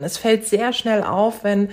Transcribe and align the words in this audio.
Es 0.00 0.18
fällt 0.18 0.46
sehr 0.46 0.72
schnell 0.72 1.02
auf, 1.02 1.44
wenn 1.44 1.68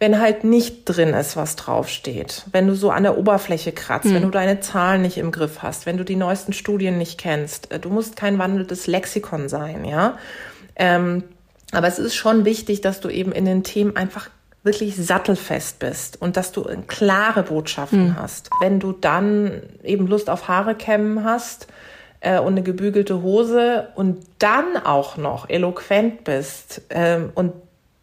wenn 0.00 0.20
halt 0.20 0.44
nicht 0.44 0.84
drin 0.84 1.08
ist, 1.08 1.36
was 1.36 1.56
draufsteht. 1.56 2.44
Wenn 2.52 2.68
du 2.68 2.74
so 2.74 2.90
an 2.90 3.02
der 3.02 3.18
Oberfläche 3.18 3.72
kratzt, 3.72 4.06
mhm. 4.06 4.14
wenn 4.14 4.22
du 4.22 4.30
deine 4.30 4.60
Zahlen 4.60 5.02
nicht 5.02 5.18
im 5.18 5.32
Griff 5.32 5.62
hast, 5.62 5.86
wenn 5.86 5.96
du 5.96 6.04
die 6.04 6.16
neuesten 6.16 6.52
Studien 6.52 6.98
nicht 6.98 7.18
kennst. 7.18 7.72
Äh, 7.72 7.80
du 7.80 7.90
musst 7.90 8.14
kein 8.14 8.38
wandelndes 8.38 8.86
Lexikon 8.86 9.48
sein, 9.48 9.84
ja. 9.84 10.16
Ähm, 10.76 11.24
aber 11.72 11.88
es 11.88 11.98
ist 11.98 12.14
schon 12.14 12.44
wichtig, 12.44 12.80
dass 12.80 13.00
du 13.00 13.08
eben 13.08 13.32
in 13.32 13.44
den 13.44 13.64
Themen 13.64 13.96
einfach 13.96 14.30
wirklich 14.62 14.96
sattelfest 14.96 15.78
bist 15.78 16.20
und 16.20 16.36
dass 16.36 16.52
du 16.52 16.64
klare 16.86 17.42
Botschaften 17.42 18.08
mhm. 18.08 18.16
hast. 18.16 18.50
Wenn 18.60 18.80
du 18.80 18.92
dann 18.92 19.62
eben 19.82 20.06
Lust 20.06 20.30
auf 20.30 20.48
Haare 20.48 20.74
kämmen 20.74 21.24
hast, 21.24 21.66
äh, 22.20 22.38
und 22.38 22.52
eine 22.52 22.62
gebügelte 22.62 23.22
Hose 23.22 23.88
und 23.94 24.24
dann 24.38 24.76
auch 24.84 25.16
noch 25.16 25.48
eloquent 25.48 26.24
bist 26.24 26.82
ähm, 26.90 27.30
und 27.34 27.52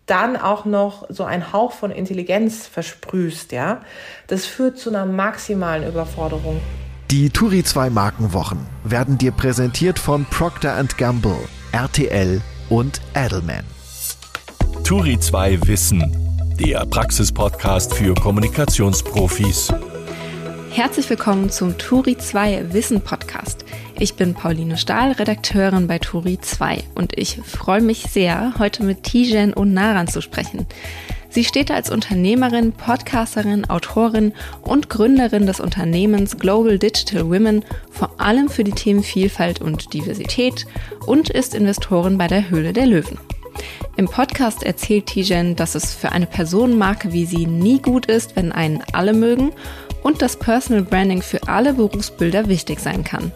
dann 0.06 0.38
auch 0.38 0.66
noch 0.66 1.06
so 1.10 1.24
ein 1.24 1.52
Hauch 1.52 1.72
von 1.72 1.92
Intelligenz 1.92 2.68
versprühst, 2.68 3.52
ja, 3.52 3.82
das 4.28 4.46
führt 4.46 4.78
zu 4.78 4.90
einer 4.90 5.06
maximalen 5.06 5.88
Überforderung. 5.88 6.62
Die 7.12 7.30
Turi 7.30 7.64
2 7.64 7.90
Markenwochen 7.90 8.60
werden 8.84 9.18
dir 9.18 9.32
präsentiert 9.32 10.00
von 10.00 10.26
Procter 10.26 10.84
Gamble, 10.98 11.38
RTL 11.72 12.42
und 12.70 13.02
Edelman. 13.16 13.64
Turi 14.84 15.20
2 15.20 15.68
Wissen, 15.68 16.56
der 16.60 16.86
Praxispodcast 16.86 17.94
für 17.94 18.14
Kommunikationsprofis. 18.16 19.72
Herzlich 20.76 21.10
willkommen 21.10 21.50
zum 21.50 21.78
Turi 21.78 22.18
2 22.18 22.74
Wissen 22.74 23.00
Podcast. 23.00 23.64
Ich 23.98 24.16
bin 24.16 24.34
Pauline 24.34 24.76
Stahl, 24.76 25.14
Redakteurin 25.14 25.88
bei 25.88 26.00
Turi 26.00 26.38
2 26.38 26.84
und 26.96 27.18
ich 27.18 27.38
freue 27.38 27.80
mich 27.80 28.08
sehr, 28.10 28.56
heute 28.60 28.84
mit 28.84 29.04
Tijen 29.04 29.56
Onaran 29.56 30.10
zu 30.10 30.20
sprechen. 30.20 30.68
Sie 31.30 31.46
steht 31.46 31.72
als 31.72 31.90
Unternehmerin, 31.90 32.74
Podcasterin, 32.74 33.70
Autorin 33.70 34.34
und 34.64 34.90
Gründerin 34.90 35.48
des 35.48 35.62
Unternehmens 35.62 36.40
Global 36.40 36.78
Digital 36.78 37.30
Women 37.30 37.64
vor 37.90 38.20
allem 38.20 38.50
für 38.50 38.66
die 38.66 38.74
Themen 38.74 39.02
Vielfalt 39.02 39.62
und 39.62 39.94
Diversität 39.94 40.68
und 41.06 41.30
ist 41.30 41.56
Investorin 41.56 42.18
bei 42.18 42.28
der 42.28 42.50
Höhle 42.50 42.74
der 42.74 42.88
Löwen. 42.88 43.18
Im 43.96 44.10
Podcast 44.10 44.64
erzählt 44.64 45.06
Tijen, 45.06 45.56
dass 45.56 45.74
es 45.74 45.94
für 45.94 46.12
eine 46.12 46.26
Personenmarke 46.26 47.14
wie 47.14 47.26
sie 47.26 47.46
nie 47.46 47.82
gut 47.82 48.08
ist, 48.08 48.36
wenn 48.36 48.52
einen 48.52 48.84
alle 48.92 49.14
mögen 49.14 49.54
und 50.06 50.22
dass 50.22 50.38
Personal 50.38 50.84
Branding 50.84 51.24
für 51.24 51.48
alle 51.48 51.74
Berufsbilder 51.74 52.48
wichtig 52.48 52.80
sein 52.80 53.04
kann. 53.04 53.32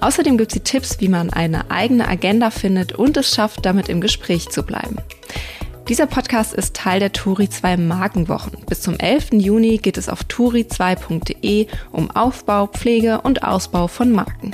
Außerdem 0.00 0.38
gibt 0.38 0.50
sie 0.50 0.58
Tipps, 0.58 0.98
wie 0.98 1.08
man 1.08 1.30
eine 1.30 1.70
eigene 1.70 2.08
Agenda 2.08 2.50
findet 2.50 2.92
und 2.92 3.16
es 3.16 3.32
schafft, 3.32 3.64
damit 3.64 3.88
im 3.88 4.00
Gespräch 4.00 4.48
zu 4.48 4.64
bleiben. 4.64 4.96
Dieser 5.88 6.08
Podcast 6.08 6.52
ist 6.52 6.74
Teil 6.74 6.98
der 6.98 7.12
Turi 7.12 7.48
2 7.48 7.76
Markenwochen. 7.76 8.58
Bis 8.68 8.80
zum 8.80 8.98
11. 8.98 9.34
Juni 9.34 9.78
geht 9.78 9.96
es 9.96 10.08
auf 10.08 10.22
turi2.de 10.22 11.68
um 11.92 12.10
Aufbau, 12.10 12.66
Pflege 12.66 13.20
und 13.20 13.44
Ausbau 13.44 13.86
von 13.86 14.10
Marken. 14.10 14.50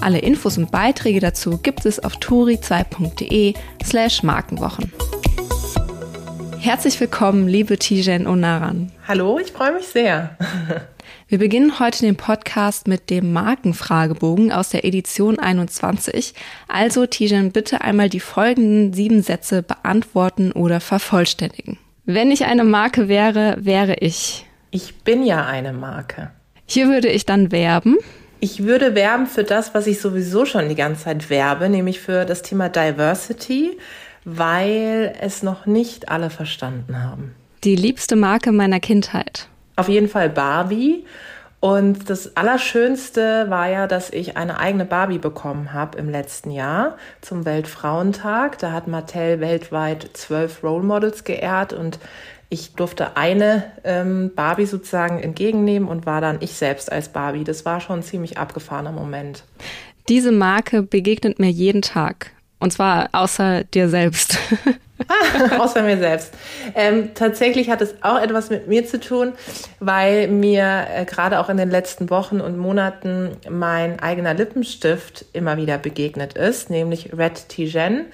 Alle 0.00 0.18
Infos 0.18 0.58
und 0.58 0.72
Beiträge 0.72 1.20
dazu 1.20 1.58
gibt 1.58 1.86
es 1.86 2.00
auf 2.00 2.16
turi2.de 2.16 3.54
slash 3.84 4.24
Markenwochen. 4.24 4.92
Herzlich 6.58 6.98
willkommen, 6.98 7.46
liebe 7.46 7.78
Tijen 7.78 8.26
Onaran. 8.26 8.90
Hallo, 9.06 9.38
ich 9.38 9.52
freue 9.52 9.72
mich 9.72 9.86
sehr. 9.86 10.36
Wir 11.28 11.38
beginnen 11.38 11.78
heute 11.78 12.00
den 12.00 12.16
Podcast 12.16 12.88
mit 12.88 13.10
dem 13.10 13.32
Markenfragebogen 13.32 14.52
aus 14.52 14.70
der 14.70 14.84
Edition 14.84 15.38
21. 15.38 16.34
Also, 16.68 17.06
Tijan, 17.06 17.52
bitte 17.52 17.80
einmal 17.80 18.08
die 18.08 18.20
folgenden 18.20 18.92
sieben 18.92 19.22
Sätze 19.22 19.62
beantworten 19.62 20.52
oder 20.52 20.80
vervollständigen. 20.80 21.78
Wenn 22.04 22.30
ich 22.30 22.44
eine 22.44 22.64
Marke 22.64 23.08
wäre, 23.08 23.56
wäre 23.58 23.96
ich. 24.00 24.46
Ich 24.70 24.96
bin 25.04 25.24
ja 25.24 25.44
eine 25.46 25.72
Marke. 25.72 26.30
Hier 26.66 26.88
würde 26.88 27.08
ich 27.08 27.26
dann 27.26 27.50
werben. 27.52 27.96
Ich 28.40 28.64
würde 28.64 28.94
werben 28.94 29.26
für 29.26 29.44
das, 29.44 29.74
was 29.74 29.86
ich 29.86 30.00
sowieso 30.00 30.44
schon 30.44 30.68
die 30.68 30.74
ganze 30.74 31.04
Zeit 31.04 31.30
werbe, 31.30 31.68
nämlich 31.68 32.00
für 32.00 32.24
das 32.24 32.42
Thema 32.42 32.68
Diversity, 32.68 33.78
weil 34.24 35.14
es 35.20 35.42
noch 35.42 35.66
nicht 35.66 36.08
alle 36.08 36.30
verstanden 36.30 37.02
haben. 37.02 37.34
Die 37.64 37.76
liebste 37.76 38.16
Marke 38.16 38.52
meiner 38.52 38.80
Kindheit. 38.80 39.48
Auf 39.76 39.88
jeden 39.88 40.08
Fall 40.08 40.30
Barbie. 40.30 41.04
Und 41.60 42.10
das 42.10 42.36
Allerschönste 42.36 43.46
war 43.48 43.68
ja, 43.68 43.86
dass 43.86 44.10
ich 44.10 44.36
eine 44.36 44.58
eigene 44.58 44.84
Barbie 44.84 45.18
bekommen 45.18 45.72
habe 45.72 45.98
im 45.98 46.08
letzten 46.08 46.50
Jahr 46.50 46.96
zum 47.22 47.44
Weltfrauentag. 47.44 48.58
Da 48.58 48.72
hat 48.72 48.88
Mattel 48.88 49.40
weltweit 49.40 50.10
zwölf 50.12 50.62
Role 50.62 50.84
Models 50.84 51.24
geehrt 51.24 51.72
und 51.72 51.98
ich 52.48 52.74
durfte 52.74 53.16
eine 53.16 53.64
ähm, 53.84 54.32
Barbie 54.34 54.66
sozusagen 54.66 55.18
entgegennehmen 55.18 55.88
und 55.88 56.06
war 56.06 56.20
dann 56.20 56.38
ich 56.40 56.52
selbst 56.52 56.92
als 56.92 57.08
Barbie. 57.08 57.42
Das 57.42 57.64
war 57.64 57.80
schon 57.80 58.00
ein 58.00 58.02
ziemlich 58.02 58.38
abgefahrener 58.38 58.92
Moment. 58.92 59.42
Diese 60.08 60.30
Marke 60.30 60.82
begegnet 60.82 61.40
mir 61.40 61.50
jeden 61.50 61.82
Tag. 61.82 62.35
Und 62.58 62.72
zwar 62.72 63.10
außer 63.12 63.64
dir 63.64 63.88
selbst. 63.88 64.38
ah, 65.08 65.58
außer 65.58 65.82
mir 65.82 65.98
selbst. 65.98 66.32
Ähm, 66.74 67.10
tatsächlich 67.14 67.68
hat 67.68 67.82
es 67.82 67.94
auch 68.02 68.18
etwas 68.18 68.48
mit 68.48 68.66
mir 68.66 68.86
zu 68.86 68.98
tun, 68.98 69.32
weil 69.78 70.28
mir 70.28 70.86
äh, 70.94 71.04
gerade 71.04 71.38
auch 71.38 71.50
in 71.50 71.58
den 71.58 71.70
letzten 71.70 72.08
Wochen 72.08 72.40
und 72.40 72.56
Monaten 72.56 73.36
mein 73.50 74.00
eigener 74.00 74.32
Lippenstift 74.32 75.26
immer 75.34 75.58
wieder 75.58 75.76
begegnet 75.76 76.34
ist, 76.34 76.70
nämlich 76.70 77.12
Red 77.16 77.48
Tijen. 77.48 78.06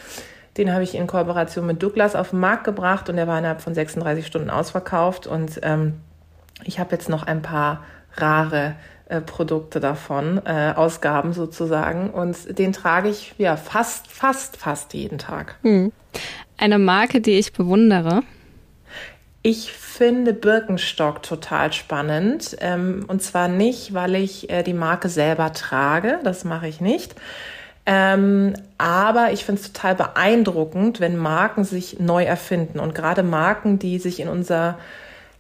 Den 0.57 0.73
habe 0.73 0.83
ich 0.83 0.95
in 0.95 1.07
Kooperation 1.07 1.67
mit 1.67 1.83
Douglas 1.83 2.15
auf 2.15 2.31
den 2.31 2.41
Markt 2.41 2.65
gebracht 2.65 3.09
und 3.09 3.17
der 3.17 3.27
war 3.27 3.39
innerhalb 3.39 3.63
von 3.63 3.75
36 3.75 4.27
Stunden 4.27 4.51
ausverkauft. 4.51 5.27
Und 5.27 5.61
ähm, 5.63 5.95
ich 6.65 6.79
habe 6.79 6.93
jetzt 6.93 7.09
noch 7.09 7.23
ein 7.23 7.43
paar 7.43 7.85
rare 8.17 8.75
Produkte 9.21 9.81
davon, 9.81 10.41
äh, 10.45 10.73
Ausgaben 10.75 11.33
sozusagen. 11.33 12.11
Und 12.11 12.59
den 12.59 12.73
trage 12.73 13.09
ich 13.09 13.35
ja 13.39 13.57
fast, 13.57 14.09
fast, 14.09 14.57
fast 14.57 14.95
jeden 14.95 15.19
Tag. 15.19 15.57
Hm. 15.63 15.93
Eine 16.57 16.79
Marke, 16.79 17.21
die 17.21 17.39
ich 17.39 17.53
bewundere. 17.53 18.23
Ich 19.43 19.73
finde 19.73 20.33
Birkenstock 20.35 21.23
total 21.23 21.73
spannend. 21.73 22.57
Ähm, 22.61 23.05
und 23.09 23.23
zwar 23.23 23.49
nicht, 23.49 23.93
weil 23.93 24.15
ich 24.15 24.51
äh, 24.51 24.63
die 24.63 24.75
Marke 24.75 25.09
selber 25.09 25.53
trage, 25.53 26.21
das 26.23 26.45
mache 26.45 26.69
ich 26.69 26.81
nicht. 26.81 27.15
Ähm, 27.85 28.55
aber 28.79 29.33
ich 29.33 29.45
finde 29.45 29.61
es 29.61 29.73
total 29.73 29.97
beeindruckend, 29.97 31.01
wenn 31.01 31.17
Marken 31.17 31.65
sich 31.65 31.99
neu 31.99 32.23
erfinden 32.23 32.79
und 32.79 32.95
gerade 32.95 33.25
Marken, 33.25 33.81
die 33.81 33.99
sich 33.99 34.21
in 34.21 34.29
unser 34.29 34.79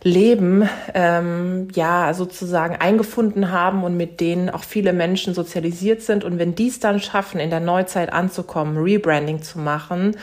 Leben 0.04 0.68
ähm, 0.94 1.68
ja 1.74 2.12
sozusagen 2.14 2.76
eingefunden 2.76 3.52
haben 3.52 3.84
und 3.84 3.96
mit 3.96 4.20
denen 4.20 4.50
auch 4.50 4.64
viele 4.64 4.92
Menschen 4.92 5.34
sozialisiert 5.34 6.02
sind. 6.02 6.24
Und 6.24 6.38
wenn 6.38 6.54
die 6.54 6.68
es 6.68 6.80
dann 6.80 7.00
schaffen, 7.00 7.40
in 7.40 7.50
der 7.50 7.60
Neuzeit 7.60 8.12
anzukommen, 8.12 8.76
Rebranding 8.76 9.42
zu 9.42 9.58
machen, 9.58 10.16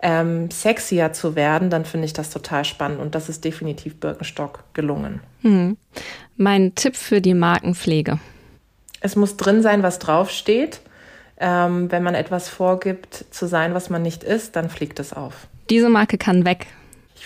ähm, 0.00 0.50
sexier 0.50 1.12
zu 1.12 1.36
werden, 1.36 1.70
dann 1.70 1.84
finde 1.84 2.06
ich 2.06 2.12
das 2.12 2.30
total 2.30 2.64
spannend. 2.64 3.00
Und 3.00 3.14
das 3.14 3.28
ist 3.28 3.44
definitiv 3.44 4.00
Birkenstock 4.00 4.64
gelungen. 4.72 5.20
Hm. 5.42 5.76
Mein 6.36 6.74
Tipp 6.74 6.96
für 6.96 7.20
die 7.20 7.34
Markenpflege. 7.34 8.18
Es 9.00 9.16
muss 9.16 9.36
drin 9.36 9.62
sein, 9.62 9.82
was 9.82 9.98
draufsteht. 9.98 10.80
Ähm, 11.40 11.90
wenn 11.92 12.02
man 12.02 12.14
etwas 12.14 12.48
vorgibt 12.48 13.26
zu 13.30 13.46
sein, 13.46 13.74
was 13.74 13.90
man 13.90 14.02
nicht 14.02 14.24
ist, 14.24 14.56
dann 14.56 14.70
fliegt 14.70 14.98
es 14.98 15.12
auf. 15.12 15.46
Diese 15.70 15.88
Marke 15.88 16.18
kann 16.18 16.44
weg 16.44 16.66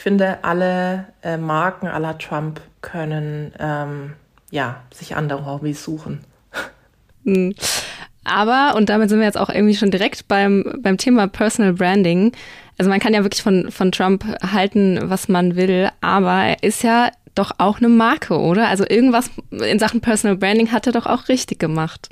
finde, 0.03 0.39
alle 0.43 1.07
äh, 1.23 1.37
Marken 1.37 1.87
aller 1.87 2.19
Trump 2.19 2.61
können 2.81 3.53
ähm, 3.59 4.15
ja, 4.51 4.83
sich 4.93 5.17
andere 5.17 5.47
Hobbys 5.47 5.83
suchen. 5.83 6.25
Hm. 7.25 7.55
Aber, 8.25 8.75
und 8.77 8.89
damit 8.89 9.09
sind 9.09 9.19
wir 9.19 9.27
jetzt 9.27 9.39
auch 9.39 9.49
irgendwie 9.49 9.75
schon 9.75 9.91
direkt 9.91 10.29
beim, 10.29 10.79
beim 10.81 10.97
Thema 10.97 11.27
Personal 11.27 11.73
Branding. 11.73 12.33
Also 12.79 12.91
man 12.91 13.01
kann 13.01 13.15
ja 13.15 13.25
wirklich 13.25 13.43
von, 13.43 13.71
von 13.71 13.93
Trump 13.93 14.25
halten, 14.53 14.99
was 15.05 15.29
man 15.29 15.57
will, 15.57 15.89
aber 16.01 16.45
er 16.45 16.63
ist 16.63 16.83
ja 16.83 17.11
doch 17.35 17.53
auch 17.59 17.79
eine 17.79 17.89
Marke, 17.89 18.39
oder? 18.39 18.69
Also 18.69 18.85
irgendwas 18.89 19.31
in 19.51 19.79
Sachen 19.79 20.01
Personal 20.01 20.37
Branding 20.37 20.71
hat 20.71 20.87
er 20.87 20.93
doch 20.93 21.07
auch 21.07 21.29
richtig 21.29 21.59
gemacht. 21.59 22.09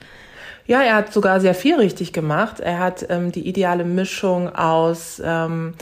Ja, 0.67 0.83
er 0.83 0.95
hat 0.95 1.13
sogar 1.13 1.41
sehr 1.41 1.55
viel 1.55 1.75
richtig 1.77 2.13
gemacht. 2.13 2.61
Er 2.61 2.79
hat 2.79 3.05
ähm, 3.09 3.33
die 3.33 3.47
ideale 3.49 3.85
Mischung 3.85 4.55
aus 4.55 5.21
ähm, 5.25 5.75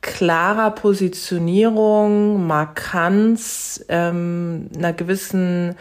klarer 0.00 0.70
Positionierung, 0.70 2.46
Markanz, 2.46 3.84
ähm, 3.88 4.68
einer 4.76 4.92
gewissen 4.92 5.74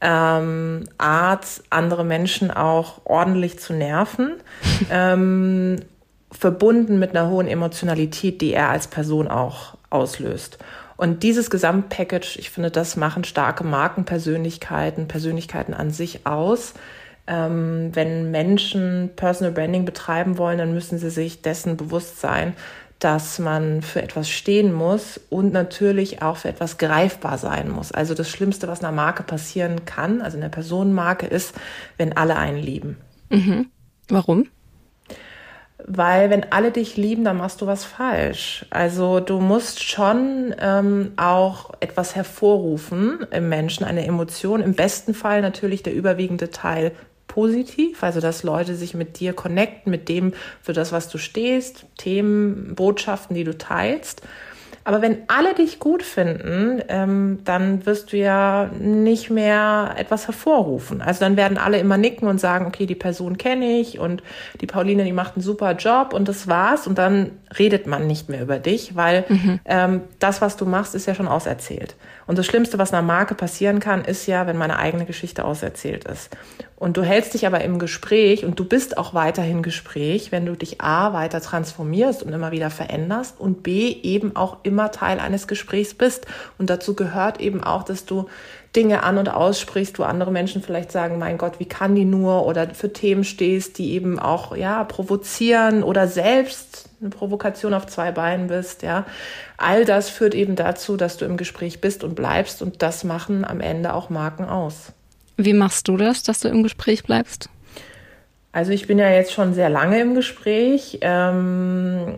ähm, 0.00 0.84
Art, 0.98 1.46
andere 1.70 2.04
Menschen 2.04 2.50
auch 2.50 3.02
ordentlich 3.04 3.58
zu 3.58 3.72
nerven, 3.72 4.34
ähm, 4.90 5.76
verbunden 6.32 6.98
mit 6.98 7.10
einer 7.10 7.28
hohen 7.28 7.48
Emotionalität, 7.48 8.40
die 8.40 8.52
er 8.52 8.70
als 8.70 8.86
Person 8.86 9.28
auch 9.28 9.76
auslöst. 9.90 10.58
Und 10.96 11.22
dieses 11.22 11.48
Gesamtpackage, 11.48 12.36
ich 12.38 12.50
finde, 12.50 12.70
das 12.70 12.96
machen 12.96 13.24
starke 13.24 13.64
Markenpersönlichkeiten, 13.64 15.08
Persönlichkeiten 15.08 15.72
an 15.72 15.90
sich 15.90 16.26
aus. 16.26 16.74
Ähm, 17.26 17.90
wenn 17.94 18.30
Menschen 18.30 19.10
Personal 19.16 19.52
Branding 19.52 19.84
betreiben 19.84 20.36
wollen, 20.36 20.58
dann 20.58 20.74
müssen 20.74 20.98
sie 20.98 21.10
sich 21.10 21.42
dessen 21.42 21.76
bewusst 21.76 22.20
sein, 22.20 22.54
dass 23.00 23.38
man 23.38 23.80
für 23.82 24.02
etwas 24.02 24.28
stehen 24.28 24.72
muss 24.72 25.18
und 25.30 25.52
natürlich 25.52 26.22
auch 26.22 26.36
für 26.36 26.48
etwas 26.48 26.78
greifbar 26.78 27.38
sein 27.38 27.70
muss. 27.70 27.92
Also 27.92 28.14
das 28.14 28.28
Schlimmste, 28.28 28.68
was 28.68 28.84
einer 28.84 28.92
Marke 28.92 29.22
passieren 29.22 29.86
kann, 29.86 30.20
also 30.20 30.36
einer 30.36 30.50
Personenmarke, 30.50 31.26
ist, 31.26 31.54
wenn 31.96 32.16
alle 32.16 32.36
einen 32.36 32.58
lieben. 32.58 32.98
Mhm. 33.30 33.68
Warum? 34.08 34.46
Weil 35.86 36.28
wenn 36.28 36.52
alle 36.52 36.72
dich 36.72 36.98
lieben, 36.98 37.24
dann 37.24 37.38
machst 37.38 37.62
du 37.62 37.66
was 37.66 37.84
falsch. 37.84 38.66
Also 38.68 39.18
du 39.18 39.40
musst 39.40 39.82
schon 39.82 40.54
ähm, 40.60 41.12
auch 41.16 41.70
etwas 41.80 42.14
hervorrufen 42.14 43.26
im 43.30 43.48
Menschen, 43.48 43.84
eine 43.84 44.06
Emotion. 44.06 44.60
Im 44.60 44.74
besten 44.74 45.14
Fall 45.14 45.40
natürlich 45.40 45.82
der 45.82 45.94
überwiegende 45.94 46.50
Teil 46.50 46.92
positiv, 47.30 48.02
also 48.02 48.20
dass 48.20 48.42
Leute 48.42 48.74
sich 48.74 48.92
mit 48.92 49.20
dir 49.20 49.32
connecten, 49.32 49.90
mit 49.90 50.08
dem, 50.08 50.32
für 50.60 50.72
das, 50.72 50.90
was 50.90 51.08
du 51.08 51.16
stehst, 51.16 51.86
Themen, 51.96 52.74
Botschaften, 52.74 53.36
die 53.36 53.44
du 53.44 53.56
teilst. 53.56 54.22
Aber 54.82 55.02
wenn 55.02 55.18
alle 55.28 55.54
dich 55.54 55.78
gut 55.78 56.02
finden, 56.02 56.82
ähm, 56.88 57.40
dann 57.44 57.86
wirst 57.86 58.12
du 58.12 58.16
ja 58.16 58.70
nicht 58.80 59.30
mehr 59.30 59.94
etwas 59.96 60.26
hervorrufen. 60.26 61.02
Also 61.02 61.20
dann 61.20 61.36
werden 61.36 61.58
alle 61.58 61.78
immer 61.78 61.98
nicken 61.98 62.26
und 62.26 62.40
sagen, 62.40 62.66
okay, 62.66 62.86
die 62.86 62.94
Person 62.94 63.38
kenne 63.38 63.78
ich 63.78 64.00
und 64.00 64.22
die 64.60 64.66
Pauline, 64.66 65.04
die 65.04 65.12
macht 65.12 65.36
einen 65.36 65.42
super 65.42 65.72
Job 65.72 66.12
und 66.14 66.28
das 66.28 66.48
war's. 66.48 66.86
Und 66.86 66.98
dann 66.98 67.30
redet 67.56 67.86
man 67.86 68.06
nicht 68.06 68.28
mehr 68.28 68.42
über 68.42 68.58
dich, 68.58 68.96
weil 68.96 69.24
mhm. 69.28 69.60
ähm, 69.66 70.00
das, 70.18 70.40
was 70.40 70.56
du 70.56 70.64
machst, 70.64 70.94
ist 70.94 71.06
ja 71.06 71.14
schon 71.14 71.28
auserzählt. 71.28 71.94
Und 72.26 72.38
das 72.38 72.46
Schlimmste, 72.46 72.78
was 72.78 72.92
einer 72.92 73.02
Marke 73.02 73.34
passieren 73.34 73.80
kann, 73.80 74.04
ist 74.04 74.26
ja, 74.26 74.46
wenn 74.46 74.56
meine 74.56 74.78
eigene 74.78 75.04
Geschichte 75.04 75.44
auserzählt 75.44 76.04
ist. 76.04 76.30
Und 76.80 76.96
du 76.96 77.02
hältst 77.02 77.34
dich 77.34 77.46
aber 77.46 77.60
im 77.60 77.78
Gespräch 77.78 78.42
und 78.46 78.58
du 78.58 78.64
bist 78.64 78.96
auch 78.96 79.12
weiterhin 79.12 79.62
Gespräch, 79.62 80.32
wenn 80.32 80.46
du 80.46 80.56
dich 80.56 80.80
A 80.80 81.12
weiter 81.12 81.42
transformierst 81.42 82.22
und 82.22 82.32
immer 82.32 82.52
wieder 82.52 82.70
veränderst 82.70 83.38
und 83.38 83.62
B 83.62 83.90
eben 84.02 84.34
auch 84.34 84.56
immer 84.62 84.90
Teil 84.90 85.20
eines 85.20 85.46
Gesprächs 85.46 85.92
bist. 85.92 86.26
Und 86.56 86.70
dazu 86.70 86.96
gehört 86.96 87.38
eben 87.38 87.62
auch, 87.62 87.82
dass 87.82 88.06
du 88.06 88.30
Dinge 88.74 89.02
an 89.02 89.18
und 89.18 89.28
aussprichst, 89.28 89.98
wo 89.98 90.04
andere 90.04 90.32
Menschen 90.32 90.62
vielleicht 90.62 90.90
sagen, 90.90 91.18
mein 91.18 91.36
Gott, 91.36 91.60
wie 91.60 91.66
kann 91.66 91.94
die 91.94 92.06
nur 92.06 92.46
oder 92.46 92.70
für 92.70 92.90
Themen 92.90 93.24
stehst, 93.24 93.76
die 93.76 93.92
eben 93.92 94.18
auch, 94.18 94.56
ja, 94.56 94.82
provozieren 94.84 95.82
oder 95.82 96.08
selbst 96.08 96.88
eine 97.02 97.10
Provokation 97.10 97.74
auf 97.74 97.88
zwei 97.88 98.10
Beinen 98.10 98.46
bist, 98.46 98.82
ja. 98.82 99.04
All 99.58 99.84
das 99.84 100.08
führt 100.08 100.34
eben 100.34 100.56
dazu, 100.56 100.96
dass 100.96 101.18
du 101.18 101.26
im 101.26 101.36
Gespräch 101.36 101.82
bist 101.82 102.04
und 102.04 102.14
bleibst 102.14 102.62
und 102.62 102.80
das 102.80 103.04
machen 103.04 103.44
am 103.44 103.60
Ende 103.60 103.92
auch 103.92 104.08
Marken 104.08 104.46
aus. 104.46 104.94
Wie 105.44 105.52
machst 105.52 105.88
du 105.88 105.96
das, 105.96 106.22
dass 106.22 106.40
du 106.40 106.48
im 106.48 106.62
Gespräch 106.62 107.04
bleibst? 107.04 107.48
Also 108.52 108.72
ich 108.72 108.86
bin 108.86 108.98
ja 108.98 109.08
jetzt 109.10 109.32
schon 109.32 109.54
sehr 109.54 109.70
lange 109.70 110.00
im 110.00 110.14
Gespräch. 110.14 110.98
Ähm, 111.02 112.16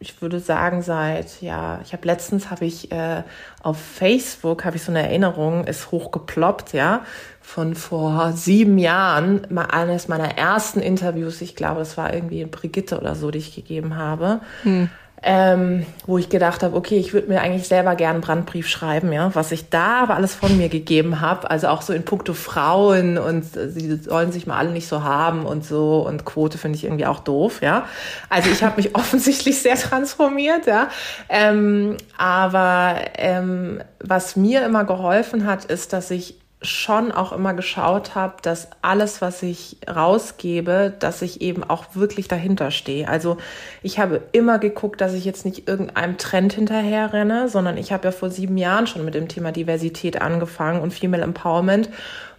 ich 0.00 0.22
würde 0.22 0.40
sagen 0.40 0.82
seit 0.82 1.42
ja, 1.42 1.80
ich 1.84 1.92
habe 1.92 2.06
letztens 2.06 2.50
habe 2.50 2.64
ich 2.64 2.92
äh, 2.92 3.22
auf 3.62 3.78
Facebook 3.78 4.64
habe 4.64 4.76
ich 4.76 4.82
so 4.82 4.92
eine 4.92 5.02
Erinnerung 5.02 5.64
ist 5.64 5.90
hochgeploppt, 5.90 6.72
ja, 6.72 7.04
von 7.40 7.74
vor 7.74 8.32
sieben 8.32 8.78
Jahren, 8.78 9.46
mal 9.50 9.66
eines 9.66 10.08
meiner 10.08 10.38
ersten 10.38 10.80
Interviews. 10.80 11.40
Ich 11.40 11.56
glaube, 11.56 11.80
es 11.80 11.96
war 11.96 12.14
irgendwie 12.14 12.40
in 12.40 12.50
Brigitte 12.50 12.98
oder 12.98 13.14
so, 13.14 13.30
die 13.30 13.38
ich 13.38 13.54
gegeben 13.54 13.96
habe. 13.96 14.40
Hm 14.62 14.88
ähm, 15.22 15.84
wo 16.06 16.18
ich 16.18 16.28
gedacht 16.28 16.62
habe, 16.62 16.76
okay, 16.76 16.96
ich 16.96 17.12
würde 17.12 17.28
mir 17.28 17.40
eigentlich 17.40 17.66
selber 17.66 17.96
gerne 17.96 18.14
einen 18.14 18.20
Brandbrief 18.20 18.68
schreiben, 18.68 19.12
ja, 19.12 19.34
was 19.34 19.52
ich 19.52 19.68
da 19.68 20.02
aber 20.02 20.14
alles 20.14 20.34
von 20.34 20.56
mir 20.56 20.68
gegeben 20.68 21.20
habe, 21.20 21.50
also 21.50 21.68
auch 21.68 21.82
so 21.82 21.92
in 21.92 22.04
puncto 22.04 22.34
Frauen 22.34 23.18
und 23.18 23.56
äh, 23.56 23.68
sie 23.68 23.96
sollen 23.96 24.32
sich 24.32 24.46
mal 24.46 24.56
alle 24.56 24.70
nicht 24.70 24.88
so 24.88 25.02
haben 25.02 25.44
und 25.44 25.64
so 25.64 26.06
und 26.06 26.24
Quote 26.24 26.58
finde 26.58 26.76
ich 26.76 26.84
irgendwie 26.84 27.06
auch 27.06 27.20
doof, 27.20 27.62
ja. 27.62 27.86
Also 28.28 28.50
ich 28.50 28.62
habe 28.62 28.76
mich 28.76 28.94
offensichtlich 28.94 29.60
sehr 29.60 29.76
transformiert, 29.76 30.66
ja. 30.66 30.88
Ähm, 31.28 31.96
aber 32.16 32.96
ähm, 33.16 33.82
was 34.00 34.36
mir 34.36 34.64
immer 34.64 34.84
geholfen 34.84 35.46
hat, 35.46 35.64
ist, 35.64 35.92
dass 35.92 36.10
ich 36.10 36.36
schon 36.60 37.12
auch 37.12 37.32
immer 37.32 37.54
geschaut 37.54 38.16
habe, 38.16 38.34
dass 38.42 38.68
alles, 38.82 39.20
was 39.22 39.42
ich 39.44 39.76
rausgebe, 39.88 40.92
dass 40.98 41.22
ich 41.22 41.40
eben 41.40 41.62
auch 41.62 41.84
wirklich 41.94 42.26
dahinter 42.26 42.72
stehe. 42.72 43.08
Also 43.08 43.36
ich 43.82 44.00
habe 44.00 44.22
immer 44.32 44.58
geguckt, 44.58 45.00
dass 45.00 45.14
ich 45.14 45.24
jetzt 45.24 45.44
nicht 45.44 45.68
irgendeinem 45.68 46.18
Trend 46.18 46.52
hinterher 46.52 47.12
renne, 47.12 47.48
sondern 47.48 47.76
ich 47.76 47.92
habe 47.92 48.06
ja 48.06 48.10
vor 48.10 48.30
sieben 48.30 48.58
Jahren 48.58 48.88
schon 48.88 49.04
mit 49.04 49.14
dem 49.14 49.28
Thema 49.28 49.52
Diversität 49.52 50.20
angefangen 50.20 50.80
und 50.80 50.92
Female 50.92 51.22
Empowerment 51.22 51.90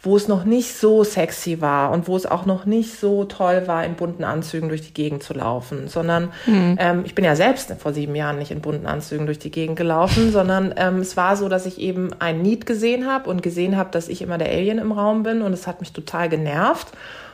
wo 0.01 0.15
es 0.15 0.27
noch 0.27 0.45
nicht 0.45 0.75
so 0.75 1.03
sexy 1.03 1.59
war 1.61 1.91
und 1.91 2.07
wo 2.07 2.15
es 2.15 2.25
auch 2.25 2.45
noch 2.45 2.65
nicht 2.65 2.97
so 2.99 3.25
toll 3.25 3.63
war, 3.65 3.83
in 3.83 3.95
bunten 3.95 4.23
Anzügen 4.23 4.69
durch 4.69 4.81
die 4.81 4.93
Gegend 4.93 5.23
zu 5.23 5.33
laufen, 5.33 5.87
sondern 5.87 6.31
mhm. 6.45 6.77
ähm, 6.79 7.01
ich 7.05 7.15
bin 7.15 7.25
ja 7.25 7.35
selbst 7.35 7.73
vor 7.79 7.93
sieben 7.93 8.15
Jahren 8.15 8.37
nicht 8.37 8.51
in 8.51 8.61
bunten 8.61 8.85
Anzügen 8.85 9.25
durch 9.25 9.39
die 9.39 9.51
Gegend 9.51 9.77
gelaufen, 9.77 10.31
sondern 10.31 10.73
ähm, 10.77 10.99
es 10.99 11.17
war 11.17 11.35
so, 11.35 11.49
dass 11.49 11.65
ich 11.65 11.79
eben 11.79 12.11
ein 12.19 12.41
Need 12.41 12.65
gesehen 12.65 13.07
habe 13.07 13.29
und 13.29 13.43
gesehen 13.43 13.75
habe, 13.75 13.91
dass 13.91 14.07
ich 14.07 14.21
immer 14.21 14.37
der 14.37 14.49
Alien 14.49 14.77
im 14.77 14.91
Raum 14.91 15.23
bin 15.23 15.41
und 15.41 15.51
es 15.53 15.67
hat 15.67 15.81
mich 15.81 15.91
total 15.91 16.29
genervt. 16.29 16.87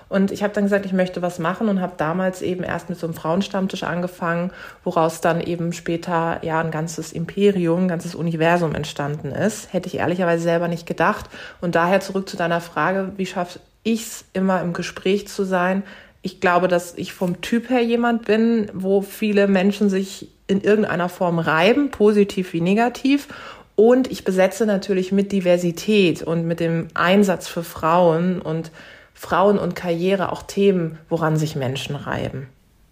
Und 0.08 0.32
ich 0.32 0.44
habe 0.44 0.54
dann 0.54 0.66
gesagt, 0.66 0.86
ich 0.86 0.94
möchte 0.94 1.22
was 1.22 1.40
machen 1.40 1.68
und 1.68 1.82
habe 1.82 1.94
damals 1.98 2.42
eben 2.42 2.64
erst 2.64 2.90
mit 2.90 3.00
so 3.00 3.08
einem 3.08 3.16
Frauenstammtisch 3.16 3.84
angefangen, 3.84 4.52
woraus 4.84 5.22
dann 5.22 5.42
eben 5.42 5.74
später 5.74 6.40
ja 6.44 6.60
ein 6.60 6.72
ganzes 6.72 7.12
Imperium, 7.12 7.84
ein 7.84 7.88
ganzes 7.88 8.16
Universum 8.16 8.76
entstanden 8.76 9.32
ist. 9.32 9.74
Hätte 9.74 9.88
ich 9.88 9.98
ehrlicherweise 9.98 10.44
selber 10.44 10.68
nicht 10.68 10.86
gedacht. 10.86 11.30
Und 11.62 11.76
daher 11.76 12.02
zurück 12.02 12.30
zu 12.30 12.38
deiner 12.38 12.62
Frage, 12.62 13.14
wie 13.18 13.26
schaffe 13.26 13.60
ich 13.84 14.04
es 14.04 14.26
immer 14.34 14.62
im 14.62 14.74
Gespräch 14.74 15.28
zu 15.28 15.44
sein? 15.44 15.84
Ich 16.22 16.42
glaube, 16.42 16.68
dass 16.68 16.96
ich 16.98 17.14
vom 17.14 17.42
Typ 17.42 17.70
her 17.70 17.84
jemand 17.84 18.26
bin, 18.26 18.70
wo 18.74 19.02
viele 19.02 19.48
Menschen 19.48 19.90
sich 19.90 20.30
in 20.48 20.62
irgendeiner 20.62 21.10
Form 21.10 21.40
reiben, 21.40 21.92
positiv 21.92 22.54
wie 22.54 22.62
negativ. 22.62 23.28
Und 23.76 24.10
ich 24.10 24.24
besetze 24.24 24.66
natürlich 24.66 25.12
mit 25.12 25.32
Diversität 25.32 26.24
und 26.24 26.48
mit 26.48 26.60
dem 26.60 26.88
Einsatz 26.94 27.48
für 27.48 27.64
Frauen 27.64 28.42
und 28.42 28.72
Frauen 29.16 29.58
und 29.58 29.76
Karriere 29.76 30.32
auch 30.32 30.44
Themen, 30.44 31.00
woran 31.10 31.38
sich 31.38 31.56
Menschen 31.56 31.96
reiben. 31.96 32.48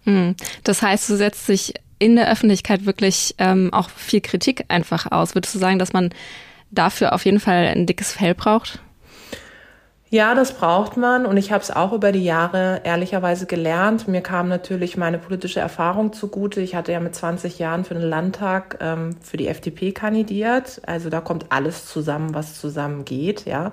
Hm. 0.06 0.36
Das 0.64 0.82
heißt, 0.82 1.10
du 1.10 1.16
setzt 1.16 1.48
dich 1.48 1.76
in 2.00 2.16
der 2.16 2.32
Öffentlichkeit 2.32 2.86
wirklich 2.86 3.36
ähm, 3.38 3.72
auch 3.72 3.90
viel 3.90 4.22
Kritik 4.22 4.66
einfach 4.70 5.12
aus. 5.12 5.36
Würdest 5.36 5.54
du 5.54 5.60
sagen, 5.60 5.80
dass 5.80 5.94
man 5.94 6.10
dafür 6.72 7.14
auf 7.14 7.26
jeden 7.26 7.40
Fall 7.40 7.68
ein 7.68 7.86
dickes 7.86 8.14
Fell 8.14 8.34
braucht? 8.34 8.80
Ja, 10.10 10.36
das 10.36 10.54
braucht 10.54 10.96
man 10.96 11.26
und 11.26 11.38
ich 11.38 11.52
habe 11.52 11.64
es 11.64 11.72
auch 11.72 11.92
über 11.92 12.12
die 12.12 12.24
Jahre 12.24 12.82
ehrlicherweise 12.84 13.48
gelernt. 13.48 14.08
Mir 14.08 14.22
kam 14.22 14.48
natürlich 14.48 14.96
meine 14.96 15.18
politische 15.18 15.60
Erfahrung 15.60 16.14
zugute. 16.14 16.62
Ich 16.62 16.76
hatte 16.76 16.92
ja 16.92 17.00
mit 17.00 17.16
20 17.16 17.58
Jahren 17.58 17.84
für 17.84 17.96
den 17.96 18.04
Landtag 18.04 18.78
ähm, 18.80 19.16
für 19.22 19.38
die 19.38 19.48
FDP 19.48 19.92
kandidiert. 19.92 20.82
Also 20.86 21.10
da 21.10 21.20
kommt 21.20 21.48
alles 21.50 21.88
zusammen, 21.88 22.36
was 22.36 22.60
zusammengeht, 22.60 23.46
ja, 23.46 23.72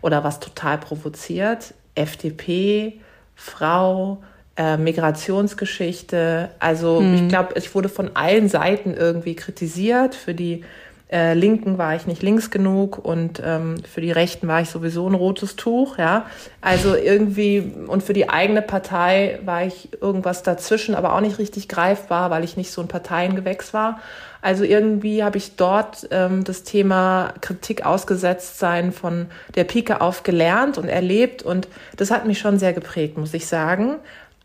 oder 0.00 0.24
was 0.24 0.40
total 0.40 0.78
provoziert. 0.78 1.74
FDP, 1.94 3.00
Frau, 3.34 4.22
äh, 4.56 4.76
Migrationsgeschichte. 4.76 6.50
Also 6.58 7.00
hm. 7.00 7.14
ich 7.14 7.28
glaube, 7.28 7.54
ich 7.56 7.74
wurde 7.74 7.88
von 7.88 8.14
allen 8.14 8.48
Seiten 8.48 8.94
irgendwie 8.94 9.34
kritisiert. 9.34 10.14
Für 10.14 10.34
die 10.34 10.64
äh, 11.12 11.34
Linken 11.34 11.76
war 11.76 11.94
ich 11.94 12.06
nicht 12.06 12.22
links 12.22 12.50
genug 12.50 12.98
und 12.98 13.42
ähm, 13.44 13.76
für 13.84 14.00
die 14.00 14.10
Rechten 14.10 14.48
war 14.48 14.62
ich 14.62 14.70
sowieso 14.70 15.06
ein 15.06 15.14
rotes 15.14 15.56
Tuch, 15.56 15.98
ja. 15.98 16.24
Also 16.62 16.96
irgendwie 16.96 17.72
und 17.86 18.02
für 18.02 18.14
die 18.14 18.30
eigene 18.30 18.62
Partei 18.62 19.38
war 19.44 19.64
ich 19.64 19.90
irgendwas 20.00 20.42
dazwischen, 20.42 20.94
aber 20.94 21.14
auch 21.14 21.20
nicht 21.20 21.38
richtig 21.38 21.68
greifbar, 21.68 22.30
weil 22.30 22.44
ich 22.44 22.56
nicht 22.56 22.72
so 22.72 22.80
ein 22.80 22.88
Parteiengewächs 22.88 23.74
war. 23.74 24.00
Also 24.42 24.64
irgendwie 24.64 25.22
habe 25.22 25.38
ich 25.38 25.54
dort 25.54 26.08
ähm, 26.10 26.42
das 26.42 26.64
Thema 26.64 27.32
Kritik 27.40 27.86
ausgesetzt 27.86 28.58
sein 28.58 28.92
von 28.92 29.26
der 29.54 29.64
Pike 29.64 30.00
auf 30.00 30.24
gelernt 30.24 30.78
und 30.78 30.88
erlebt 30.88 31.44
und 31.44 31.68
das 31.96 32.10
hat 32.10 32.26
mich 32.26 32.40
schon 32.40 32.58
sehr 32.58 32.72
geprägt, 32.72 33.16
muss 33.16 33.32
ich 33.32 33.46
sagen. 33.46 33.96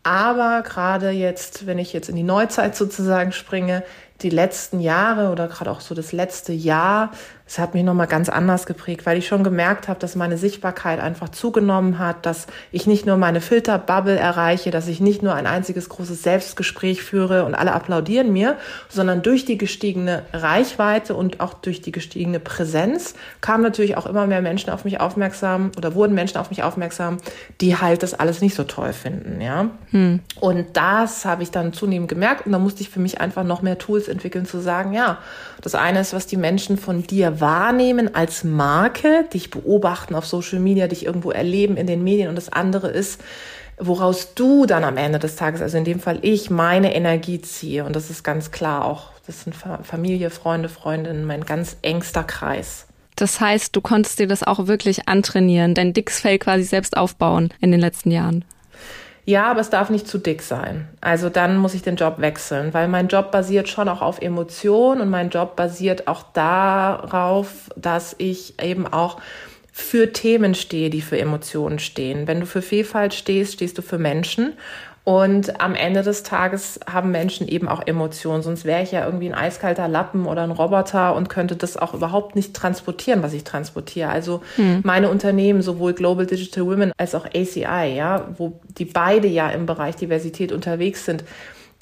Aber 0.04 0.62
gerade 0.62 1.10
jetzt, 1.10 1.66
wenn 1.66 1.78
ich 1.78 1.92
jetzt 1.92 2.08
in 2.08 2.14
die 2.14 2.22
Neuzeit 2.22 2.76
sozusagen 2.76 3.32
springe, 3.32 3.82
die 4.22 4.30
letzten 4.30 4.80
Jahre 4.80 5.30
oder 5.30 5.48
gerade 5.48 5.70
auch 5.70 5.80
so 5.80 5.94
das 5.94 6.12
letzte 6.12 6.52
Jahr 6.52 7.12
es 7.48 7.58
hat 7.58 7.72
mich 7.72 7.82
nochmal 7.82 8.06
ganz 8.06 8.28
anders 8.28 8.66
geprägt, 8.66 9.06
weil 9.06 9.16
ich 9.16 9.26
schon 9.26 9.42
gemerkt 9.42 9.88
habe, 9.88 9.98
dass 9.98 10.14
meine 10.14 10.36
Sichtbarkeit 10.36 11.00
einfach 11.00 11.30
zugenommen 11.30 11.98
hat, 11.98 12.26
dass 12.26 12.46
ich 12.72 12.86
nicht 12.86 13.06
nur 13.06 13.16
meine 13.16 13.40
Filterbubble 13.40 14.18
erreiche, 14.18 14.70
dass 14.70 14.86
ich 14.86 15.00
nicht 15.00 15.22
nur 15.22 15.34
ein 15.34 15.46
einziges 15.46 15.88
großes 15.88 16.22
Selbstgespräch 16.22 17.02
führe 17.02 17.46
und 17.46 17.54
alle 17.54 17.72
applaudieren 17.72 18.34
mir, 18.34 18.58
sondern 18.90 19.22
durch 19.22 19.46
die 19.46 19.56
gestiegene 19.56 20.24
Reichweite 20.34 21.14
und 21.14 21.40
auch 21.40 21.54
durch 21.54 21.80
die 21.80 21.90
gestiegene 21.90 22.38
Präsenz 22.38 23.14
kamen 23.40 23.62
natürlich 23.62 23.96
auch 23.96 24.04
immer 24.04 24.26
mehr 24.26 24.42
Menschen 24.42 24.68
auf 24.68 24.84
mich 24.84 25.00
aufmerksam 25.00 25.72
oder 25.78 25.94
wurden 25.94 26.14
Menschen 26.14 26.36
auf 26.36 26.50
mich 26.50 26.62
aufmerksam, 26.62 27.16
die 27.62 27.78
halt 27.78 28.02
das 28.02 28.12
alles 28.12 28.42
nicht 28.42 28.56
so 28.56 28.64
toll 28.64 28.92
finden, 28.92 29.40
ja. 29.40 29.70
Hm. 29.90 30.20
Und 30.38 30.76
das 30.76 31.24
habe 31.24 31.42
ich 31.42 31.50
dann 31.50 31.72
zunehmend 31.72 32.10
gemerkt 32.10 32.44
und 32.44 32.52
da 32.52 32.58
musste 32.58 32.82
ich 32.82 32.90
für 32.90 33.00
mich 33.00 33.22
einfach 33.22 33.44
noch 33.44 33.62
mehr 33.62 33.78
Tools 33.78 34.06
entwickeln 34.10 34.46
zu 34.46 34.60
sagen, 34.60 34.92
ja, 34.92 35.18
das 35.60 35.74
eine 35.74 36.00
ist, 36.00 36.12
was 36.12 36.26
die 36.26 36.36
Menschen 36.36 36.78
von 36.78 37.02
dir 37.02 37.40
wahrnehmen 37.40 38.14
als 38.14 38.44
Marke, 38.44 39.24
dich 39.32 39.50
beobachten 39.50 40.14
auf 40.14 40.26
Social 40.26 40.60
Media, 40.60 40.86
dich 40.88 41.04
irgendwo 41.04 41.30
erleben 41.30 41.76
in 41.76 41.86
den 41.86 42.02
Medien. 42.02 42.28
Und 42.28 42.36
das 42.36 42.52
andere 42.52 42.88
ist, 42.88 43.20
woraus 43.78 44.34
du 44.34 44.66
dann 44.66 44.84
am 44.84 44.96
Ende 44.96 45.18
des 45.18 45.36
Tages, 45.36 45.62
also 45.62 45.78
in 45.78 45.84
dem 45.84 46.00
Fall 46.00 46.18
ich, 46.22 46.50
meine 46.50 46.94
Energie 46.94 47.40
ziehe. 47.40 47.84
Und 47.84 47.94
das 47.94 48.10
ist 48.10 48.22
ganz 48.22 48.50
klar 48.50 48.84
auch, 48.84 49.10
das 49.26 49.44
sind 49.44 49.54
Familie, 49.54 50.30
Freunde, 50.30 50.68
Freundinnen, 50.68 51.24
mein 51.24 51.44
ganz 51.44 51.76
engster 51.82 52.24
Kreis. 52.24 52.86
Das 53.16 53.40
heißt, 53.40 53.74
du 53.74 53.80
konntest 53.80 54.20
dir 54.20 54.28
das 54.28 54.44
auch 54.44 54.68
wirklich 54.68 55.08
antrainieren, 55.08 55.74
dein 55.74 55.92
Dicksfell 55.92 56.38
quasi 56.38 56.62
selbst 56.62 56.96
aufbauen 56.96 57.52
in 57.60 57.72
den 57.72 57.80
letzten 57.80 58.10
Jahren. 58.10 58.44
Ja, 59.28 59.50
aber 59.50 59.60
es 59.60 59.68
darf 59.68 59.90
nicht 59.90 60.08
zu 60.08 60.16
dick 60.16 60.40
sein. 60.40 60.88
Also 61.02 61.28
dann 61.28 61.58
muss 61.58 61.74
ich 61.74 61.82
den 61.82 61.96
Job 61.96 62.14
wechseln, 62.16 62.72
weil 62.72 62.88
mein 62.88 63.08
Job 63.08 63.30
basiert 63.30 63.68
schon 63.68 63.86
auch 63.90 64.00
auf 64.00 64.22
Emotionen 64.22 65.02
und 65.02 65.10
mein 65.10 65.28
Job 65.28 65.54
basiert 65.54 66.08
auch 66.08 66.22
darauf, 66.32 67.68
dass 67.76 68.14
ich 68.16 68.54
eben 68.62 68.86
auch 68.86 69.20
für 69.70 70.14
Themen 70.14 70.54
stehe, 70.54 70.88
die 70.88 71.02
für 71.02 71.18
Emotionen 71.18 71.78
stehen. 71.78 72.26
Wenn 72.26 72.40
du 72.40 72.46
für 72.46 72.62
Vielfalt 72.62 73.12
stehst, 73.12 73.52
stehst 73.52 73.76
du 73.76 73.82
für 73.82 73.98
Menschen. 73.98 74.54
Und 75.08 75.58
am 75.58 75.74
Ende 75.74 76.02
des 76.02 76.22
Tages 76.22 76.80
haben 76.86 77.10
Menschen 77.12 77.48
eben 77.48 77.66
auch 77.66 77.80
Emotionen. 77.86 78.42
Sonst 78.42 78.66
wäre 78.66 78.82
ich 78.82 78.92
ja 78.92 79.06
irgendwie 79.06 79.26
ein 79.26 79.34
eiskalter 79.34 79.88
Lappen 79.88 80.26
oder 80.26 80.42
ein 80.42 80.50
Roboter 80.50 81.16
und 81.16 81.30
könnte 81.30 81.56
das 81.56 81.78
auch 81.78 81.94
überhaupt 81.94 82.36
nicht 82.36 82.52
transportieren, 82.52 83.22
was 83.22 83.32
ich 83.32 83.42
transportiere. 83.42 84.10
Also 84.10 84.42
hm. 84.56 84.82
meine 84.84 85.08
Unternehmen, 85.08 85.62
sowohl 85.62 85.94
Global 85.94 86.26
Digital 86.26 86.66
Women 86.66 86.92
als 86.98 87.14
auch 87.14 87.24
ACI, 87.24 87.94
ja, 87.96 88.28
wo 88.36 88.60
die 88.76 88.84
beide 88.84 89.28
ja 89.28 89.48
im 89.48 89.64
Bereich 89.64 89.96
Diversität 89.96 90.52
unterwegs 90.52 91.06
sind, 91.06 91.24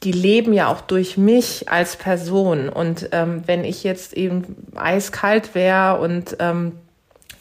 die 0.05 0.13
leben 0.13 0.53
ja 0.53 0.69
auch 0.69 0.83
durch 0.83 1.19
mich 1.19 1.69
als 1.69 1.97
Person. 1.97 2.69
Und 2.69 3.09
ähm, 3.11 3.43
wenn 3.47 3.65
ich 3.65 3.83
jetzt 3.83 4.13
eben 4.13 4.45
eiskalt 4.77 5.57
wäre 5.57 5.99
und 5.99 6.37
ähm, 6.39 6.75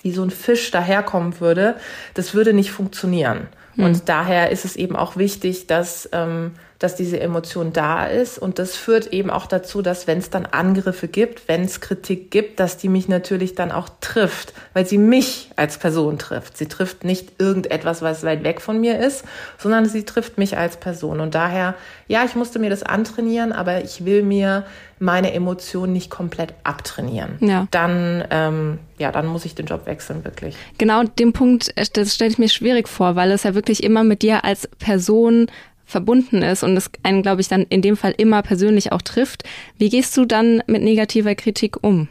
wie 0.01 0.13
so 0.13 0.23
ein 0.23 0.31
Fisch 0.31 0.71
daherkommen 0.71 1.39
würde, 1.39 1.75
das 2.15 2.33
würde 2.33 2.53
nicht 2.53 2.71
funktionieren. 2.71 3.49
Und 3.77 3.95
hm. 3.95 4.01
daher 4.05 4.51
ist 4.51 4.65
es 4.65 4.75
eben 4.75 4.95
auch 4.95 5.17
wichtig, 5.17 5.67
dass, 5.67 6.09
ähm, 6.11 6.51
dass 6.85 6.95
diese 6.95 7.19
Emotion 7.19 7.73
da 7.73 8.05
ist. 8.05 8.37
Und 8.37 8.59
das 8.59 8.75
führt 8.75 9.07
eben 9.07 9.31
auch 9.31 9.47
dazu, 9.47 9.81
dass 9.81 10.05
wenn 10.05 10.19
es 10.19 10.29
dann 10.29 10.45
Angriffe 10.45 11.07
gibt, 11.07 11.47
wenn 11.47 11.63
es 11.63 11.81
Kritik 11.81 12.29
gibt, 12.29 12.59
dass 12.59 12.77
die 12.77 12.89
mich 12.89 13.07
natürlich 13.07 13.55
dann 13.55 13.71
auch 13.71 13.89
trifft, 14.01 14.53
weil 14.73 14.85
sie 14.85 14.99
mich 14.99 15.49
als 15.55 15.79
Person 15.79 16.19
trifft. 16.19 16.57
Sie 16.57 16.67
trifft 16.67 17.03
nicht 17.03 17.41
irgendetwas, 17.41 18.03
was 18.03 18.23
weit 18.23 18.43
weg 18.43 18.61
von 18.61 18.79
mir 18.79 18.99
ist, 18.99 19.25
sondern 19.57 19.87
sie 19.87 20.03
trifft 20.03 20.37
mich 20.37 20.59
als 20.59 20.77
Person. 20.77 21.21
Und 21.21 21.33
daher, 21.33 21.73
ja, 22.07 22.23
ich 22.23 22.35
musste 22.35 22.59
mir 22.59 22.69
das 22.69 22.83
antrainieren, 22.83 23.51
aber 23.51 23.83
ich 23.83 24.05
will 24.05 24.21
mir 24.21 24.63
meine 24.99 25.33
Emotionen 25.33 25.91
nicht 25.91 26.11
komplett 26.11 26.53
abtrainieren. 26.63 27.37
Ja. 27.41 27.67
Dann, 27.71 28.23
ähm, 28.29 28.79
ja, 28.99 29.11
dann 29.11 29.25
muss 29.25 29.43
ich 29.43 29.55
den 29.55 29.65
Job 29.65 29.87
wechseln, 29.87 30.23
wirklich. 30.23 30.55
Genau, 30.77 31.03
den 31.03 31.33
Punkt, 31.33 31.73
das 31.97 32.13
stelle 32.13 32.29
ich 32.29 32.37
mir 32.37 32.47
schwierig 32.47 32.87
vor, 32.87 33.15
weil 33.15 33.31
es 33.31 33.41
ja 33.41 33.55
wirklich 33.55 33.83
immer 33.83 34.03
mit 34.03 34.21
dir 34.21 34.45
als 34.45 34.67
Person 34.67 35.47
verbunden 35.85 36.41
ist 36.41 36.63
und 36.63 36.75
es 36.75 36.89
einen, 37.03 37.21
glaube 37.21 37.41
ich, 37.41 37.47
dann 37.47 37.63
in 37.63 37.81
dem 37.81 37.97
Fall 37.97 38.13
immer 38.17 38.41
persönlich 38.41 38.91
auch 38.91 39.01
trifft. 39.01 39.43
Wie 39.77 39.89
gehst 39.89 40.15
du 40.17 40.25
dann 40.25 40.63
mit 40.67 40.81
negativer 40.81 41.35
Kritik 41.35 41.83
um? 41.83 42.07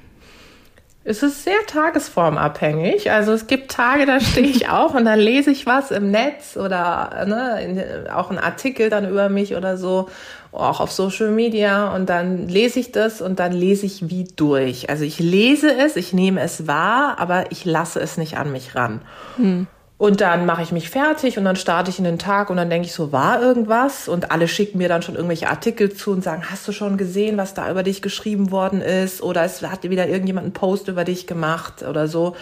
Es 1.06 1.22
ist 1.22 1.44
sehr 1.44 1.66
tagesformabhängig. 1.66 3.10
Also 3.10 3.32
es 3.32 3.46
gibt 3.46 3.70
Tage, 3.70 4.06
da 4.06 4.20
stehe 4.20 4.46
ich 4.46 4.68
auf 4.70 4.94
und 4.94 5.04
dann 5.04 5.18
lese 5.18 5.50
ich 5.50 5.66
was 5.66 5.90
im 5.90 6.10
Netz 6.10 6.56
oder 6.56 7.26
ne, 7.26 7.62
in, 7.62 8.10
auch 8.10 8.30
ein 8.30 8.38
Artikel 8.38 8.88
dann 8.88 9.08
über 9.08 9.28
mich 9.28 9.54
oder 9.54 9.76
so, 9.76 10.08
auch 10.50 10.80
auf 10.80 10.90
Social 10.90 11.30
Media 11.30 11.94
und 11.94 12.08
dann 12.08 12.48
lese 12.48 12.80
ich 12.80 12.90
das 12.90 13.20
und 13.20 13.38
dann 13.38 13.52
lese 13.52 13.84
ich 13.84 14.08
wie 14.08 14.24
durch. 14.24 14.88
Also 14.88 15.04
ich 15.04 15.18
lese 15.18 15.74
es, 15.74 15.96
ich 15.96 16.14
nehme 16.14 16.40
es 16.40 16.66
wahr, 16.66 17.16
aber 17.18 17.50
ich 17.50 17.66
lasse 17.66 18.00
es 18.00 18.16
nicht 18.16 18.38
an 18.38 18.50
mich 18.50 18.74
ran. 18.74 19.02
Hm. 19.36 19.66
Und 20.04 20.20
dann 20.20 20.44
mache 20.44 20.60
ich 20.60 20.70
mich 20.70 20.90
fertig 20.90 21.38
und 21.38 21.46
dann 21.46 21.56
starte 21.56 21.88
ich 21.88 21.96
in 21.96 22.04
den 22.04 22.18
Tag 22.18 22.50
und 22.50 22.58
dann 22.58 22.68
denke 22.68 22.84
ich 22.84 22.92
so, 22.92 23.10
war 23.10 23.40
irgendwas? 23.40 24.06
Und 24.06 24.30
alle 24.30 24.48
schicken 24.48 24.76
mir 24.76 24.86
dann 24.86 25.00
schon 25.00 25.14
irgendwelche 25.14 25.48
Artikel 25.48 25.94
zu 25.94 26.10
und 26.10 26.22
sagen, 26.22 26.42
hast 26.50 26.68
du 26.68 26.72
schon 26.72 26.98
gesehen, 26.98 27.38
was 27.38 27.54
da 27.54 27.70
über 27.70 27.82
dich 27.82 28.02
geschrieben 28.02 28.50
worden 28.50 28.82
ist? 28.82 29.22
Oder 29.22 29.44
es 29.44 29.62
hat 29.62 29.82
wieder 29.88 30.06
irgendjemand 30.06 30.44
einen 30.44 30.52
Post 30.52 30.88
über 30.88 31.04
dich 31.04 31.26
gemacht 31.26 31.82
oder 31.88 32.06
so. 32.06 32.36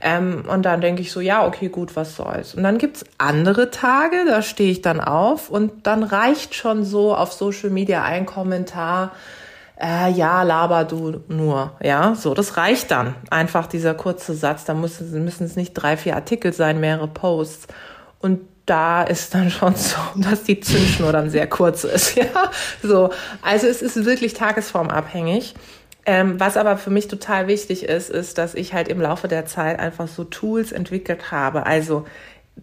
Ähm, 0.00 0.44
und 0.46 0.62
dann 0.62 0.80
denke 0.80 1.02
ich 1.02 1.10
so, 1.10 1.20
ja, 1.20 1.44
okay, 1.44 1.70
gut, 1.70 1.96
was 1.96 2.14
soll's. 2.14 2.54
Und 2.54 2.62
dann 2.62 2.78
gibt's 2.78 3.04
andere 3.18 3.72
Tage, 3.72 4.18
da 4.24 4.40
stehe 4.40 4.70
ich 4.70 4.82
dann 4.82 5.00
auf 5.00 5.50
und 5.50 5.88
dann 5.88 6.04
reicht 6.04 6.54
schon 6.54 6.84
so 6.84 7.16
auf 7.16 7.32
Social 7.32 7.70
Media 7.70 8.04
ein 8.04 8.26
Kommentar, 8.26 9.10
äh, 9.80 10.10
ja, 10.10 10.42
laber 10.42 10.84
du 10.84 11.20
nur. 11.28 11.72
Ja, 11.82 12.14
so, 12.14 12.34
das 12.34 12.56
reicht 12.56 12.90
dann. 12.90 13.14
Einfach 13.30 13.66
dieser 13.66 13.94
kurze 13.94 14.34
Satz. 14.34 14.64
Da 14.64 14.74
müssen, 14.74 15.24
müssen 15.24 15.44
es 15.44 15.56
nicht 15.56 15.74
drei, 15.74 15.96
vier 15.96 16.16
Artikel 16.16 16.52
sein, 16.52 16.80
mehrere 16.80 17.06
Posts. 17.06 17.68
Und 18.18 18.40
da 18.66 19.02
ist 19.04 19.34
dann 19.34 19.50
schon 19.52 19.76
so, 19.76 19.96
dass 20.16 20.42
die 20.42 20.60
Zündschnur 20.60 21.12
dann 21.12 21.30
sehr 21.30 21.46
kurz 21.46 21.84
ist. 21.84 22.16
Ja, 22.18 22.50
so. 22.82 23.10
Also 23.42 23.68
es 23.68 23.82
ist 23.82 24.04
wirklich 24.04 24.34
tagesformabhängig. 24.34 25.54
Ähm, 26.04 26.40
was 26.40 26.56
aber 26.56 26.78
für 26.78 26.90
mich 26.90 27.06
total 27.06 27.46
wichtig 27.46 27.84
ist, 27.84 28.10
ist, 28.10 28.38
dass 28.38 28.54
ich 28.54 28.72
halt 28.72 28.88
im 28.88 29.00
Laufe 29.00 29.28
der 29.28 29.46
Zeit 29.46 29.78
einfach 29.78 30.08
so 30.08 30.24
Tools 30.24 30.72
entwickelt 30.72 31.30
habe. 31.30 31.66
Also 31.66 32.06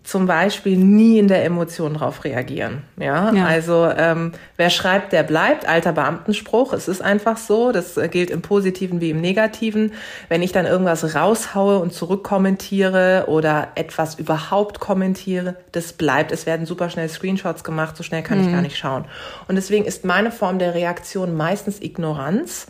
zum 0.04 0.25
Beispiel 0.28 0.78
nie 0.78 1.20
in 1.20 1.28
der 1.28 1.46
Emotion 1.46 1.96
drauf 1.96 2.24
reagieren. 2.24 2.84
Ja, 2.98 3.32
ja. 3.32 3.46
also 3.46 3.90
ähm, 3.96 4.34
wer 4.58 4.70
schreibt, 4.70 5.14
der 5.14 5.24
bleibt. 5.24 5.68
Alter 5.68 5.94
Beamtenspruch. 5.94 6.74
Es 6.74 6.88
ist 6.88 7.02
einfach 7.02 7.38
so. 7.38 7.72
Das 7.72 8.00
gilt 8.12 8.30
im 8.30 8.42
Positiven 8.42 9.02
wie 9.02 9.12
im 9.12 9.22
Negativen. 9.22 9.94
Wenn 10.30 10.42
ich 10.42 10.52
dann 10.52 10.66
irgendwas 10.66 11.16
raushaue 11.16 11.80
und 11.80 11.94
zurückkommentiere 11.94 13.25
oder 13.28 13.70
etwas 13.75 14.16
überhaupt 14.16 14.80
kommentiere, 14.80 15.56
das 15.72 15.94
bleibt. 15.94 16.32
Es 16.32 16.46
werden 16.46 16.66
super 16.66 16.90
schnell 16.90 17.10
Screenshots 17.10 17.64
gemacht. 17.64 17.96
So 17.96 18.04
schnell 18.04 18.24
kann 18.24 18.40
mhm. 18.40 18.46
ich 18.46 18.52
gar 18.54 18.62
nicht 18.62 18.78
schauen. 18.78 19.06
Und 19.48 19.56
deswegen 19.56 19.86
ist 19.86 20.06
meine 20.06 20.32
Form 20.32 20.60
der 20.60 20.74
Reaktion 20.74 21.36
meistens 21.36 21.82
Ignoranz. 21.82 22.68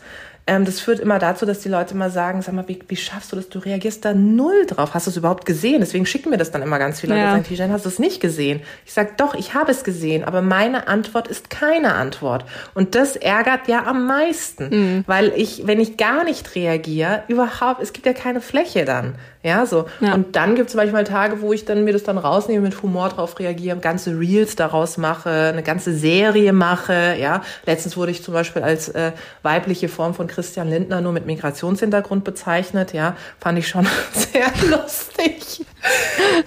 Ähm, 0.48 0.64
das 0.64 0.80
führt 0.80 1.00
immer 1.00 1.18
dazu, 1.18 1.46
dass 1.48 1.60
die 1.60 1.70
Leute 1.70 1.96
immer 1.96 2.12
sagen, 2.12 2.44
sag 2.44 2.54
mal, 2.54 2.68
wie, 2.68 2.80
wie 2.88 2.96
schaffst 2.96 3.32
du 3.32 3.36
das? 3.36 3.50
Du 3.50 3.58
reagierst 3.58 4.06
da 4.06 4.14
null 4.14 4.68
drauf. 4.68 4.94
Hast 4.94 5.08
du 5.08 5.10
es 5.10 5.18
überhaupt 5.18 5.46
gesehen? 5.46 5.80
Deswegen 5.80 6.06
schicken 6.06 6.30
mir 6.30 6.38
das 6.38 6.52
dann 6.52 6.62
immer 6.62 6.78
ganz 6.78 7.02
viele 7.02 7.14
Leute, 7.14 7.26
ja. 7.26 7.32
sagen, 7.32 7.44
Tijan, 7.44 7.72
hast 7.72 7.86
du 7.86 7.90
es 7.90 7.98
nicht 7.98 8.22
gesehen? 8.22 8.62
Ich 8.86 8.94
sag, 8.94 9.18
doch, 9.18 9.34
ich 9.34 9.56
habe 9.56 9.72
es 9.72 9.84
gesehen, 9.84 10.24
aber 10.24 10.44
meine 10.44 10.88
Antwort 10.88 11.28
ist 11.28 11.50
keine 11.50 11.96
Antwort. 11.96 12.46
Und 12.76 12.94
das 12.94 13.16
ärgert 13.16 13.68
ja 13.68 13.86
am 13.86 14.06
meisten, 14.06 14.70
mhm. 14.70 15.04
weil 15.08 15.34
ich, 15.36 15.66
wenn 15.66 15.80
ich 15.80 15.98
gar 15.98 16.24
nicht 16.24 16.54
reagiere, 16.54 17.24
überhaupt, 17.28 17.82
es 17.82 17.92
gibt 17.92 18.06
ja 18.06 18.14
keine 18.14 18.40
Fläche 18.40 18.86
dann. 18.86 19.16
Ja, 19.46 19.68
so. 19.68 19.86
Ja. 20.00 20.16
Und 20.16 20.36
dann 20.36 20.56
gibt 20.56 20.70
es 20.70 20.76
manchmal 20.76 21.04
Tage, 21.04 21.40
wo 21.40 21.54
ich 21.54 21.66
dann 21.66 21.84
mir 21.84 21.94
das 21.94 22.02
dann 22.02 22.18
rausnehme, 22.18 22.62
mit 22.62 22.82
Humor 22.82 23.10
drauf 23.10 23.38
reagiere, 23.38 23.78
ganze 23.78 24.20
Reels 24.20 24.56
daraus 24.56 24.98
mache, 24.98 25.30
eine 25.30 25.62
ganze 25.62 25.94
Serie 25.94 26.52
mache. 26.52 27.16
Ja, 27.20 27.44
letztens 27.68 27.96
wurde 27.96 28.10
ich 28.10 28.24
zum 28.24 28.34
Beispiel 28.34 28.64
als 28.64 28.90
äh, 28.90 29.12
weibliche 29.44 29.88
Form 29.88 30.16
von 30.16 30.26
Christian 30.26 30.68
Lindner 30.68 31.00
nur 31.00 31.12
mit 31.12 31.28
Migrationshintergrund 31.28 32.24
bezeichnet. 32.24 32.92
Ja, 32.94 33.16
fand 33.40 33.60
ich 33.60 33.68
schon 33.68 33.88
sehr 34.14 34.48
lustig. 34.68 35.64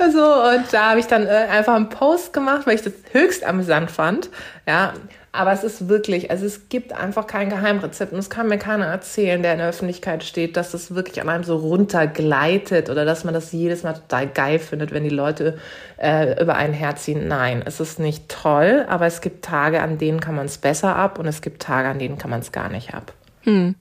also, 0.01 0.19
und 0.19 0.65
da 0.73 0.91
habe 0.91 0.99
ich 0.99 1.07
dann 1.07 1.25
äh, 1.25 1.47
einfach 1.53 1.77
einen 1.77 1.91
Post 1.91 2.33
gemacht, 2.33 2.67
weil 2.67 2.75
ich 2.75 2.83
das 2.83 2.95
höchst 3.13 3.45
amüsant 3.45 3.93
fand. 3.93 4.29
Ja, 4.67 4.93
aber 5.33 5.53
es 5.53 5.63
ist 5.63 5.89
wirklich, 5.89 6.31
also 6.31 6.47
es 6.47 6.69
gibt 6.69 6.93
einfach 6.93 7.27
kein 7.27 7.51
Geheimrezept 7.51 8.13
und 8.13 8.19
es 8.19 8.31
kann 8.31 8.49
mir 8.49 8.59
keiner 8.59 8.87
erzählen, 8.87 9.43
der 9.43 9.53
in 9.53 9.59
der 9.59 9.69
Öffentlichkeit 9.69 10.25
steht, 10.25 10.57
dass 10.57 10.73
das 10.73 10.95
wirklich 10.95 11.21
an 11.21 11.29
einem 11.29 11.45
so 11.45 11.57
runtergleitet 11.57 12.89
oder 12.89 13.05
dass 13.05 13.25
man 13.25 13.35
das 13.35 13.53
jedes 13.53 13.83
Mal 13.83 13.93
total 13.93 14.27
geil 14.27 14.59
findet, 14.59 14.93
wenn 14.93 15.05
die 15.05 15.11
Leute 15.11 15.59
äh, 15.99 16.41
über 16.43 16.57
einen 16.57 16.73
herziehen. 16.73 17.29
Nein, 17.29 17.63
es 17.65 17.79
ist 17.79 17.99
nicht 17.99 18.29
toll, 18.29 18.87
aber 18.89 19.07
es 19.07 19.21
gibt 19.21 19.45
Tage, 19.45 19.83
an 19.83 19.99
denen 19.99 20.21
kann 20.21 20.35
man 20.35 20.47
es 20.47 20.59
besser 20.59 20.97
ab 20.97 21.19
und 21.19 21.27
es 21.27 21.43
gibt 21.43 21.63
Tage, 21.63 21.89
an 21.89 21.99
denen 21.99 22.17
kann 22.17 22.31
man 22.31 22.41
es 22.41 22.51
gar 22.51 22.71
nicht 22.71 22.95
ab. 22.95 23.13
Hm. 23.43 23.75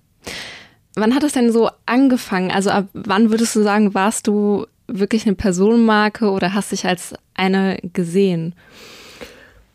Wann 0.96 1.16
hat 1.16 1.24
das 1.24 1.34
denn 1.34 1.52
so 1.52 1.70
angefangen? 1.86 2.52
Also 2.52 2.72
ab 2.72 2.86
wann 2.94 3.32
würdest 3.32 3.56
du 3.56 3.64
sagen, 3.64 3.94
warst 3.94 4.28
du 4.28 4.66
wirklich 4.88 5.26
eine 5.26 5.36
Personenmarke 5.36 6.30
oder 6.30 6.54
hast 6.54 6.72
dich 6.72 6.86
als 6.86 7.14
eine 7.36 7.78
gesehen? 7.94 8.56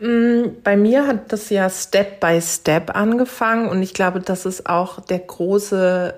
Mm, 0.02 0.62
bei 0.64 0.76
mir 0.76 1.06
hat 1.06 1.32
das 1.32 1.49
ja 1.49 1.71
Step 1.71 2.18
by 2.18 2.40
Step 2.42 2.97
angefangen 2.97 3.68
und 3.68 3.82
ich 3.82 3.94
glaube, 3.94 4.18
das 4.18 4.47
ist 4.47 4.68
auch 4.68 4.99
der 4.99 5.21
große 5.21 6.12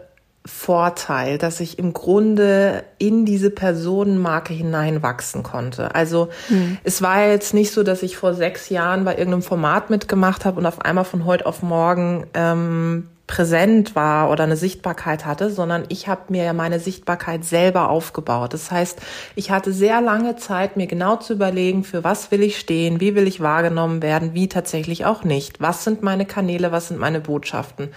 Vorteil, 0.46 1.36
dass 1.36 1.60
ich 1.60 1.78
im 1.78 1.92
Grunde 1.92 2.84
in 2.98 3.26
diese 3.26 3.50
Personenmarke 3.50 4.54
hineinwachsen 4.54 5.42
konnte. 5.42 5.94
Also 5.94 6.28
mhm. 6.48 6.78
es 6.82 7.02
war 7.02 7.26
jetzt 7.26 7.52
nicht 7.52 7.72
so, 7.72 7.82
dass 7.82 8.02
ich 8.02 8.16
vor 8.16 8.32
sechs 8.32 8.70
Jahren 8.70 9.04
bei 9.04 9.16
irgendeinem 9.16 9.42
Format 9.42 9.90
mitgemacht 9.90 10.46
habe 10.46 10.60
und 10.60 10.66
auf 10.66 10.80
einmal 10.80 11.04
von 11.04 11.26
heute 11.26 11.44
auf 11.44 11.62
morgen 11.62 12.26
ähm, 12.32 13.08
präsent 13.26 13.96
war 13.96 14.30
oder 14.30 14.44
eine 14.44 14.56
Sichtbarkeit 14.56 15.24
hatte, 15.24 15.50
sondern 15.50 15.84
ich 15.88 16.08
habe 16.08 16.24
mir 16.28 16.44
ja 16.44 16.52
meine 16.52 16.78
Sichtbarkeit 16.78 17.44
selber 17.44 17.88
aufgebaut. 17.88 18.52
Das 18.52 18.70
heißt, 18.70 19.00
ich 19.34 19.50
hatte 19.50 19.72
sehr 19.72 20.02
lange 20.02 20.36
Zeit, 20.36 20.76
mir 20.76 20.86
genau 20.86 21.16
zu 21.16 21.32
überlegen, 21.32 21.84
für 21.84 22.04
was 22.04 22.30
will 22.30 22.42
ich 22.42 22.58
stehen, 22.58 23.00
wie 23.00 23.14
will 23.14 23.26
ich 23.26 23.40
wahrgenommen 23.40 24.02
werden, 24.02 24.34
wie 24.34 24.48
tatsächlich 24.48 25.06
auch 25.06 25.24
nicht. 25.24 25.60
Was 25.60 25.84
sind 25.84 26.02
meine 26.02 26.26
Kanäle, 26.26 26.70
was 26.70 26.88
sind 26.88 27.00
meine 27.00 27.20
Botschaften? 27.20 27.88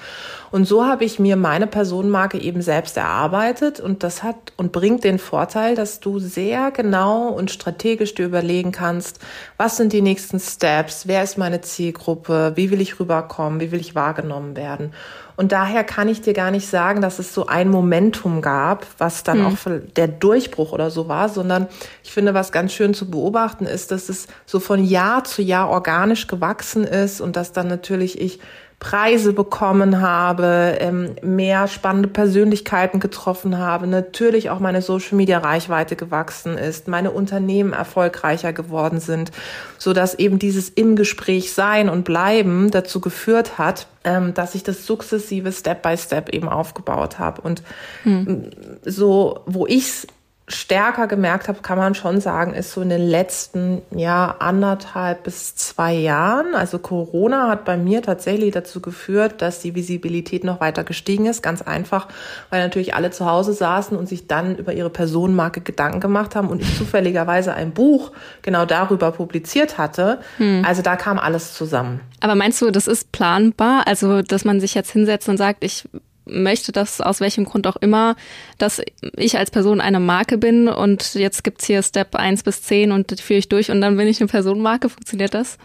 Und 0.50 0.66
so 0.66 0.86
habe 0.86 1.04
ich 1.04 1.20
mir 1.20 1.36
meine 1.36 1.68
Personenmarke 1.68 2.40
eben 2.40 2.62
selbst 2.62 2.96
erarbeitet 2.96 3.82
und 3.82 4.04
das 4.04 4.24
hat 4.24 4.54
und 4.56 4.72
bringt 4.72 5.04
den 5.04 5.20
Vorteil, 5.20 5.76
dass 5.76 6.00
du 6.00 6.20
sehr 6.20 6.72
genau 6.72 7.28
und 7.28 7.52
strategisch 7.52 8.16
dir 8.16 8.26
überlegen 8.26 8.72
kannst, 8.72 9.20
was 9.58 9.76
sind 9.76 9.92
die 9.92 10.02
nächsten 10.02 10.40
Steps, 10.40 11.06
wer 11.06 11.22
ist 11.22 11.38
meine 11.38 11.60
Zielgruppe, 11.60 12.54
wie 12.56 12.72
will 12.72 12.80
ich 12.80 12.98
rüberkommen, 12.98 13.60
wie 13.60 13.72
will 13.74 13.82
ich 13.82 13.94
wahrgenommen 13.94 14.56
werden. 14.56 14.94
Und 15.38 15.52
daher 15.52 15.84
kann 15.84 16.10
ich 16.10 16.22
dir 16.22 16.34
gar 16.34 16.50
nicht 16.50 16.68
sagen, 16.68 17.00
dass 17.00 17.20
es 17.20 17.32
so 17.32 17.46
ein 17.46 17.70
Momentum 17.70 18.42
gab, 18.42 18.88
was 18.98 19.24
dann 19.24 19.38
hm. 19.38 19.46
auch 19.46 19.58
der 19.96 20.08
Durchbruch 20.08 20.72
oder 20.72 20.90
so 20.90 21.08
war, 21.08 21.30
sondern 21.30 21.68
ich 22.04 22.12
finde, 22.12 22.34
was 22.34 22.52
ganz 22.52 22.74
schön 22.74 22.96
zu 22.96 23.10
beobachten 23.10 23.68
ist, 23.68 23.92
dass 23.92 24.10
es 24.10 24.28
so 24.48 24.60
von 24.60 24.84
Jahr 24.84 25.24
zu 25.24 25.44
Jahr 25.44 25.70
organisch 25.70 26.26
gewachsen 26.26 26.84
ist 26.84 27.22
und 27.22 27.36
dass 27.36 27.54
dann 27.54 27.68
natürlich 27.68 28.20
ich 28.20 28.40
Preise 28.80 29.34
bekommen 29.34 30.02
habe, 30.02 30.78
ähm, 30.80 31.16
mehr 31.24 31.68
spannende 31.68 32.08
Persönlichkeiten 32.08 33.00
getroffen 33.00 33.58
habe, 33.58 33.88
natürlich 33.88 34.52
auch 34.52 34.60
meine 34.60 34.84
Social 34.84 35.18
Media 35.18 35.40
Reichweite 35.40 35.96
gewachsen 35.96 36.60
ist, 36.60 36.88
meine 36.88 37.10
Unternehmen 37.10 37.74
erfolgreicher 37.74 38.54
geworden 38.54 39.00
sind, 39.00 39.32
so 39.80 39.94
dass 39.94 40.14
eben 40.14 40.38
dieses 40.38 40.70
im 40.70 40.96
Gespräch 40.96 41.54
sein 41.54 41.90
und 41.90 42.04
bleiben 42.04 42.70
dazu 42.70 43.02
geführt 43.02 43.58
hat, 43.58 43.88
ähm, 44.04 44.36
dass 44.36 44.54
ich 44.54 44.62
das 44.62 44.86
sukzessive 44.86 45.52
Step 45.52 45.82
by 45.82 45.98
Step 45.98 46.30
eben 46.30 46.48
aufgebaut 46.48 47.18
habe 47.18 47.42
und 47.42 47.64
hm. 48.04 48.52
so, 48.86 49.42
wo 49.48 49.66
ich's 49.66 50.06
stärker 50.50 51.08
gemerkt 51.08 51.50
habe, 51.50 51.62
kann 51.62 51.78
man 51.78 51.94
schon 51.94 52.22
sagen, 52.22 52.54
ist 52.54 52.72
so 52.72 52.82
in 52.82 52.88
den 52.88 53.06
letzten 53.06 53.82
ja 53.92 54.36
anderthalb 54.40 55.24
bis 55.24 55.56
zwei 55.56 55.94
Jahren. 55.94 56.56
Also 56.56 56.80
Corona 56.80 57.50
hat 57.50 57.66
bei 57.66 57.76
mir 57.76 58.02
tatsächlich 58.02 58.54
dazu 58.54 58.80
geführt, 58.80 59.42
dass 59.42 59.60
die 59.60 59.76
Visibilität 59.76 60.46
noch 60.46 60.62
weiter 60.62 60.86
gestiegen 60.86 61.26
ist. 61.26 61.44
Ganz 61.44 61.62
einfach, 61.62 62.08
weil 62.50 62.64
natürlich 62.64 62.96
alle 62.96 63.12
zu 63.12 63.26
Hause 63.26 63.52
saßen 63.52 63.98
und 63.98 64.08
sich 64.08 64.28
dann 64.28 64.56
über 64.56 64.72
ihre 64.72 64.90
Personenmarke 64.90 65.60
Gedanken 65.60 66.00
gemacht 66.00 66.34
haben 66.34 66.48
und 66.48 66.62
ich 66.62 66.78
zufälligerweise 66.78 67.54
ein 67.54 67.72
Buch 67.72 68.14
genau 68.42 68.66
darüber 68.66 69.12
publiziert 69.12 69.78
hatte. 69.78 70.20
Hm. 70.38 70.64
Also 70.66 70.82
da 70.82 70.96
kam 70.96 71.20
alles 71.20 71.56
zusammen. 71.56 72.00
Aber 72.22 72.36
meinst 72.36 72.62
du, 72.62 72.72
das 72.72 72.88
ist 72.88 73.12
planbar? 73.12 73.84
Also, 73.86 74.22
dass 74.22 74.46
man 74.46 74.62
sich 74.62 74.74
jetzt 74.76 74.92
hinsetzt 74.92 75.28
und 75.28 75.38
sagt, 75.38 75.64
ich 75.64 75.90
möchte 76.30 76.72
das 76.72 77.02
aus 77.02 77.20
welchem 77.20 77.46
Grund 77.46 77.68
auch 77.68 77.76
immer, 77.78 78.16
dass 78.58 78.82
ich 79.16 79.38
als 79.38 79.52
Person 79.52 79.82
eine 79.82 80.00
Marke 80.00 80.38
bin 80.38 80.68
und 80.68 81.16
jetzt 81.16 81.44
gibt's 81.44 81.66
hier 81.66 81.82
Step 81.84 82.16
1 82.16 82.44
bis 82.44 82.64
10 82.64 82.92
und 82.92 83.12
das 83.12 83.22
führe 83.22 83.40
ich 83.40 83.50
durch 83.50 83.72
und 83.72 83.82
dann 83.82 83.98
bin 83.98 84.08
ich 84.08 84.20
eine 84.20 84.28
Personenmarke. 84.28 84.90
Funktioniert 84.90 85.34
das? 85.34 85.58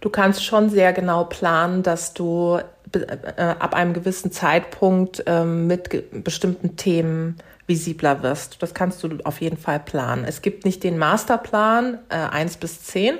Du 0.00 0.10
kannst 0.10 0.44
schon 0.44 0.70
sehr 0.70 0.92
genau 0.92 1.24
planen, 1.24 1.82
dass 1.82 2.12
du 2.14 2.58
äh, 2.92 3.42
ab 3.58 3.74
einem 3.74 3.94
gewissen 3.94 4.30
Zeitpunkt 4.30 5.22
ähm, 5.26 5.66
mit 5.66 6.22
bestimmten 6.24 6.76
Themen 6.76 7.36
visibler 7.66 8.22
wirst. 8.22 8.62
Das 8.62 8.74
kannst 8.74 9.02
du 9.02 9.18
auf 9.24 9.40
jeden 9.40 9.56
Fall 9.56 9.80
planen. 9.80 10.24
Es 10.24 10.42
gibt 10.42 10.64
nicht 10.64 10.84
den 10.84 10.98
Masterplan 10.98 11.98
äh, 12.08 12.14
1 12.14 12.58
bis 12.58 12.82
10, 12.84 13.18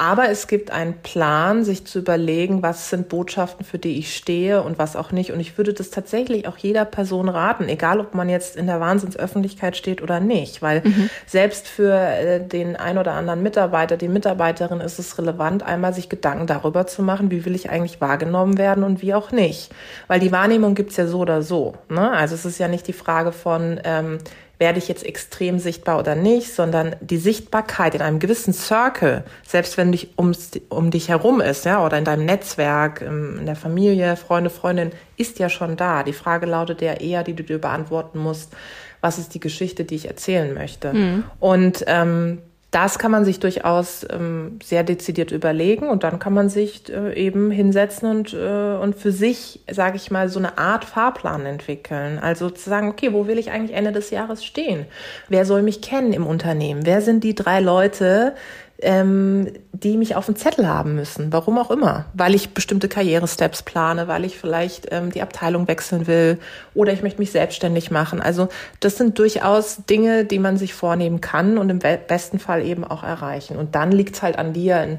aber 0.00 0.30
es 0.30 0.46
gibt 0.46 0.70
einen 0.70 0.94
Plan, 0.94 1.62
sich 1.62 1.86
zu 1.86 1.98
überlegen, 1.98 2.62
was 2.62 2.88
sind 2.88 3.10
Botschaften, 3.10 3.66
für 3.66 3.78
die 3.78 3.98
ich 3.98 4.16
stehe 4.16 4.62
und 4.62 4.78
was 4.78 4.96
auch 4.96 5.12
nicht. 5.12 5.30
Und 5.30 5.40
ich 5.40 5.58
würde 5.58 5.74
das 5.74 5.90
tatsächlich 5.90 6.48
auch 6.48 6.56
jeder 6.56 6.86
Person 6.86 7.28
raten, 7.28 7.68
egal 7.68 8.00
ob 8.00 8.14
man 8.14 8.30
jetzt 8.30 8.56
in 8.56 8.66
der 8.66 8.80
Wahnsinnsöffentlichkeit 8.80 9.76
steht 9.76 10.00
oder 10.00 10.18
nicht. 10.18 10.62
Weil 10.62 10.80
mhm. 10.84 11.10
selbst 11.26 11.68
für 11.68 11.92
äh, 11.92 12.40
den 12.40 12.76
ein 12.76 12.96
oder 12.96 13.12
anderen 13.12 13.42
Mitarbeiter, 13.42 13.98
die 13.98 14.08
Mitarbeiterin 14.08 14.80
ist 14.80 14.98
es 14.98 15.18
relevant, 15.18 15.64
einmal 15.64 15.92
sich 15.92 16.08
Gedanken 16.08 16.46
darüber 16.46 16.86
zu 16.86 17.02
machen, 17.02 17.30
wie 17.30 17.44
will 17.44 17.54
ich 17.54 17.68
eigentlich 17.68 18.00
wahrgenommen 18.00 18.56
werden 18.56 18.84
und 18.84 19.02
wie 19.02 19.12
auch 19.12 19.32
nicht. 19.32 19.70
Weil 20.08 20.18
die 20.18 20.32
Wahrnehmung 20.32 20.74
gibt's 20.74 20.96
ja 20.96 21.06
so 21.06 21.18
oder 21.18 21.42
so. 21.42 21.74
Ne? 21.90 22.10
Also 22.10 22.36
es 22.36 22.46
ist 22.46 22.58
ja 22.58 22.68
nicht 22.68 22.88
die 22.88 22.94
Frage 22.94 23.32
von, 23.32 23.78
ähm, 23.84 24.16
werde 24.60 24.78
ich 24.78 24.88
jetzt 24.88 25.04
extrem 25.04 25.58
sichtbar 25.58 25.98
oder 25.98 26.14
nicht, 26.14 26.54
sondern 26.54 26.94
die 27.00 27.16
Sichtbarkeit 27.16 27.94
in 27.94 28.02
einem 28.02 28.18
gewissen 28.18 28.52
Circle, 28.52 29.24
selbst 29.42 29.78
wenn 29.78 29.90
dich 29.90 30.10
ums, 30.18 30.50
um 30.68 30.90
dich 30.90 31.08
herum 31.08 31.40
ist, 31.40 31.64
ja, 31.64 31.84
oder 31.84 31.96
in 31.96 32.04
deinem 32.04 32.26
Netzwerk, 32.26 33.00
in 33.00 33.46
der 33.46 33.56
Familie, 33.56 34.16
Freunde, 34.16 34.50
Freundin, 34.50 34.92
ist 35.16 35.38
ja 35.38 35.48
schon 35.48 35.76
da. 35.76 36.02
Die 36.02 36.12
Frage 36.12 36.44
lautet 36.44 36.82
ja 36.82 36.92
eher, 36.92 37.24
die 37.24 37.34
du 37.34 37.42
dir 37.42 37.58
beantworten 37.58 38.18
musst, 38.18 38.52
was 39.00 39.18
ist 39.18 39.32
die 39.32 39.40
Geschichte, 39.40 39.84
die 39.84 39.94
ich 39.94 40.06
erzählen 40.06 40.52
möchte? 40.52 40.92
Mhm. 40.92 41.24
Und 41.40 41.82
ähm, 41.86 42.42
das 42.70 43.00
kann 43.00 43.10
man 43.10 43.24
sich 43.24 43.40
durchaus 43.40 44.06
ähm, 44.10 44.60
sehr 44.62 44.84
dezidiert 44.84 45.32
überlegen 45.32 45.88
und 45.88 46.04
dann 46.04 46.20
kann 46.20 46.32
man 46.32 46.48
sich 46.48 46.88
äh, 46.88 47.14
eben 47.14 47.50
hinsetzen 47.50 48.08
und, 48.08 48.32
äh, 48.32 48.76
und 48.76 48.94
für 48.94 49.10
sich, 49.10 49.60
sage 49.68 49.96
ich 49.96 50.12
mal, 50.12 50.28
so 50.28 50.38
eine 50.38 50.56
Art 50.56 50.84
Fahrplan 50.84 51.46
entwickeln. 51.46 52.20
Also 52.20 52.48
zu 52.48 52.70
sagen, 52.70 52.88
okay, 52.88 53.12
wo 53.12 53.26
will 53.26 53.38
ich 53.38 53.50
eigentlich 53.50 53.76
Ende 53.76 53.90
des 53.90 54.10
Jahres 54.10 54.44
stehen? 54.44 54.86
Wer 55.28 55.44
soll 55.46 55.62
mich 55.62 55.82
kennen 55.82 56.12
im 56.12 56.26
Unternehmen? 56.26 56.86
Wer 56.86 57.02
sind 57.02 57.24
die 57.24 57.34
drei 57.34 57.58
Leute, 57.58 58.34
ähm, 58.82 59.48
die 59.72 59.96
mich 59.96 60.16
auf 60.16 60.26
dem 60.26 60.36
Zettel 60.36 60.68
haben 60.68 60.94
müssen. 60.94 61.32
Warum 61.32 61.58
auch 61.58 61.70
immer. 61.70 62.06
Weil 62.14 62.34
ich 62.34 62.50
bestimmte 62.54 62.88
Karrieresteps 62.88 63.62
plane, 63.62 64.08
weil 64.08 64.24
ich 64.24 64.38
vielleicht 64.38 64.88
ähm, 64.90 65.10
die 65.10 65.22
Abteilung 65.22 65.68
wechseln 65.68 66.06
will 66.06 66.38
oder 66.74 66.92
ich 66.92 67.02
möchte 67.02 67.18
mich 67.18 67.30
selbstständig 67.30 67.90
machen. 67.90 68.20
Also 68.20 68.48
das 68.80 68.96
sind 68.96 69.18
durchaus 69.18 69.84
Dinge, 69.88 70.24
die 70.24 70.38
man 70.38 70.56
sich 70.56 70.74
vornehmen 70.74 71.20
kann 71.20 71.58
und 71.58 71.70
im 71.70 71.78
besten 71.78 72.38
Fall 72.38 72.64
eben 72.64 72.84
auch 72.84 73.02
erreichen. 73.02 73.56
Und 73.56 73.74
dann 73.74 73.92
liegt 73.92 74.16
es 74.16 74.22
halt 74.22 74.38
an 74.38 74.52
dir, 74.52 74.82
in, 74.82 74.98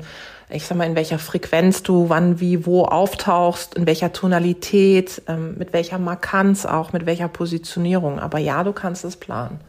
ich 0.50 0.65
sag 0.65 0.78
mal, 0.78 0.86
in 0.86 0.96
welcher 0.96 1.20
Frequenz 1.20 1.84
du 1.84 2.10
wann, 2.10 2.39
wie, 2.39 2.65
wo 2.65 2.84
auftauchst, 2.84 3.76
in 3.76 3.86
welcher 3.86 4.13
Tonalität, 4.13 5.22
ähm, 5.28 5.56
mit 5.58 5.74
welcher 5.74 5.98
Markanz 5.98 6.65
auch, 6.65 6.94
mit 6.94 7.06
welcher 7.06 7.28
Positionierung. 7.28 8.20
Aber 8.20 8.39
ja, 8.39 8.63
du 8.63 8.74
kannst 8.74 9.06
es 9.06 9.15
planen. 9.15 9.60